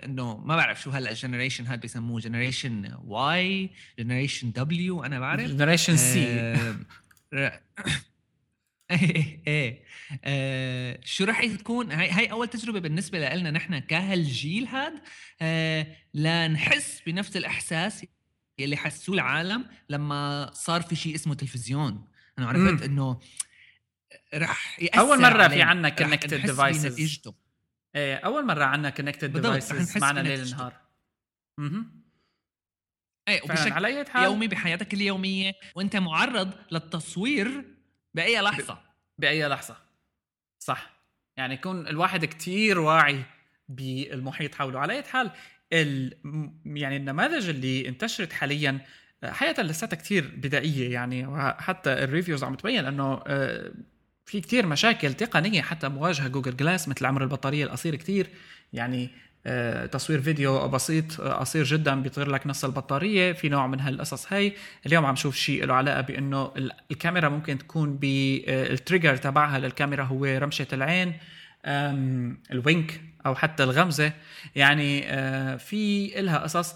إنه 0.06 0.38
ما 0.38 0.56
بعرف 0.56 0.82
شو 0.82 0.90
هلأ 0.90 1.10
ال 1.10 1.15
generation 1.15 1.66
هاد 1.66 1.80
بيسموه 1.80 2.20
generation 2.20 2.98
Y 3.04 3.70
generation 4.00 4.52
W 4.52 5.04
أنا 5.04 5.20
بعرف 5.20 5.52
generation 5.52 5.98
C 5.98 6.56
إيه 8.92 9.44
إيه. 9.48 9.84
آه 10.24 11.00
شو 11.04 11.24
رح 11.24 11.46
تكون؟ 11.46 11.92
هاي 11.92 12.12
هاي 12.12 12.32
أول 12.32 12.48
تجربة 12.48 12.80
بالنسبة 12.80 13.20
لنا 13.20 13.52
نحن 13.52 13.80
كهالجيل 13.80 14.68
هاد. 14.68 15.02
آه 15.42 15.88
لنحس 16.14 17.02
بنفس 17.06 17.38
الإحساس 17.38 18.06
اللي 18.60 18.78
حسوه 18.78 19.16
العالم 19.16 19.66
لما 19.90 20.50
صار 20.54 20.82
في 20.82 20.96
شيء 20.96 21.16
اسمه 21.16 21.34
تلفزيون. 21.36 22.08
أنا 22.40 22.48
عرفت 22.48 22.84
إنه 22.84 23.20
رح 24.34 24.80
يأثر 24.80 25.00
أول 25.00 25.22
مرة 25.22 25.48
في 25.48 25.62
عنا 25.62 25.90
connected 25.89 26.41
devices 26.41 27.22
إيه 27.96 28.16
أول 28.16 28.46
مرة 28.46 28.64
عنا 28.64 28.90
connected 28.89 29.34
devices 29.34 29.98
معنا 29.98 30.20
ليل 30.20 30.50
نهار. 30.50 30.74
أها 31.60 31.86
إيه 33.28 33.42
وبشكل 33.44 34.06
يومي 34.24 34.48
بحياتك 34.48 34.94
اليومية 34.94 35.54
وأنت 35.76 35.96
معرض 35.96 36.54
للتصوير 36.72 37.75
بأي 38.16 38.41
لحظة. 38.41 38.78
بأي 39.18 39.47
لحظة. 39.47 39.78
صح. 40.59 40.95
يعني 41.38 41.53
يكون 41.53 41.88
الواحد 41.88 42.26
كتير 42.26 42.80
واعي 42.80 43.24
بالمحيط 43.70 44.55
حوله. 44.55 44.80
على 44.80 44.93
أي 44.93 45.03
حال 45.03 45.32
ال... 45.74 46.18
يعني 46.66 46.97
النماذج 46.97 47.49
اللي 47.49 47.88
انتشرت 47.88 48.34
حاليا 48.34 48.80
حقيقه 49.24 49.63
لساتها 49.63 49.97
كثير 49.97 50.32
بدائية 50.36 50.93
يعني 50.93 51.28
وحتى 51.28 51.93
ال 51.93 52.00
reviews 52.00 52.43
عم 52.43 52.55
تبين 52.55 52.86
إنه 52.86 53.24
آه، 53.28 53.72
في 54.26 54.41
كتير 54.41 54.66
مشاكل 54.66 55.13
تقنية 55.13 55.61
حتى 55.61 55.89
مواجهة 55.89 56.28
جوجل 56.28 56.57
جلاس 56.57 56.88
مثل 56.88 57.05
عمر 57.05 57.24
البطارية 57.24 57.66
القصير 57.66 57.95
كتير. 57.95 58.30
يعني 58.74 59.09
تصوير 59.91 60.22
فيديو 60.22 60.68
بسيط 60.68 61.22
آه، 61.22 61.34
قصير 61.34 61.64
جدا 61.64 62.02
بيطير 62.02 62.30
لك 62.30 62.48
نص 62.48 62.66
البطارية 62.66 63.34
في 63.34 63.50
نوع 63.50 63.68
من 63.68 63.80
هالقصص 63.80 64.34
هي 64.34 64.52
اليوم 64.86 65.06
عم 65.06 65.16
شوف 65.16 65.36
شيء 65.36 65.66
له 65.66 65.74
علاقة 65.74 66.02
بإنه 66.02 66.52
الكاميرا 66.91 67.30
ممكن 67.30 67.58
تكون 67.58 67.98
بال 67.98 68.24
trigger 68.24 69.16
تبعها 69.16 69.60
للكاميرا 69.60 70.04
هو 70.04 70.26
رمشة 70.26 70.68
العين 70.74 71.14
ال 72.52 72.62
wink 72.62 73.02
أو 73.26 73.36
حتى 73.36 73.64
الغمزة. 73.64 74.14
يعني 74.56 75.04
آه، 75.06 75.56
في 75.56 76.20
إلها 76.20 76.38
قصص. 76.38 76.76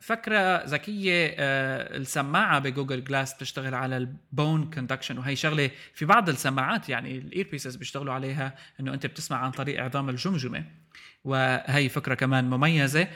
فكرة 0.00 0.64
ذكية 0.64 1.34
السماعة 1.38 2.58
بجوجل 2.58 3.04
جلاس 3.04 3.34
بتشتغل 3.34 3.74
على 3.74 3.96
ال 3.96 4.11
bone 4.11 4.70
conduction 4.70 5.18
وهي 5.18 5.36
شغلة 5.36 5.70
في 5.94 6.04
بعض 6.04 6.28
السماعات 6.28 6.88
يعني 6.88 7.18
ال 7.18 7.25
ear 7.25 7.48
pieces 7.52 7.76
بيشتغلوا 7.76 8.14
عليها 8.14 8.54
إنه 8.80 8.94
أنت 8.94 9.06
بتسمع 9.06 9.36
عن 9.36 9.50
طريق 9.50 9.82
عظام 9.82 10.08
الجمجمة. 10.08 10.81
وهي 11.24 11.88
فكرة 11.88 12.14
كمان 12.14 12.50
مميزة. 12.50 13.08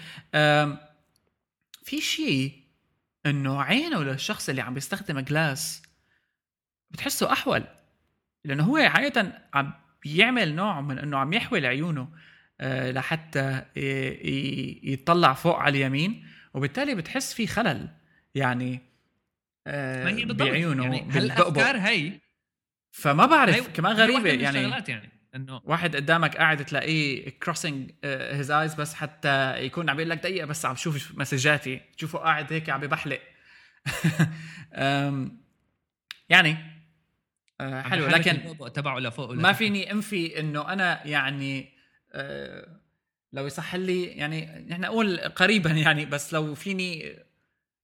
في 1.83 2.01
شيء 2.01 2.67
إنه 3.27 3.63
عينه 3.63 4.03
للشخص 4.03 4.49
اللي 4.49 4.61
عم 4.61 4.75
بيستخدم 4.75 5.21
جلاس 5.21 5.83
بتحسه 6.91 7.33
أحول 7.33 7.65
لأنه 8.45 8.65
هو 8.65 8.89
حقيقه 8.89 9.33
عم 9.55 9.73
بيعمل 10.03 10.55
نوع 10.55 10.81
من 10.81 10.99
إنه 10.99 11.19
عم 11.19 11.33
يحول 11.33 11.67
عيونه 11.67 12.09
آه، 12.61 12.91
لحتى 12.91 13.63
يطلع 14.83 15.33
فوق 15.33 15.57
على 15.57 15.79
اليمين 15.79 16.27
وبالتالي 16.55 16.95
بتحس 16.95 17.35
في 17.35 17.47
خلل 17.47 17.89
يعني 18.35 18.81
آه، 19.67 20.05
ما 20.05 20.11
هي 20.11 20.25
بعيونه 20.25 20.83
يعني 20.85 21.11
هالافكار 21.11 21.77
هي 21.79 22.13
فما 22.91 23.27
بعرف 23.27 23.69
كمان 23.69 23.93
غريبة 23.93 24.29
يعني, 24.29 24.63
يعني. 24.89 25.11
إنه 25.37 25.61
واحد 25.64 25.97
قدامك 25.97 26.37
قاعد 26.37 26.64
تلاقيه 26.64 27.30
crossing 27.31 27.91
his 28.05 28.51
eyes 28.51 28.74
بس 28.74 28.95
حتى 28.95 29.64
يكون 29.64 29.91
عم 29.91 29.97
يقول 29.99 30.11
لك 30.11 30.18
دقيقة 30.18 30.47
بس 30.47 30.66
عم 30.66 30.76
شوف 30.76 31.18
مسجاتي. 31.18 31.80
تشوفه 31.97 32.18
قاعد 32.18 32.53
هيك 32.53 32.70
عم 32.70 32.80
ببحلق 32.80 33.20
يعني 36.28 36.57
آه، 37.61 37.82
حلو. 37.82 38.07
لكن 38.07 38.57
تبعه 38.74 38.99
لفوق 38.99 39.30
ما 39.30 39.53
فيني 39.53 39.93
أنفي 39.93 40.41
إنه 40.41 40.72
أنا 40.72 41.07
يعني 41.07 41.72
آه، 42.12 42.80
لو 43.32 43.47
يصح 43.47 43.74
لي 43.74 44.05
يعني 44.05 44.66
نحن 44.68 44.80
نقول 44.80 45.18
قريبا 45.18 45.70
يعني 45.70 46.07
بس 46.07 46.32
لو 46.32 46.55
فيني 46.55 47.16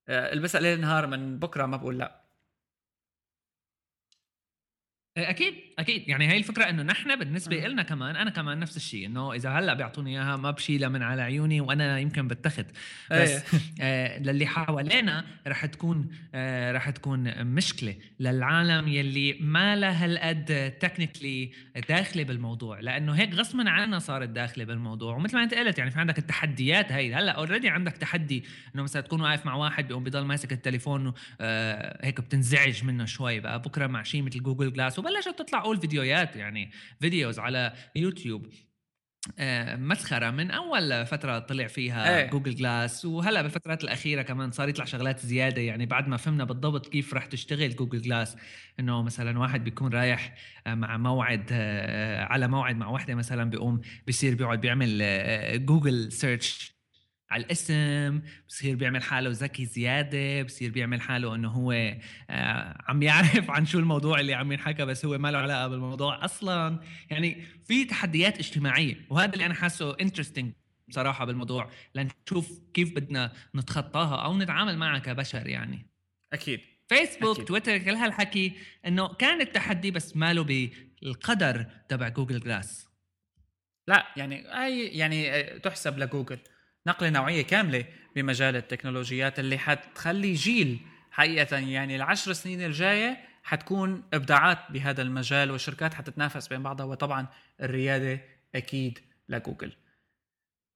آه، 0.09 0.33
البسها 0.33 0.61
ليل 0.61 0.81
نهار 0.81 1.07
من 1.07 1.39
بكرة 1.39 1.65
ما 1.65 1.77
بقول 1.77 1.97
لا. 1.97 2.22
أكيد 5.17 5.53
أكيد. 5.79 6.09
يعني 6.09 6.27
هي 6.31 6.37
الفكرة 6.37 6.63
إنه 6.63 6.83
نحن 6.83 7.19
بالنسبة 7.19 7.67
لنا 7.67 7.83
كمان 7.83 8.15
أنا 8.15 8.29
كمان 8.29 8.59
نفس 8.59 8.77
الشيء 8.77 9.05
إنه 9.05 9.33
إذا 9.33 9.49
هلأ 9.49 9.73
بيعطوني 9.73 10.11
إياها 10.11 10.37
ما 10.37 10.51
بشيلها 10.51 10.89
من 10.89 11.01
على 11.03 11.21
عيوني 11.21 11.61
وأنا 11.61 11.99
يمكن 11.99 12.27
بتخذ 12.27 12.63
بس 13.11 13.29
أيه. 13.29 13.43
آه 13.81 14.19
للي 14.19 14.45
حوالينا 14.45 15.25
رح 15.47 15.65
تكون 15.65 16.07
آه 16.35 16.71
رح 16.71 16.89
تكون 16.89 17.45
مشكلة 17.45 17.95
للعالم 18.19 18.87
يلي 18.87 19.33
ما 19.41 19.75
لها 19.75 20.05
هالقد 20.05 20.73
technically 20.79 21.51
داخلة 21.89 22.23
بالموضوع. 22.23 22.79
لأنه 22.79 23.13
هيك 23.13 23.33
غصبا 23.33 23.69
عنا 23.69 23.99
صارت 23.99 24.29
داخلة 24.29 24.63
بالموضوع. 24.63 25.15
ومثل 25.15 25.37
ما 25.37 25.43
أنت 25.43 25.53
قلت 25.53 25.77
يعني 25.77 25.91
في 25.91 25.99
عندك 25.99 26.17
التحديات 26.17 26.91
هي 26.91 27.13
هلأ 27.13 27.31
already 27.31 27.69
عندك 27.69 27.97
تحدي 27.97 28.43
إنه 28.75 28.83
مثلا 28.83 29.01
تكون 29.01 29.21
واقف 29.21 29.45
مع 29.45 29.55
واحد 29.55 29.87
بيقوم 29.87 30.03
بيضل 30.03 30.25
ماسك 30.25 30.53
التليفون 30.53 31.13
آه 31.41 32.05
هيك 32.05 32.21
بتنزعج 32.21 32.83
منه 32.83 33.05
شوي. 33.05 33.39
بقى 33.39 33.61
بكرة 33.61 33.87
مع 33.87 34.03
شيء 34.03 34.21
مثل 34.21 34.43
جوجل 34.43 34.73
جلاس 34.73 35.02
وبلشت 35.03 35.39
تطلع 35.39 35.63
أول 35.63 35.81
فيديوهات 35.81 36.35
يعني 36.35 36.71
videos 36.99 37.39
على 37.39 37.73
يوتيوب 37.95 38.47
آه، 39.39 39.75
مسخرة 39.75 40.29
من 40.29 40.51
أول 40.51 41.05
فترة 41.05 41.39
طلع 41.39 41.67
فيها 41.67 42.17
إيه. 42.17 42.29
Google 42.29 42.55
Glass 42.55 43.05
وهلا 43.05 43.41
بالفترات 43.41 43.83
الأخيرة 43.83 44.21
كمان 44.21 44.51
صار 44.51 44.69
يطلع 44.69 44.85
شغلات 44.85 45.19
زيادة 45.19 45.61
يعني 45.61 45.85
بعد 45.85 46.07
ما 46.07 46.17
فهمنا 46.17 46.43
بالضبط 46.43 46.87
كيف 46.87 47.13
رح 47.13 47.25
تشتغل 47.25 47.75
Google 47.75 48.01
Glass 48.01 48.37
إنه 48.79 49.01
مثلا 49.01 49.39
واحد 49.39 49.63
بيكون 49.63 49.93
رايح 49.93 50.35
آه، 50.67 50.75
مع 50.75 50.97
موعد 50.97 51.49
آه، 51.51 52.23
على 52.23 52.47
موعد 52.47 52.75
مع 52.75 52.89
وحدة 52.89 53.15
مثلا 53.15 53.49
بيقوم 53.49 53.81
بيصير 54.07 54.35
بيقعد 54.35 54.61
بيعمل 54.61 55.65
Google 55.65 56.11
search 56.11 56.72
على 57.33 57.43
الاسم 57.43 58.21
بصير 58.47 58.75
بيعمل 58.75 59.03
حاله 59.03 59.29
ذكي 59.29 59.65
زيادة 59.65 60.43
بصير 60.43 60.71
بيعمل 60.71 61.01
حاله 61.01 61.35
إنه 61.35 61.49
هو 61.49 61.71
آه، 62.29 62.83
عم 62.87 63.03
يعرف 63.03 63.51
عن 63.55 63.65
شو 63.65 63.79
الموضوع 63.79 64.19
اللي 64.19 64.33
عم 64.33 64.51
ينحكى 64.51 64.85
بس 64.85 65.05
هو 65.05 65.17
ما 65.17 65.31
له 65.31 65.37
علاقة 65.37 65.67
بالموضوع 65.67 66.25
أصلا. 66.25 66.79
يعني 67.09 67.45
في 67.67 67.85
تحديات 67.85 68.39
اجتماعية 68.39 69.05
وهذا 69.09 69.33
اللي 69.33 69.45
أنا 69.45 69.53
حاسه 69.53 69.97
interesting 70.01 70.53
بصراحة 70.87 71.25
بالموضوع 71.25 71.69
لنشوف 71.95 72.59
كيف 72.73 72.95
بدنا 72.95 73.33
نتخطاها 73.55 74.25
أو 74.25 74.37
نتعامل 74.37 74.77
معها 74.77 74.99
كبشر 74.99 75.47
يعني. 75.47 75.87
أكيد. 76.33 76.59
فيسبوك 76.89 77.35
أكيد. 77.35 77.45
تويتر 77.45 77.77
كل 77.77 77.95
هالحكي 77.95 78.53
إنه 78.85 79.13
كان 79.13 79.41
التحدي 79.41 79.91
بس 79.91 80.17
ماله 80.17 80.43
بالقدر 80.43 81.65
تبع 81.89 82.07
Google 82.09 82.39
Glass 82.39 82.87
لا 83.87 84.07
يعني 84.17 84.63
أي 84.63 84.87
يعني 84.87 85.43
تحسب 85.59 85.99
لجوجل. 85.99 86.39
نقلة 86.87 87.09
نوعية 87.09 87.41
كاملة 87.41 87.85
بمجال 88.15 88.55
التكنولوجيات 88.55 89.39
اللي 89.39 89.57
حتخلي 89.57 90.33
جيل 90.33 90.79
حقيقة 91.11 91.57
يعني 91.57 91.95
العشر 91.95 92.33
سنين 92.33 92.61
الجاية 92.61 93.17
حتكون 93.43 94.03
إبداعات 94.13 94.57
بهذا 94.69 95.01
المجال 95.01 95.51
والشركات 95.51 95.93
حتتنافس 95.93 96.47
بين 96.47 96.63
بعضها 96.63 96.85
وطبعا 96.85 97.27
الريادة 97.61 98.21
أكيد 98.55 98.99
لجوجل. 99.29 99.71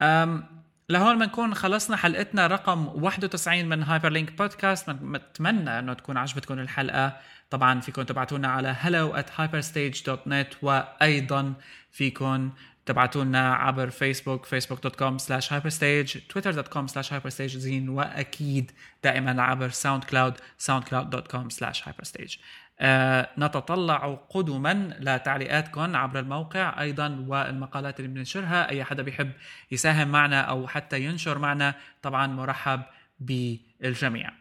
أم 0.02 0.64
لهون 0.90 1.20
بنكون 1.20 1.54
خلصنا 1.54 1.98
حلقتنا 1.98 2.48
رقم 2.48 3.04
91 3.04 3.66
من 3.66 3.84
هايبر 3.84 4.10
لينك 4.10 4.32
بودكاست 4.32 4.90
بتمنى 4.90 5.80
إنه 5.80 5.94
تكون 5.94 6.18
عجبتكم 6.18 6.60
الحلقة 6.60 7.18
طبعا 7.50 7.80
فيكم 7.80 8.02
تبعتونا 8.02 8.48
على 8.48 8.76
hello 8.76 9.18
at 9.18 9.30
hyperstage.net 9.40 10.56
وأيضا 10.62 11.54
فيكم 11.92 12.52
تبعتوا 12.88 13.24
لنا 13.24 13.54
عبر 13.56 13.90
فيسبوك 13.90 14.46
facebook.com 14.46 15.18
slash 15.18 15.54
Hyperstage 15.54 16.18
twitter.com 16.30 16.86
slash 16.86 17.14
Hyperstage 17.14 17.58
زين 17.58 17.90
وأكيد 17.90 18.72
دائما 19.04 19.42
عبر 19.44 19.70
ساوند 19.70 20.04
كلاود 20.04 20.38
ساوند 20.58 20.84
كلاود.com 20.84 21.50
سلاش 21.50 21.88
هايبرستيج 21.88 22.38
آه 22.80 23.30
نتطلع 23.38 24.14
قدما 24.30 24.98
لتعليقاتكم 25.00 25.96
عبر 25.96 26.20
الموقع 26.20 26.82
أيضا 26.82 27.26
والمقالات 27.28 28.00
اللي 28.00 28.12
بننشرها. 28.12 28.70
أي 28.70 28.84
حدا 28.84 29.04
بيحب 29.04 29.32
يساهم 29.72 30.08
معنا 30.08 30.42
أو 30.42 30.68
حتى 30.68 31.02
ينشر 31.04 31.38
معنا 31.40 31.76
طبعا 32.02 32.28
مرحب 32.28 32.82
بالجميع. 33.20 34.32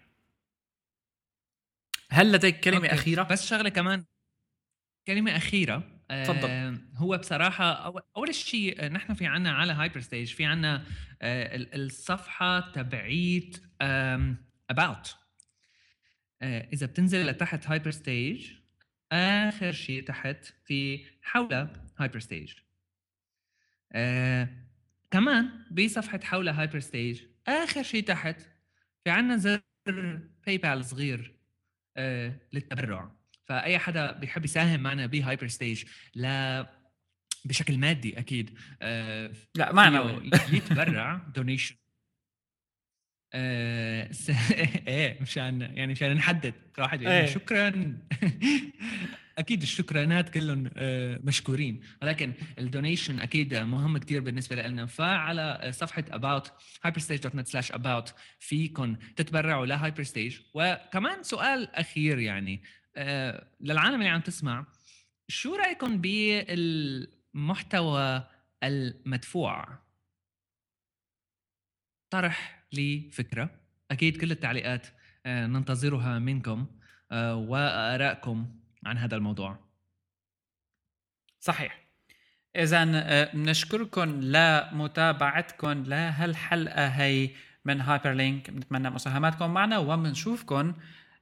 هل 2.10 2.32
لديك 2.32 2.60
كلمة 2.60 2.88
okay. 2.88 2.94
أخيرة؟ 2.94 3.22
بس 3.22 3.46
شغلة 3.46 3.68
كمان. 3.68 4.04
كلمة 5.06 5.36
أخيرة. 5.36 5.95
تفضل. 6.08 6.48
آه 6.48 6.78
هو 6.96 7.16
بصراحة 7.18 7.94
أول 8.16 8.34
شيء 8.34 8.84
آه، 8.84 8.88
نحن 8.88 9.14
في 9.14 9.26
عنا 9.26 9.50
على 9.52 9.72
هايبر 9.72 10.00
ستيج 10.00 10.34
في 10.34 10.44
عنا 10.44 10.84
آه 11.22 11.56
ال- 11.56 11.84
الصفحة 11.84 12.60
تبعيت 12.72 13.62
آه 13.80 14.34
إذا 16.72 16.86
بتنزل 16.86 17.26
لتحت 17.26 17.66
هايبر 17.66 17.90
ستيج 17.90 18.52
آخر 19.12 19.72
شيء 19.72 20.02
تحت 20.04 20.44
في 20.64 21.04
حول 21.22 21.68
هايبر 21.98 22.18
ستيج 22.18 22.52
كمان 25.10 25.50
بصفحة 25.70 26.20
حول 26.22 26.48
هايبر 26.48 26.80
ستيج 26.80 27.22
آخر 27.46 27.82
شيء 27.82 28.04
تحت 28.04 28.40
في 29.04 29.10
عنا 29.10 29.36
زر 29.36 29.60
PayPal 30.46 30.84
صغير 30.84 31.36
للتبرع. 32.52 33.15
فأي 33.46 33.78
حدا 33.78 34.12
بيحب 34.12 34.44
يساهم 34.44 34.80
معنا 34.80 35.06
بهايبر 35.06 35.46
ستيج 35.48 35.84
لا 36.14 36.66
بشكل 37.44 37.78
مادي 37.78 38.18
أكيد 38.18 38.58
آه 38.82 39.32
لا 39.54 39.72
معنوي 39.72 40.30
يتبرع 40.52 41.14
donation 41.36 41.74
آه 43.34 44.12
س- 44.12 44.30
إيه 44.88 45.18
مشان 45.22 45.60
يعني 45.60 45.92
مشان 45.92 46.14
نحدد 46.14 46.54
كل 46.76 46.82
واحد 46.82 47.02
إيه. 47.02 47.26
شكرا. 47.26 47.72
أكيد 49.38 49.62
الشكرانات 49.62 50.28
كلهم 50.28 50.70
آه، 50.76 51.20
مشكورين. 51.24 51.80
ولكن 52.02 52.32
ال 52.58 52.65
donation 52.65 53.20
أكيد 53.20 53.54
مهم 53.54 53.98
كتير 53.98 54.20
بالنسبة 54.20 54.56
لنا. 54.62 54.86
فعلى 54.86 55.70
صفحة 55.74 56.02
about 56.12 56.46
hyperstage.net 56.86 57.46
slash 57.52 57.74
about 57.74 58.10
فيكم 58.38 58.96
تتبرعوا 59.16 59.66
لهايبرستيج 59.66 60.38
وكمان 60.54 61.22
سؤال 61.22 61.74
أخير 61.74 62.18
يعني 62.18 62.62
للعالم 63.60 63.94
اللي 63.94 64.08
عم 64.08 64.20
تسمع 64.20 64.66
شو 65.28 65.54
رايكم 65.54 66.00
بالمحتوى 67.34 67.56
المدفوع؟ 68.62 69.78
طرح 72.10 72.66
لي 72.72 73.10
فكرة. 73.12 73.50
أكيد 73.90 74.20
كل 74.20 74.30
التعليقات 74.30 74.86
آه، 75.26 75.46
ننتظرها 75.46 76.18
منكم 76.18 76.66
آه، 77.12 77.36
وآرائكم 77.36 78.60
عن 78.84 78.98
هذا 78.98 79.16
الموضوع. 79.16 79.58
صحيح. 81.40 81.86
اذا 82.56 83.24
بنشكركم 83.24 84.20
لمتابعتكم 84.20 85.82
لهالحلقة 85.82 86.86
هي 86.86 87.30
من 87.64 87.80
هايبر 87.80 88.12
لينك 88.12 88.50
بنتمنى 88.50 88.90
مساهماتكم 88.90 89.50
معنا 89.54 89.78
وبنشوفكم 89.78 90.74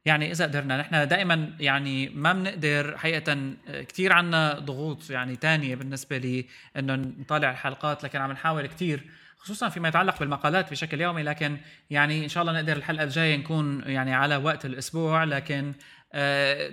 يعني 0.04 0.30
إذا 0.30 0.44
قدرنا 0.44 0.76
نحن 0.76 1.08
دائما 1.08 1.50
يعني 1.60 2.08
ما 2.08 2.32
بنقدر 2.32 2.98
حقيقه 2.98 3.54
كثير 3.68 4.12
عنا 4.12 4.58
ضغوط 4.58 5.10
يعني 5.10 5.36
تانية 5.36 5.74
بالنسبة 5.74 6.18
لي 6.18 6.46
إنه 6.76 6.94
نطالع 6.94 7.50
الحلقات 7.50 8.04
لكن 8.04 8.20
عم 8.20 8.32
نحاول 8.32 8.66
كثير 8.66 9.02
خصوصا 9.38 9.68
فيما 9.68 9.88
يتعلق 9.88 10.18
بالمقالات 10.20 10.70
بشكل 10.70 11.00
يومي 11.00 11.22
لكن 11.22 11.56
يعني 11.90 12.24
إن 12.24 12.28
شاء 12.28 12.42
الله 12.42 12.52
نقدر 12.52 12.76
الحلقة 12.76 13.04
الجاية 13.04 13.36
نكون 13.36 13.82
يعني 13.86 14.14
على 14.14 14.36
وقت 14.36 14.64
الأسبوع 14.64 15.24
لكن 15.24 15.72
آه 16.12 16.70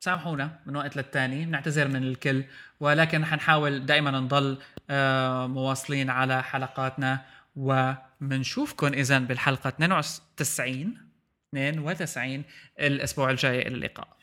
سامحونا 0.00 0.60
من 0.66 0.76
وقت 0.76 0.96
للتاني 0.96 1.46
بنعتذر 1.46 1.88
من 1.88 1.96
الكل 1.96 2.44
ولكن 2.80 3.24
حنحاول 3.24 3.86
دائما 3.86 4.10
نضل 4.10 4.58
آه، 4.90 5.46
مواصلين 5.46 6.10
على 6.10 6.42
حلقاتنا 6.42 7.24
وبنشوفكم 7.56 8.86
اذا 8.86 9.18
بالحلقة 9.18 9.68
92 9.68 11.07
92 11.54 12.44
الأسبوع 12.80 13.30
الجاي 13.30 13.58
إلى 13.58 13.74
اللقاء. 13.74 14.17